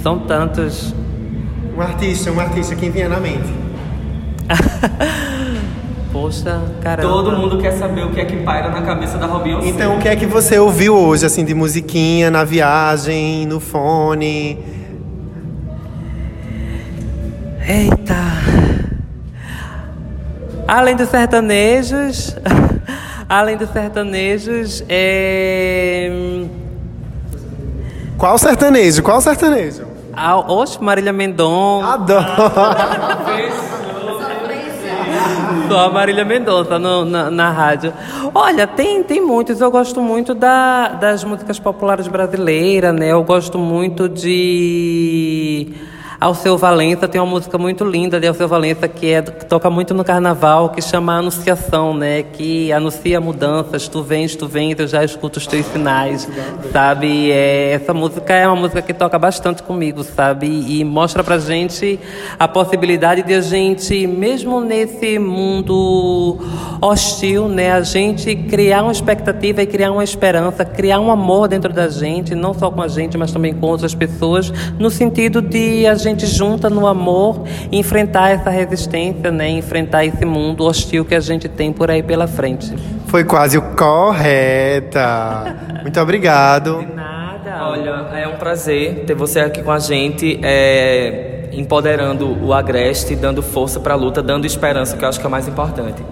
São 0.02 0.18
tantos. 0.20 0.94
Um 1.76 1.82
artista, 1.82 2.30
um 2.32 2.40
artista, 2.40 2.74
quem 2.74 2.90
vinha 2.90 3.10
na 3.10 3.20
mente. 3.20 3.60
Poxa, 6.12 6.60
caramba. 6.82 7.08
Todo 7.08 7.32
mundo 7.32 7.58
quer 7.58 7.72
saber 7.72 8.04
o 8.04 8.10
que 8.10 8.20
é 8.20 8.24
que 8.24 8.36
paira 8.38 8.68
na 8.68 8.82
cabeça 8.82 9.16
da 9.16 9.26
Robinho 9.26 9.64
Então, 9.64 9.96
o 9.96 10.00
que 10.00 10.08
é 10.08 10.16
que 10.16 10.26
você 10.26 10.58
ouviu 10.58 10.96
hoje, 10.96 11.24
assim, 11.24 11.44
de 11.44 11.54
musiquinha, 11.54 12.30
na 12.30 12.42
viagem, 12.42 13.46
no 13.46 13.60
fone? 13.60 14.58
Eita! 17.66 18.16
Além 20.66 20.96
dos 20.96 21.08
sertanejos, 21.08 22.36
além 23.28 23.56
dos 23.56 23.70
sertanejos, 23.70 24.84
é. 24.88 26.10
Qual 28.18 28.36
sertanejo? 28.36 29.02
Qual 29.02 29.20
sertanejo? 29.20 29.84
A, 30.12 30.36
oxe, 30.36 30.82
Marília 30.82 31.12
Mendonça. 31.12 31.94
Adoro! 31.94 32.26
Só 35.68 35.86
a 35.86 35.90
Marília 35.90 36.24
Mendonça 36.24 36.78
no- 36.78 37.04
na, 37.04 37.30
na 37.30 37.50
rádio. 37.50 37.92
Olha, 38.34 38.66
tem, 38.66 39.02
tem 39.02 39.20
muitos. 39.20 39.60
Eu 39.60 39.70
gosto 39.70 40.00
muito 40.00 40.34
da, 40.34 40.88
das 40.88 41.22
músicas 41.24 41.58
populares 41.58 42.08
brasileiras, 42.08 42.94
né? 42.94 43.12
Eu 43.12 43.22
gosto 43.22 43.58
muito 43.58 44.08
de. 44.08 45.68
Alceu 46.20 46.58
Valença 46.58 47.08
tem 47.08 47.18
uma 47.18 47.26
música 47.26 47.56
muito 47.56 47.82
linda 47.82 48.20
de 48.20 48.26
Alceu 48.26 48.46
Valença 48.46 48.86
que, 48.86 49.10
é, 49.10 49.22
toca 49.22 49.70
muito 49.70 49.94
no 49.94 50.04
carnaval, 50.04 50.68
que 50.68 50.82
chama 50.82 51.14
Anunciação, 51.14 51.94
né? 51.94 52.22
Que 52.22 52.70
anuncia 52.70 53.18
mudanças, 53.18 53.88
tu 53.88 54.02
vens, 54.02 54.36
tu 54.36 54.46
vens, 54.46 54.78
eu 54.78 54.86
já 54.86 55.02
escuto 55.02 55.38
os 55.38 55.46
teus 55.46 55.64
sinais, 55.64 56.28
sabe? 56.70 57.32
É, 57.32 57.72
essa 57.72 57.94
música 57.94 58.34
é 58.34 58.46
uma 58.46 58.56
música 58.56 58.82
que 58.82 58.92
toca 58.92 59.18
bastante 59.18 59.62
comigo, 59.62 60.04
sabe? 60.04 60.46
E 60.46 60.84
mostra 60.84 61.24
pra 61.24 61.38
gente 61.38 61.98
a 62.38 62.46
possibilidade 62.46 63.22
de 63.22 63.32
a 63.32 63.40
gente, 63.40 64.06
mesmo 64.06 64.60
nesse 64.60 65.18
mundo 65.18 66.36
hostil, 66.82 67.48
né? 67.48 67.72
A 67.72 67.80
gente 67.80 68.36
criar 68.36 68.82
uma 68.82 68.92
expectativa 68.92 69.62
e 69.62 69.66
criar 69.66 69.90
uma 69.90 70.04
esperança, 70.04 70.66
criar 70.66 71.00
um 71.00 71.10
amor 71.10 71.48
dentro 71.48 71.72
da 71.72 71.88
gente, 71.88 72.34
não 72.34 72.52
só 72.52 72.70
com 72.70 72.82
a 72.82 72.88
gente, 72.88 73.16
mas 73.16 73.32
também 73.32 73.54
com 73.54 73.66
outras 73.66 73.94
pessoas, 73.94 74.52
no 74.78 74.90
sentido 74.90 75.40
de 75.40 75.86
a 75.86 75.94
gente 75.94 76.09
junta 76.18 76.70
no 76.70 76.86
amor 76.86 77.44
enfrentar 77.70 78.30
essa 78.30 78.50
resistência, 78.50 79.30
né? 79.30 79.48
Enfrentar 79.50 80.04
esse 80.04 80.24
mundo 80.24 80.64
hostil 80.64 81.04
que 81.04 81.14
a 81.14 81.20
gente 81.20 81.48
tem 81.48 81.72
por 81.72 81.90
aí 81.90 82.02
pela 82.02 82.26
frente. 82.26 82.74
Foi 83.06 83.24
quase 83.24 83.58
o 83.58 83.62
correta. 83.76 85.56
Muito 85.82 86.00
obrigado. 86.00 86.86
Nada. 86.94 87.68
Olha, 87.68 87.90
é 88.14 88.28
um 88.28 88.36
prazer 88.36 89.04
ter 89.06 89.14
você 89.14 89.40
aqui 89.40 89.62
com 89.62 89.72
a 89.72 89.78
gente, 89.78 90.38
é, 90.42 91.48
empoderando 91.52 92.38
o 92.44 92.52
Agreste, 92.52 93.16
dando 93.16 93.42
força 93.42 93.80
pra 93.80 93.94
luta, 93.94 94.22
dando 94.22 94.46
esperança, 94.46 94.96
que 94.96 95.04
eu 95.04 95.08
acho 95.08 95.18
que 95.18 95.26
é 95.26 95.28
o 95.28 95.30
mais 95.30 95.48
importante. 95.48 96.02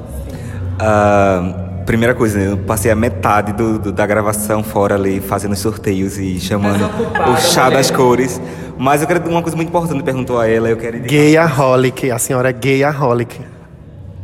Ah, 0.78 1.67
primeira 1.88 2.14
coisa, 2.14 2.38
eu 2.38 2.58
passei 2.58 2.90
a 2.90 2.94
metade 2.94 3.50
do, 3.54 3.78
do- 3.78 3.90
da 3.92 4.06
gravação 4.06 4.62
fora 4.62 4.94
ali, 4.94 5.20
fazendo 5.20 5.56
sorteios 5.56 6.18
e 6.18 6.38
chamando 6.38 6.84
ocupada, 6.84 7.30
o 7.30 7.36
chá 7.38 7.64
mulher. 7.64 7.76
das 7.78 7.90
cores. 7.90 8.38
Mas 8.76 9.00
eu 9.00 9.08
quero 9.08 9.26
uma 9.28 9.40
coisa 9.40 9.56
muito 9.56 9.70
importante, 9.70 10.02
perguntou 10.04 10.38
a 10.38 10.46
ela, 10.46 10.68
eu 10.68 10.76
quero 10.76 11.00
Gayaholic, 11.00 12.10
a 12.10 12.18
senhora 12.18 12.50
é 12.50 12.52
gayaholic. 12.52 13.40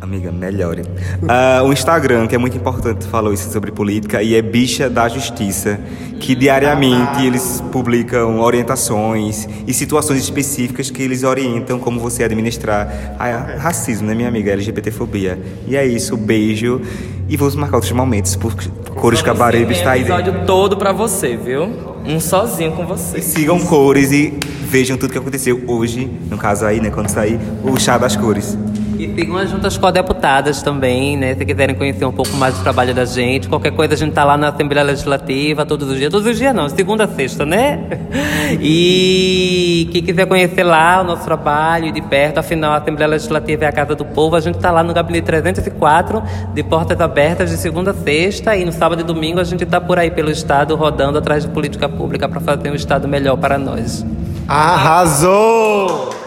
Amiga, 0.04 0.30
melhore. 0.30 0.82
Ah, 1.26 1.62
o 1.64 1.72
Instagram, 1.72 2.26
que 2.26 2.34
é 2.34 2.38
muito 2.38 2.54
importante, 2.58 3.06
falou 3.06 3.32
isso 3.32 3.50
sobre 3.50 3.72
política, 3.72 4.22
e 4.22 4.34
é 4.34 4.42
Bicha 4.42 4.90
da 4.90 5.08
Justiça, 5.08 5.80
que 6.20 6.34
diariamente 6.34 7.24
eles 7.24 7.64
publicam 7.72 8.38
orientações 8.38 9.48
e 9.66 9.72
situações 9.72 10.20
específicas 10.20 10.90
que 10.90 11.02
eles 11.02 11.22
orientam 11.22 11.78
como 11.78 11.98
você 11.98 12.22
administrar 12.22 13.16
a 13.18 13.56
racismo, 13.56 14.06
né, 14.06 14.14
minha 14.14 14.28
amiga? 14.28 14.52
LGBTfobia. 14.52 15.38
E 15.66 15.74
é 15.74 15.86
isso, 15.86 16.18
beijo. 16.18 16.82
E 17.26 17.34
vamos 17.38 17.56
marcar 17.56 17.76
outros 17.76 17.92
momentos, 17.92 18.36
porque 18.36 18.68
Cores 18.96 19.22
Cabaribe 19.22 19.68
Tem 19.68 19.76
está 19.78 19.92
aí. 19.92 20.02
episódio 20.02 20.44
todo 20.44 20.76
pra 20.76 20.92
você, 20.92 21.34
viu? 21.34 21.94
Um 22.04 22.20
sozinho 22.20 22.72
com 22.72 22.84
você. 22.84 23.22
Sigam 23.22 23.58
cores 23.58 24.12
e 24.12 24.38
vejam 24.68 24.98
tudo 24.98 25.12
que 25.12 25.18
aconteceu 25.18 25.62
hoje, 25.66 26.10
no 26.30 26.36
caso 26.36 26.66
aí, 26.66 26.78
né, 26.78 26.90
quando 26.90 27.08
sair, 27.08 27.40
o 27.62 27.80
Chá 27.80 27.96
das 27.96 28.14
Cores. 28.14 28.58
E 28.98 29.12
sigam 29.14 29.36
as 29.36 29.50
juntas 29.50 29.76
co-deputadas 29.76 30.62
também, 30.62 31.16
né? 31.16 31.34
Se 31.34 31.44
quiserem 31.44 31.74
conhecer 31.74 32.04
um 32.04 32.12
pouco 32.12 32.34
mais 32.36 32.54
do 32.54 32.62
trabalho 32.62 32.94
da 32.94 33.04
gente, 33.04 33.48
qualquer 33.48 33.72
coisa 33.72 33.94
a 33.94 33.96
gente 33.96 34.12
tá 34.12 34.24
lá 34.24 34.36
na 34.36 34.48
Assembleia 34.48 34.84
Legislativa 34.84 35.66
todos 35.66 35.88
os 35.88 35.98
dias. 35.98 36.10
Todos 36.10 36.26
os 36.26 36.38
dias 36.38 36.54
não, 36.54 36.68
segunda 36.68 37.04
a 37.04 37.08
sexta, 37.08 37.44
né? 37.44 37.80
E 38.60 39.88
quem 39.90 40.02
quiser 40.02 40.26
conhecer 40.26 40.62
lá 40.62 41.00
o 41.00 41.04
nosso 41.04 41.24
trabalho 41.24 41.90
de 41.92 42.00
perto, 42.00 42.38
afinal 42.38 42.72
a 42.72 42.76
Assembleia 42.76 43.08
Legislativa 43.08 43.64
é 43.64 43.68
a 43.68 43.72
Casa 43.72 43.94
do 43.94 44.04
Povo, 44.04 44.36
a 44.36 44.40
gente 44.40 44.58
tá 44.58 44.70
lá 44.70 44.82
no 44.82 44.92
gabinete 44.92 45.24
304, 45.24 46.22
de 46.52 46.62
portas 46.62 47.00
abertas 47.00 47.50
de 47.50 47.56
segunda 47.56 47.90
a 47.90 47.94
sexta, 47.94 48.56
e 48.56 48.64
no 48.64 48.72
sábado 48.72 49.00
e 49.00 49.04
domingo 49.04 49.40
a 49.40 49.44
gente 49.44 49.64
tá 49.66 49.80
por 49.80 49.98
aí 49.98 50.10
pelo 50.10 50.30
estado 50.30 50.76
rodando 50.76 51.18
atrás 51.18 51.44
de 51.44 51.50
política 51.50 51.88
pública 51.88 52.28
para 52.28 52.40
fazer 52.40 52.70
um 52.70 52.74
estado 52.74 53.08
melhor 53.08 53.36
para 53.36 53.58
nós. 53.58 54.04
Arrasou! 54.46 56.23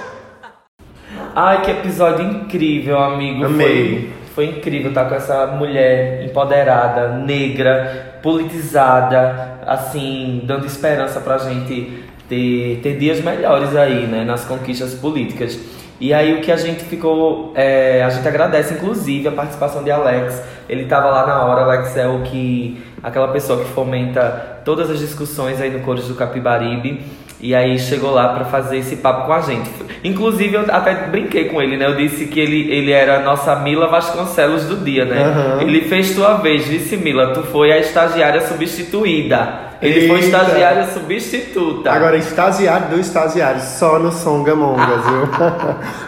Ai, 1.39 1.61
que 1.61 1.69
episódio 1.69 2.25
incrível, 2.25 2.97
amigo. 2.97 3.45
Amei. 3.45 4.09
Foi, 4.33 4.47
foi 4.47 4.57
incrível 4.57 4.89
estar 4.89 5.05
com 5.05 5.13
essa 5.13 5.45
mulher 5.45 6.25
empoderada, 6.25 7.09
negra, 7.09 8.17
politizada, 8.23 9.59
assim, 9.63 10.41
dando 10.45 10.65
esperança 10.65 11.19
pra 11.19 11.37
gente 11.37 12.03
ter, 12.27 12.79
ter 12.81 12.97
dias 12.97 13.23
melhores 13.23 13.75
aí, 13.75 14.07
né, 14.07 14.23
nas 14.23 14.45
conquistas 14.45 14.95
políticas. 14.95 15.59
E 16.01 16.11
aí 16.11 16.33
o 16.33 16.41
que 16.41 16.51
a 16.51 16.57
gente 16.57 16.83
ficou. 16.83 17.53
é, 17.53 18.01
a 18.03 18.09
gente 18.09 18.27
agradece, 18.27 18.73
inclusive, 18.73 19.27
a 19.27 19.31
participação 19.31 19.83
de 19.83 19.91
Alex. 19.91 20.41
Ele 20.67 20.85
estava 20.85 21.11
lá 21.11 21.27
na 21.27 21.45
hora, 21.45 21.61
Alex 21.61 21.95
é 21.97 22.07
o 22.07 22.23
que. 22.23 22.81
aquela 23.03 23.27
pessoa 23.27 23.63
que 23.63 23.69
fomenta 23.73 24.61
todas 24.65 24.89
as 24.89 24.97
discussões 24.97 25.61
aí 25.61 25.69
no 25.69 25.81
Cores 25.81 26.07
do 26.07 26.15
Capibaribe. 26.15 27.05
E 27.39 27.53
aí 27.53 27.77
chegou 27.77 28.11
lá 28.11 28.29
para 28.29 28.45
fazer 28.45 28.77
esse 28.77 28.95
papo 28.95 29.27
com 29.27 29.33
a 29.33 29.41
gente. 29.41 29.69
Inclusive, 30.03 30.55
eu 30.55 30.65
até 30.69 31.07
brinquei 31.07 31.45
com 31.45 31.61
ele, 31.61 31.77
né? 31.77 31.85
Eu 31.85 31.95
disse 31.95 32.25
que 32.25 32.39
ele, 32.39 32.71
ele 32.71 32.91
era 32.91 33.17
a 33.17 33.19
nossa 33.19 33.55
Mila 33.57 33.87
Vasconcelos 33.87 34.65
do 34.65 34.77
dia, 34.77 35.05
né? 35.05 35.23
Aham. 35.23 35.61
Ele 35.61 35.81
fez 35.81 36.15
tua 36.15 36.35
vez, 36.35 36.65
vice 36.65 36.97
Mila. 36.97 37.33
Tu 37.33 37.43
foi 37.43 37.71
a 37.71 37.77
estagiária 37.77 38.41
substituída. 38.41 39.67
Ele 39.81 40.07
foi 40.07 40.21
Eita. 40.21 40.37
estagiária 40.37 40.87
substituta. 40.87 41.91
Agora, 41.91 42.17
estagiário 42.17 42.87
do 42.89 42.99
estagiário, 42.99 43.61
só 43.61 43.99
no 43.99 44.11
Songamongas, 44.11 45.05
viu? 45.05 45.29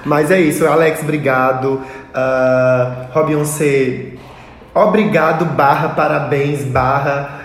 Mas 0.06 0.32
é 0.32 0.42
isso, 0.42 0.66
Alex, 0.66 1.04
obrigado. 1.04 1.74
Uh, 2.10 3.14
Robionce, 3.14 4.18
obrigado, 4.74 5.46
barra, 5.46 5.90
parabéns, 5.90 6.64
barra. 6.64 7.39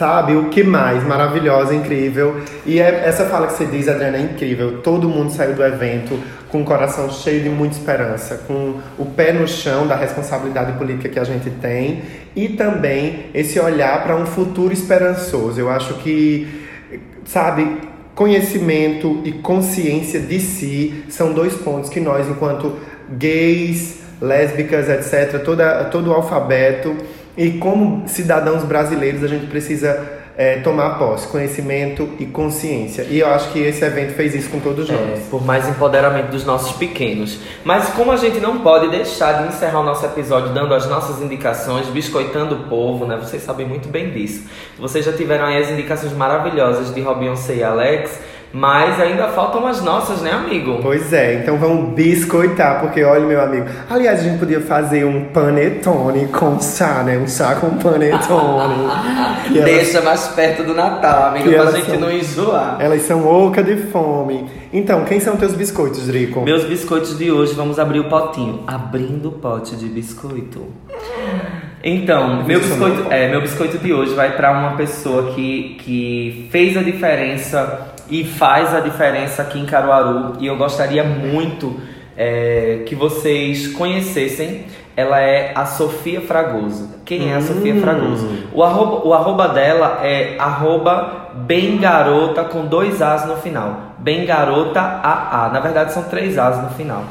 Sabe, 0.00 0.34
o 0.34 0.48
que 0.48 0.64
mais? 0.64 1.06
Maravilhosa, 1.06 1.74
incrível. 1.74 2.40
E 2.64 2.80
é- 2.80 3.02
essa 3.04 3.26
fala 3.26 3.46
que 3.48 3.52
você 3.52 3.66
diz, 3.66 3.86
Adriana, 3.86 4.16
é 4.16 4.22
incrível. 4.22 4.78
Todo 4.78 5.06
mundo 5.06 5.30
saiu 5.30 5.52
do 5.52 5.62
evento 5.62 6.18
com 6.48 6.62
o 6.62 6.64
coração 6.64 7.10
cheio 7.10 7.42
de 7.42 7.50
muita 7.50 7.76
esperança, 7.76 8.40
com 8.48 8.80
o 8.98 9.04
pé 9.04 9.30
no 9.30 9.46
chão 9.46 9.86
da 9.86 9.94
responsabilidade 9.94 10.72
política 10.78 11.06
que 11.10 11.18
a 11.18 11.24
gente 11.24 11.50
tem 11.50 12.00
e 12.34 12.48
também 12.48 13.26
esse 13.34 13.60
olhar 13.60 14.02
para 14.02 14.16
um 14.16 14.24
futuro 14.24 14.72
esperançoso. 14.72 15.60
Eu 15.60 15.68
acho 15.68 15.92
que, 15.98 16.48
sabe, 17.26 17.70
conhecimento 18.14 19.20
e 19.22 19.32
consciência 19.32 20.18
de 20.18 20.40
si 20.40 21.04
são 21.10 21.34
dois 21.34 21.52
pontos 21.56 21.90
que 21.90 22.00
nós, 22.00 22.26
enquanto 22.26 22.74
gays, 23.18 23.98
lésbicas, 24.18 24.88
etc., 24.88 25.42
toda, 25.44 25.84
todo 25.84 26.10
o 26.10 26.14
alfabeto 26.14 26.96
e 27.36 27.52
como 27.52 28.08
cidadãos 28.08 28.62
brasileiros 28.64 29.22
a 29.24 29.28
gente 29.28 29.46
precisa 29.46 30.18
é, 30.36 30.56
tomar 30.60 30.98
posse, 30.98 31.26
conhecimento 31.28 32.08
e 32.18 32.24
consciência. 32.24 33.02
E 33.10 33.18
eu 33.18 33.28
acho 33.28 33.50
que 33.52 33.58
esse 33.58 33.84
evento 33.84 34.14
fez 34.14 34.34
isso 34.34 34.48
com 34.48 34.58
todos 34.58 34.88
É, 34.88 34.92
nós. 34.92 35.20
por 35.30 35.44
mais 35.44 35.68
empoderamento 35.68 36.30
dos 36.30 36.44
nossos 36.46 36.72
pequenos. 36.72 37.38
Mas 37.62 37.88
como 37.90 38.10
a 38.10 38.16
gente 38.16 38.40
não 38.40 38.60
pode 38.60 38.88
deixar 38.88 39.42
de 39.42 39.48
encerrar 39.48 39.80
o 39.80 39.84
nosso 39.84 40.06
episódio 40.06 40.54
dando 40.54 40.72
as 40.72 40.88
nossas 40.88 41.20
indicações, 41.20 41.86
biscoitando 41.88 42.54
o 42.54 42.58
povo, 42.70 43.04
né? 43.06 43.16
Vocês 43.20 43.42
sabem 43.42 43.66
muito 43.66 43.88
bem 43.88 44.10
disso. 44.10 44.44
Vocês 44.78 45.04
já 45.04 45.12
tiveram 45.12 45.44
aí 45.44 45.58
as 45.62 45.68
indicações 45.70 46.12
maravilhosas 46.14 46.94
de 46.94 47.00
Robinson 47.02 47.52
e 47.52 47.62
Alex, 47.62 48.18
mas 48.52 49.00
ainda 49.00 49.28
faltam 49.28 49.66
as 49.66 49.82
nossas, 49.82 50.20
né, 50.22 50.32
amigo? 50.32 50.80
Pois 50.82 51.12
é, 51.12 51.34
então 51.34 51.56
vamos 51.56 51.94
biscoitar, 51.94 52.80
porque 52.80 53.02
olha, 53.04 53.24
meu 53.24 53.40
amigo. 53.40 53.66
Aliás, 53.88 54.20
a 54.20 54.22
gente 54.24 54.38
podia 54.38 54.60
fazer 54.60 55.04
um 55.04 55.26
panetone 55.26 56.26
com 56.28 56.60
chá, 56.60 57.02
né? 57.04 57.16
Um 57.18 57.28
chá 57.28 57.54
com 57.56 57.70
panetone. 57.78 58.90
Elas- 59.54 59.64
Deixa 59.64 60.00
mais 60.02 60.28
perto 60.28 60.62
do 60.64 60.74
Natal, 60.74 61.28
amigo, 61.28 61.44
que 61.44 61.50
pra 61.50 61.60
elas 61.62 61.74
gente 61.76 61.90
são- 61.90 62.00
não 62.00 62.10
enjoar. 62.10 62.76
Elas 62.80 63.02
são 63.02 63.26
ocas 63.26 63.64
de 63.64 63.76
fome. 63.76 64.46
Então, 64.72 65.04
quem 65.04 65.18
são 65.20 65.36
teus 65.36 65.54
biscoitos, 65.54 66.06
Drico? 66.06 66.40
Meus 66.42 66.64
biscoitos 66.64 67.16
de 67.18 67.30
hoje, 67.30 67.54
vamos 67.54 67.78
abrir 67.78 68.00
o 68.00 68.04
potinho. 68.08 68.60
Abrindo 68.66 69.28
o 69.28 69.32
pote 69.32 69.74
de 69.76 69.86
biscoito. 69.86 70.66
Então, 71.82 72.44
meu 72.44 72.60
biscoito, 72.60 73.06
é, 73.10 73.28
meu 73.30 73.40
biscoito 73.40 73.78
de 73.78 73.92
hoje 73.92 74.14
vai 74.14 74.36
para 74.36 74.52
uma 74.52 74.72
pessoa 74.76 75.32
que, 75.32 75.76
que 75.82 76.46
fez 76.52 76.76
a 76.76 76.82
diferença 76.82 77.89
e 78.10 78.24
faz 78.24 78.74
a 78.74 78.80
diferença 78.80 79.42
aqui 79.42 79.58
em 79.58 79.64
Caruaru. 79.64 80.34
E 80.40 80.46
eu 80.46 80.56
gostaria 80.56 81.04
muito 81.04 81.80
é, 82.16 82.82
que 82.86 82.94
vocês 82.94 83.68
conhecessem. 83.68 84.66
Ela 84.96 85.20
é 85.20 85.52
a 85.54 85.64
Sofia 85.64 86.20
Fragoso. 86.20 86.96
Quem 87.06 87.32
é 87.32 87.36
a 87.36 87.40
Sofia 87.40 87.74
Hum. 87.74 87.80
Fragoso? 87.80 88.28
O 88.52 88.62
arroba, 88.62 89.08
o 89.08 89.14
arroba 89.14 89.48
dela 89.48 90.00
é 90.02 90.36
arroba 90.38 91.30
bem 91.34 91.78
garota 91.78 92.44
com 92.44 92.66
dois 92.66 93.00
As 93.00 93.24
no 93.24 93.36
final. 93.36 93.94
Bem 93.98 94.26
garota 94.26 94.80
AA. 94.80 95.48
Na 95.52 95.60
verdade 95.60 95.92
são 95.92 96.02
três 96.02 96.36
As 96.36 96.60
no 96.62 96.70
final. 96.70 97.04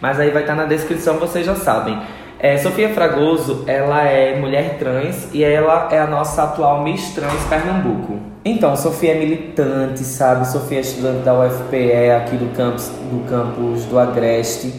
Mas 0.00 0.18
aí 0.20 0.30
vai 0.30 0.42
estar 0.42 0.54
na 0.54 0.64
descrição, 0.64 1.18
vocês 1.18 1.44
já 1.44 1.54
sabem. 1.54 1.98
É, 2.38 2.58
Sofia 2.58 2.90
Fragoso, 2.90 3.64
ela 3.66 4.02
é 4.02 4.38
mulher 4.38 4.76
trans 4.78 5.28
e 5.32 5.42
ela 5.42 5.88
é 5.90 5.98
a 5.98 6.06
nossa 6.06 6.42
atual 6.42 6.82
Miss 6.82 7.14
Trans 7.14 7.42
Pernambuco. 7.48 8.33
Então, 8.44 8.76
Sofia 8.76 9.12
é 9.12 9.18
militante, 9.18 10.00
sabe? 10.00 10.46
Sofia 10.46 10.78
é 10.78 10.80
estudante 10.82 11.24
da 11.24 11.32
UFPE 11.32 12.10
aqui 12.10 12.36
do 12.36 12.54
campus 12.54 12.88
do, 12.88 13.26
campus 13.26 13.84
do 13.86 13.98
Agreste. 13.98 14.70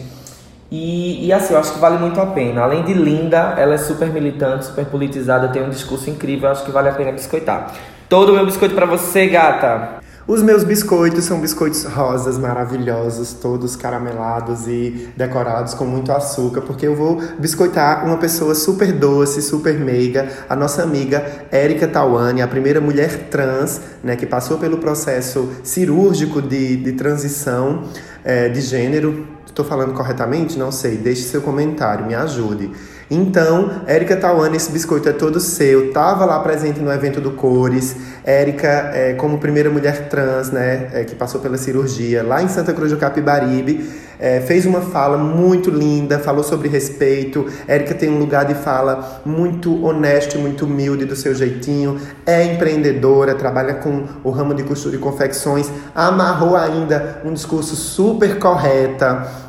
E, 0.70 1.26
e 1.26 1.32
assim, 1.32 1.54
eu 1.54 1.58
acho 1.58 1.72
que 1.72 1.80
vale 1.80 1.98
muito 1.98 2.20
a 2.20 2.26
pena. 2.26 2.62
Além 2.62 2.84
de 2.84 2.94
linda, 2.94 3.54
ela 3.58 3.74
é 3.74 3.78
super 3.78 4.08
militante, 4.08 4.66
super 4.66 4.86
politizada, 4.86 5.48
tem 5.48 5.62
um 5.62 5.70
discurso 5.70 6.08
incrível, 6.08 6.48
eu 6.48 6.52
acho 6.52 6.64
que 6.64 6.70
vale 6.70 6.88
a 6.90 6.92
pena 6.92 7.10
biscoitar. 7.10 7.72
Todo 8.08 8.30
o 8.30 8.34
meu 8.34 8.46
biscoito 8.46 8.74
pra 8.74 8.86
você, 8.86 9.26
gata! 9.26 10.05
Os 10.28 10.42
meus 10.42 10.64
biscoitos 10.64 11.24
são 11.24 11.38
biscoitos 11.38 11.84
rosas 11.84 12.36
maravilhosos, 12.36 13.32
todos 13.34 13.76
caramelados 13.76 14.66
e 14.66 15.08
decorados 15.16 15.72
com 15.72 15.84
muito 15.84 16.10
açúcar, 16.10 16.62
porque 16.62 16.84
eu 16.84 16.96
vou 16.96 17.22
biscoitar 17.38 18.04
uma 18.04 18.16
pessoa 18.16 18.52
super 18.52 18.90
doce, 18.90 19.40
super 19.40 19.78
meiga, 19.78 20.28
a 20.48 20.56
nossa 20.56 20.82
amiga 20.82 21.24
Érica 21.52 21.86
Tawane, 21.86 22.42
a 22.42 22.48
primeira 22.48 22.80
mulher 22.80 23.28
trans, 23.30 23.80
né, 24.02 24.16
que 24.16 24.26
passou 24.26 24.58
pelo 24.58 24.78
processo 24.78 25.48
cirúrgico 25.62 26.42
de, 26.42 26.74
de 26.74 26.92
transição 26.94 27.84
eh, 28.24 28.48
de 28.48 28.60
gênero. 28.62 29.28
Estou 29.46 29.64
falando 29.64 29.94
corretamente? 29.94 30.58
Não 30.58 30.72
sei. 30.72 30.96
Deixe 30.96 31.22
seu 31.22 31.40
comentário, 31.40 32.04
me 32.04 32.14
ajude. 32.14 32.72
Então, 33.08 33.82
Érica 33.86 34.16
Tawane, 34.16 34.56
esse 34.56 34.72
biscoito 34.72 35.08
é 35.08 35.12
todo 35.12 35.38
seu. 35.38 35.92
Tava 35.92 36.24
lá 36.24 36.40
presente 36.40 36.80
no 36.80 36.90
evento 36.92 37.20
do 37.20 37.30
Cores. 37.32 37.94
Érica, 38.24 38.90
é, 38.92 39.12
como 39.14 39.38
primeira 39.38 39.70
mulher 39.70 40.08
trans, 40.08 40.50
né, 40.50 40.88
é, 40.92 41.04
que 41.04 41.14
passou 41.14 41.40
pela 41.40 41.56
cirurgia 41.56 42.24
lá 42.24 42.42
em 42.42 42.48
Santa 42.48 42.72
Cruz 42.72 42.90
do 42.90 42.98
Capibaribe, 42.98 43.88
é, 44.18 44.40
fez 44.40 44.66
uma 44.66 44.80
fala 44.80 45.16
muito 45.16 45.70
linda, 45.70 46.18
falou 46.18 46.42
sobre 46.42 46.68
respeito. 46.68 47.46
Érica 47.68 47.94
tem 47.94 48.10
um 48.10 48.18
lugar 48.18 48.44
de 48.44 48.54
fala 48.54 49.22
muito 49.24 49.84
honesto 49.84 50.38
muito 50.38 50.64
humilde 50.64 51.04
do 51.04 51.14
seu 51.14 51.32
jeitinho. 51.32 52.00
É 52.24 52.42
empreendedora, 52.44 53.34
trabalha 53.34 53.74
com 53.74 54.04
o 54.24 54.30
ramo 54.30 54.52
de 54.52 54.64
costura 54.64 54.96
e 54.96 54.98
confecções. 54.98 55.70
Amarrou 55.94 56.56
ainda 56.56 57.20
um 57.24 57.32
discurso 57.32 57.76
super 57.76 58.38
correta 58.40 59.45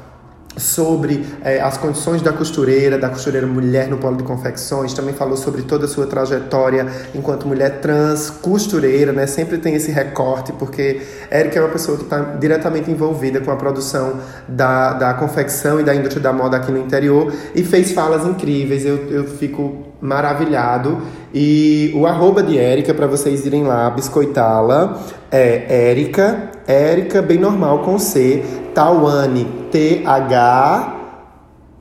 sobre 0.58 1.26
eh, 1.44 1.60
as 1.62 1.78
condições 1.78 2.22
da 2.22 2.34
costureira, 2.34 2.98
da 2.98 3.10
costureira 3.10 3.48
mulher 3.48 3.88
no 3.88 3.98
polo 3.98 4.18
de 4.18 4.24
confecções, 4.24 4.94
também 4.94 5.14
falou 5.14 5.38
sobre 5.38 5.62
toda 5.62 5.86
a 5.86 5.88
sua 5.88 6.08
trajetória 6.08 6.88
enquanto 7.14 7.48
mulher 7.48 7.80
trans, 7.80 8.30
costureira, 8.30 9.12
né? 9.12 9.28
Sempre 9.28 9.58
tem 9.58 9.76
esse 9.76 9.92
recorte, 9.92 10.52
porque 10.54 11.02
Érica 11.30 11.60
é 11.60 11.62
uma 11.62 11.70
pessoa 11.70 11.98
que 11.98 12.04
está 12.04 12.20
diretamente 12.20 12.90
envolvida 12.92 13.40
com 13.40 13.52
a 13.52 13.56
produção 13.56 14.20
da, 14.48 14.94
da 14.94 15.14
confecção 15.14 15.80
e 15.80 15.84
da 15.84 15.96
indústria 15.96 16.22
da 16.22 16.34
moda 16.34 16.58
aqui 16.58 16.72
no 16.72 16.80
interior 16.80 17.34
e 17.56 17.64
fez 17.64 17.92
falas 17.92 18.26
incríveis, 18.26 18.86
eu, 18.86 18.98
eu 19.10 19.26
fico 19.26 19.87
maravilhado. 20.02 20.98
E 21.34 21.92
o 21.96 22.06
arroba 22.06 22.42
de 22.42 22.58
Érica, 22.58 22.94
para 22.94 23.08
vocês 23.08 23.46
irem 23.46 23.64
lá 23.64 23.90
biscoitá-la, 23.90 24.98
é 25.32 25.90
Érica, 25.90 26.52
Érica 26.68 27.22
bem 27.22 27.38
normal 27.38 27.80
com 27.80 28.00
C, 28.00 28.44
Tawane, 28.74 29.46
T-H, 29.72 30.96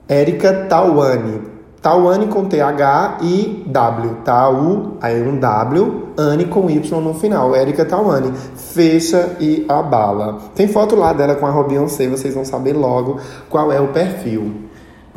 Érica 0.08 0.66
Tawane. 0.68 1.56
Tawane 1.86 2.26
com 2.26 2.46
TH 2.46 3.18
e 3.22 3.64
W. 3.68 4.16
Tau, 4.24 4.96
aí 5.00 5.22
um 5.22 5.38
W, 5.38 6.02
Anne 6.18 6.46
com 6.46 6.68
Y 6.68 7.00
no 7.00 7.14
final. 7.14 7.54
Érica 7.54 7.84
Tawane. 7.84 8.32
Fecha 8.56 9.36
e 9.38 9.64
abala. 9.68 10.38
Tem 10.56 10.66
foto 10.66 10.96
lá 10.96 11.12
dela 11.12 11.36
com 11.36 11.46
a 11.46 11.62
Beyoncé, 11.62 12.08
vocês 12.08 12.34
vão 12.34 12.44
saber 12.44 12.72
logo 12.72 13.20
qual 13.48 13.70
é 13.70 13.80
o 13.80 13.88
perfil. 13.88 14.65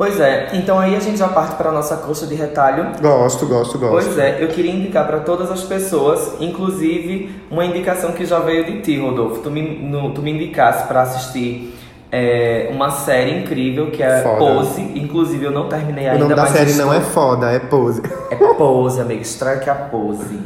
Pois 0.00 0.18
é, 0.18 0.48
então 0.54 0.78
aí 0.78 0.96
a 0.96 0.98
gente 0.98 1.18
já 1.18 1.28
parte 1.28 1.56
para 1.56 1.68
a 1.68 1.72
nossa 1.72 1.94
coxa 1.98 2.26
de 2.26 2.34
retalho. 2.34 2.86
Gosto, 3.02 3.44
gosto, 3.46 3.78
gosto. 3.78 3.90
Pois 3.92 4.18
é, 4.18 4.42
eu 4.42 4.48
queria 4.48 4.72
indicar 4.72 5.06
para 5.06 5.18
todas 5.20 5.50
as 5.50 5.62
pessoas, 5.62 6.36
inclusive 6.40 7.30
uma 7.50 7.66
indicação 7.66 8.12
que 8.12 8.24
já 8.24 8.38
veio 8.38 8.64
de 8.64 8.80
ti, 8.80 8.98
Rodolfo. 8.98 9.42
Tu 9.42 9.50
me, 9.50 9.60
no, 9.60 10.10
tu 10.14 10.22
me 10.22 10.30
indicasse 10.30 10.88
para 10.88 11.02
assistir 11.02 11.78
é, 12.10 12.70
uma 12.72 12.90
série 12.90 13.40
incrível 13.42 13.90
que 13.90 14.02
é 14.02 14.22
Foda. 14.22 14.38
Pose. 14.38 14.80
Inclusive 14.94 15.44
eu 15.44 15.50
não 15.50 15.68
terminei 15.68 16.06
O 16.06 16.12
ainda. 16.12 16.18
nome 16.24 16.34
da 16.34 16.46
série 16.46 16.70
estou- 16.70 16.86
não 16.86 16.94
é 16.94 17.00
foda, 17.02 17.50
é 17.52 17.58
pose. 17.58 18.00
É 18.30 18.36
Pose, 18.36 19.02
amigo. 19.02 19.20
Strike 19.20 19.68
a 19.68 19.74
Pose. 19.74 20.38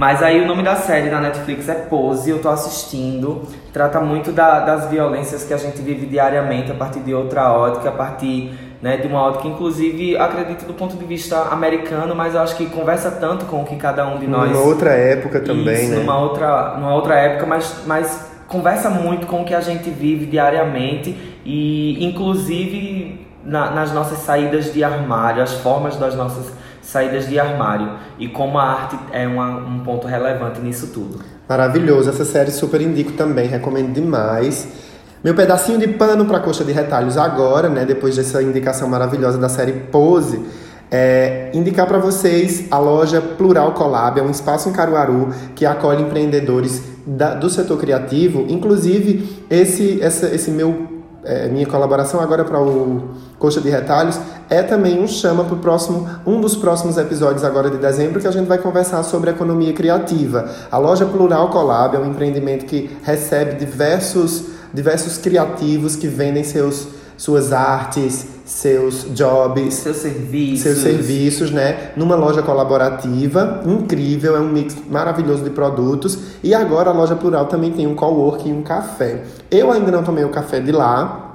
Mas 0.00 0.20
aí 0.20 0.42
o 0.42 0.46
nome 0.48 0.62
da 0.64 0.74
série 0.74 1.08
na 1.10 1.20
Netflix 1.20 1.68
é 1.68 1.74
Pose, 1.74 2.28
eu 2.28 2.40
tô 2.40 2.48
assistindo. 2.48 3.42
Trata 3.72 4.00
muito 4.00 4.32
da- 4.32 4.60
das 4.60 4.86
violências 4.90 5.44
que 5.44 5.54
a 5.54 5.56
gente 5.56 5.80
vive 5.80 6.06
diariamente 6.06 6.72
a 6.72 6.74
partir 6.74 7.00
de 7.00 7.14
outra 7.14 7.52
ótica, 7.52 7.88
a 7.88 7.92
partir 7.92 8.65
né, 8.86 8.96
de 8.98 9.08
uma 9.08 9.20
ótica, 9.20 9.48
inclusive, 9.48 10.16
acredito 10.16 10.64
do 10.64 10.72
ponto 10.72 10.96
de 10.96 11.04
vista 11.04 11.36
americano, 11.50 12.14
mas 12.14 12.34
eu 12.36 12.40
acho 12.40 12.54
que 12.56 12.66
conversa 12.66 13.10
tanto 13.10 13.44
com 13.46 13.62
o 13.62 13.64
que 13.64 13.74
cada 13.74 14.06
um 14.06 14.16
de 14.20 14.28
nós. 14.28 14.48
Numa 14.52 14.62
outra 14.64 14.90
época 14.92 15.40
também, 15.40 15.74
Isso, 15.86 15.90
né? 15.90 15.96
numa 15.98 16.16
outra, 16.20 16.76
numa 16.78 16.94
outra 16.94 17.16
época, 17.16 17.46
mas, 17.46 17.82
mas 17.84 18.30
conversa 18.46 18.88
muito 18.88 19.26
com 19.26 19.42
o 19.42 19.44
que 19.44 19.52
a 19.54 19.60
gente 19.60 19.90
vive 19.90 20.26
diariamente 20.26 21.16
e, 21.44 21.98
inclusive, 22.04 23.26
na- 23.44 23.72
nas 23.72 23.92
nossas 23.92 24.18
saídas 24.18 24.72
de 24.72 24.84
armário, 24.84 25.42
as 25.42 25.54
formas 25.54 25.96
das 25.96 26.14
nossas 26.14 26.52
saídas 26.80 27.26
de 27.28 27.40
armário 27.40 27.90
e 28.20 28.28
como 28.28 28.56
a 28.56 28.62
arte 28.62 28.96
é 29.12 29.26
uma- 29.26 29.56
um 29.56 29.80
ponto 29.80 30.06
relevante 30.06 30.60
nisso 30.60 30.92
tudo. 30.94 31.18
Maravilhoso, 31.48 32.08
essa 32.10 32.24
série 32.24 32.52
super 32.52 32.80
indico 32.80 33.12
também, 33.14 33.48
recomendo 33.48 33.92
demais. 33.92 34.85
Meu 35.26 35.34
pedacinho 35.34 35.76
de 35.76 35.88
pano 35.88 36.24
para 36.24 36.38
coxa 36.38 36.62
de 36.62 36.70
retalhos 36.70 37.18
agora, 37.18 37.68
né, 37.68 37.84
depois 37.84 38.14
dessa 38.14 38.40
indicação 38.40 38.88
maravilhosa 38.88 39.36
da 39.38 39.48
série 39.48 39.72
Pose, 39.72 40.40
é 40.88 41.50
indicar 41.52 41.84
para 41.84 41.98
vocês 41.98 42.66
a 42.70 42.78
loja 42.78 43.20
Plural 43.20 43.72
Collab, 43.72 44.20
é 44.20 44.22
um 44.22 44.30
espaço 44.30 44.68
em 44.68 44.72
Caruaru 44.72 45.30
que 45.56 45.66
acolhe 45.66 46.00
empreendedores 46.00 46.80
da- 47.04 47.34
do 47.34 47.50
setor 47.50 47.76
criativo. 47.76 48.46
Inclusive, 48.48 49.44
esse, 49.50 50.00
essa, 50.00 50.32
esse 50.32 50.48
meu 50.48 50.94
é, 51.24 51.48
minha 51.48 51.66
colaboração 51.66 52.20
agora 52.20 52.44
para 52.44 52.62
o 52.62 53.10
Coxa 53.36 53.60
de 53.60 53.68
Retalhos 53.68 54.16
é 54.48 54.62
também 54.62 55.02
um 55.02 55.08
chama 55.08 55.42
para 55.42 55.56
o 55.56 55.58
próximo, 55.58 56.08
um 56.24 56.40
dos 56.40 56.54
próximos 56.54 56.96
episódios 56.98 57.42
agora 57.42 57.68
de 57.68 57.78
dezembro 57.78 58.20
que 58.20 58.28
a 58.28 58.30
gente 58.30 58.46
vai 58.46 58.58
conversar 58.58 59.02
sobre 59.02 59.30
economia 59.30 59.72
criativa. 59.72 60.48
A 60.70 60.78
loja 60.78 61.04
Plural 61.04 61.50
Collab 61.50 61.96
é 61.96 61.98
um 61.98 62.06
empreendimento 62.06 62.64
que 62.64 62.96
recebe 63.02 63.56
diversos, 63.56 64.54
diversos 64.76 65.16
criativos 65.16 65.96
que 65.96 66.06
vendem 66.06 66.44
seus, 66.44 66.86
suas 67.16 67.50
artes, 67.52 68.26
seus 68.44 69.06
jobs, 69.14 69.74
Seus 69.74 69.96
serviços. 69.96 70.60
seus 70.60 70.78
serviços, 70.78 71.50
né? 71.50 71.90
Numa 71.96 72.14
loja 72.14 72.42
colaborativa, 72.42 73.62
incrível, 73.66 74.36
é 74.36 74.40
um 74.40 74.48
mix 74.48 74.76
maravilhoso 74.88 75.42
de 75.42 75.50
produtos. 75.50 76.18
E 76.44 76.54
agora 76.54 76.90
a 76.90 76.92
loja 76.92 77.16
Plural 77.16 77.46
também 77.46 77.72
tem 77.72 77.86
um 77.86 77.94
coworking 77.94 78.50
e 78.50 78.52
um 78.52 78.62
café. 78.62 79.22
Eu 79.50 79.72
ainda 79.72 79.90
não 79.90 80.04
tomei 80.04 80.24
o 80.24 80.28
café 80.28 80.60
de 80.60 80.70
lá, 80.70 81.25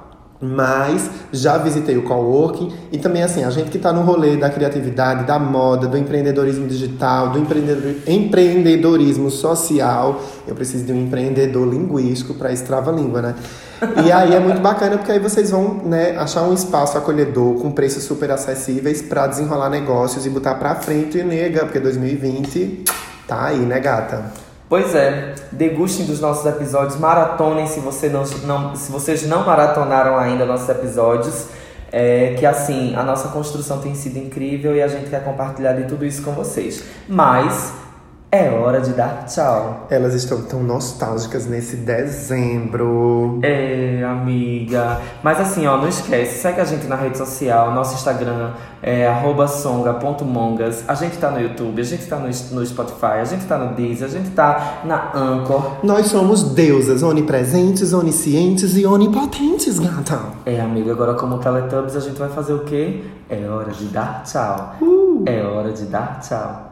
mas 0.42 1.08
já 1.32 1.56
visitei 1.56 1.96
o 1.96 2.02
coworking 2.02 2.72
e 2.90 2.98
também 2.98 3.22
assim, 3.22 3.44
a 3.44 3.50
gente 3.50 3.70
que 3.70 3.76
está 3.76 3.92
no 3.92 4.02
rolê 4.02 4.36
da 4.36 4.50
criatividade, 4.50 5.24
da 5.24 5.38
moda, 5.38 5.86
do 5.86 5.96
empreendedorismo 5.96 6.66
digital, 6.66 7.30
do 7.30 7.38
empreendedor- 7.38 7.94
empreendedorismo 8.08 9.30
social, 9.30 10.20
eu 10.46 10.54
preciso 10.56 10.84
de 10.84 10.92
um 10.92 11.04
empreendedor 11.04 11.68
linguístico 11.68 12.34
para 12.34 12.52
esse 12.52 12.64
trava-língua, 12.64 13.22
né? 13.22 13.34
E 14.04 14.10
aí 14.10 14.34
é 14.34 14.40
muito 14.40 14.60
bacana 14.60 14.98
porque 14.98 15.12
aí 15.12 15.18
vocês 15.20 15.50
vão, 15.50 15.80
né, 15.84 16.16
achar 16.16 16.42
um 16.42 16.52
espaço 16.52 16.98
acolhedor 16.98 17.54
com 17.54 17.70
preços 17.70 18.02
super 18.02 18.30
acessíveis 18.30 19.00
para 19.00 19.28
desenrolar 19.28 19.70
negócios 19.70 20.26
e 20.26 20.30
botar 20.30 20.54
para 20.56 20.74
frente 20.74 21.18
e 21.18 21.22
nega, 21.22 21.60
porque 21.60 21.78
2020 21.78 22.84
tá 23.26 23.46
aí, 23.46 23.58
né, 23.58 23.78
gata? 23.78 24.51
Pois 24.72 24.94
é, 24.94 25.34
degustem 25.52 26.06
dos 26.06 26.18
nossos 26.18 26.46
episódios, 26.46 26.98
maratonem 26.98 27.66
se, 27.66 27.78
você 27.78 28.08
não, 28.08 28.24
não- 28.46 28.74
se 28.74 28.90
vocês 28.90 29.22
não 29.28 29.44
maratonaram 29.44 30.16
ainda 30.16 30.46
nossos 30.46 30.66
episódios. 30.66 31.48
É, 31.92 32.36
que 32.38 32.46
assim, 32.46 32.96
a 32.96 33.02
nossa 33.02 33.28
construção 33.28 33.80
tem 33.82 33.94
sido 33.94 34.16
incrível 34.16 34.74
e 34.74 34.80
a 34.80 34.88
gente 34.88 35.10
quer 35.10 35.22
compartilhar 35.22 35.74
de 35.74 35.84
tudo 35.84 36.06
isso 36.06 36.22
com 36.22 36.32
vocês. 36.32 36.84
Mas 37.06 37.74
é 38.32 38.48
hora 38.48 38.80
de 38.80 38.94
dar 38.94 39.26
tchau. 39.26 39.86
Elas 39.90 40.14
estão 40.14 40.40
tão 40.40 40.62
nostálgicas 40.62 41.44
nesse 41.44 41.76
dezembro. 41.76 43.38
É, 43.42 44.02
amiga. 44.02 44.98
Mas 45.22 45.38
assim, 45.38 45.66
ó, 45.66 45.76
não 45.76 45.86
esquece, 45.86 46.40
segue 46.40 46.58
a 46.58 46.64
gente 46.64 46.86
na 46.86 46.96
rede 46.96 47.18
social, 47.18 47.74
nosso 47.74 47.94
Instagram 47.94 48.52
é 48.82 49.06
arroba 49.06 49.46
songa.mongas. 49.46 50.82
A 50.88 50.94
gente 50.94 51.18
tá 51.18 51.30
no 51.30 51.42
YouTube, 51.42 51.78
a 51.78 51.84
gente 51.84 52.06
tá 52.06 52.16
no, 52.16 52.28
no 52.52 52.66
Spotify, 52.66 53.20
a 53.20 53.24
gente 53.24 53.44
tá 53.44 53.58
no 53.58 53.74
Deezer, 53.74 54.08
a 54.08 54.10
gente 54.10 54.30
tá 54.30 54.80
na 54.86 55.12
Anchor. 55.14 55.84
Nós 55.84 56.06
somos 56.06 56.42
deusas 56.42 57.02
onipresentes, 57.02 57.92
oniscientes 57.92 58.78
e 58.78 58.86
onipotentes, 58.86 59.78
gata. 59.78 60.18
É, 60.46 60.58
amiga, 60.58 60.90
agora 60.90 61.12
como 61.14 61.36
Teletubbies 61.36 61.96
a 61.96 62.00
gente 62.00 62.18
vai 62.18 62.30
fazer 62.30 62.54
o 62.54 62.60
quê? 62.60 63.04
É 63.28 63.46
hora 63.46 63.72
de 63.72 63.84
dar 63.88 64.22
tchau. 64.24 64.74
É 65.26 65.42
hora 65.42 65.70
de 65.70 65.84
dar 65.84 66.18
tchau. 66.20 66.71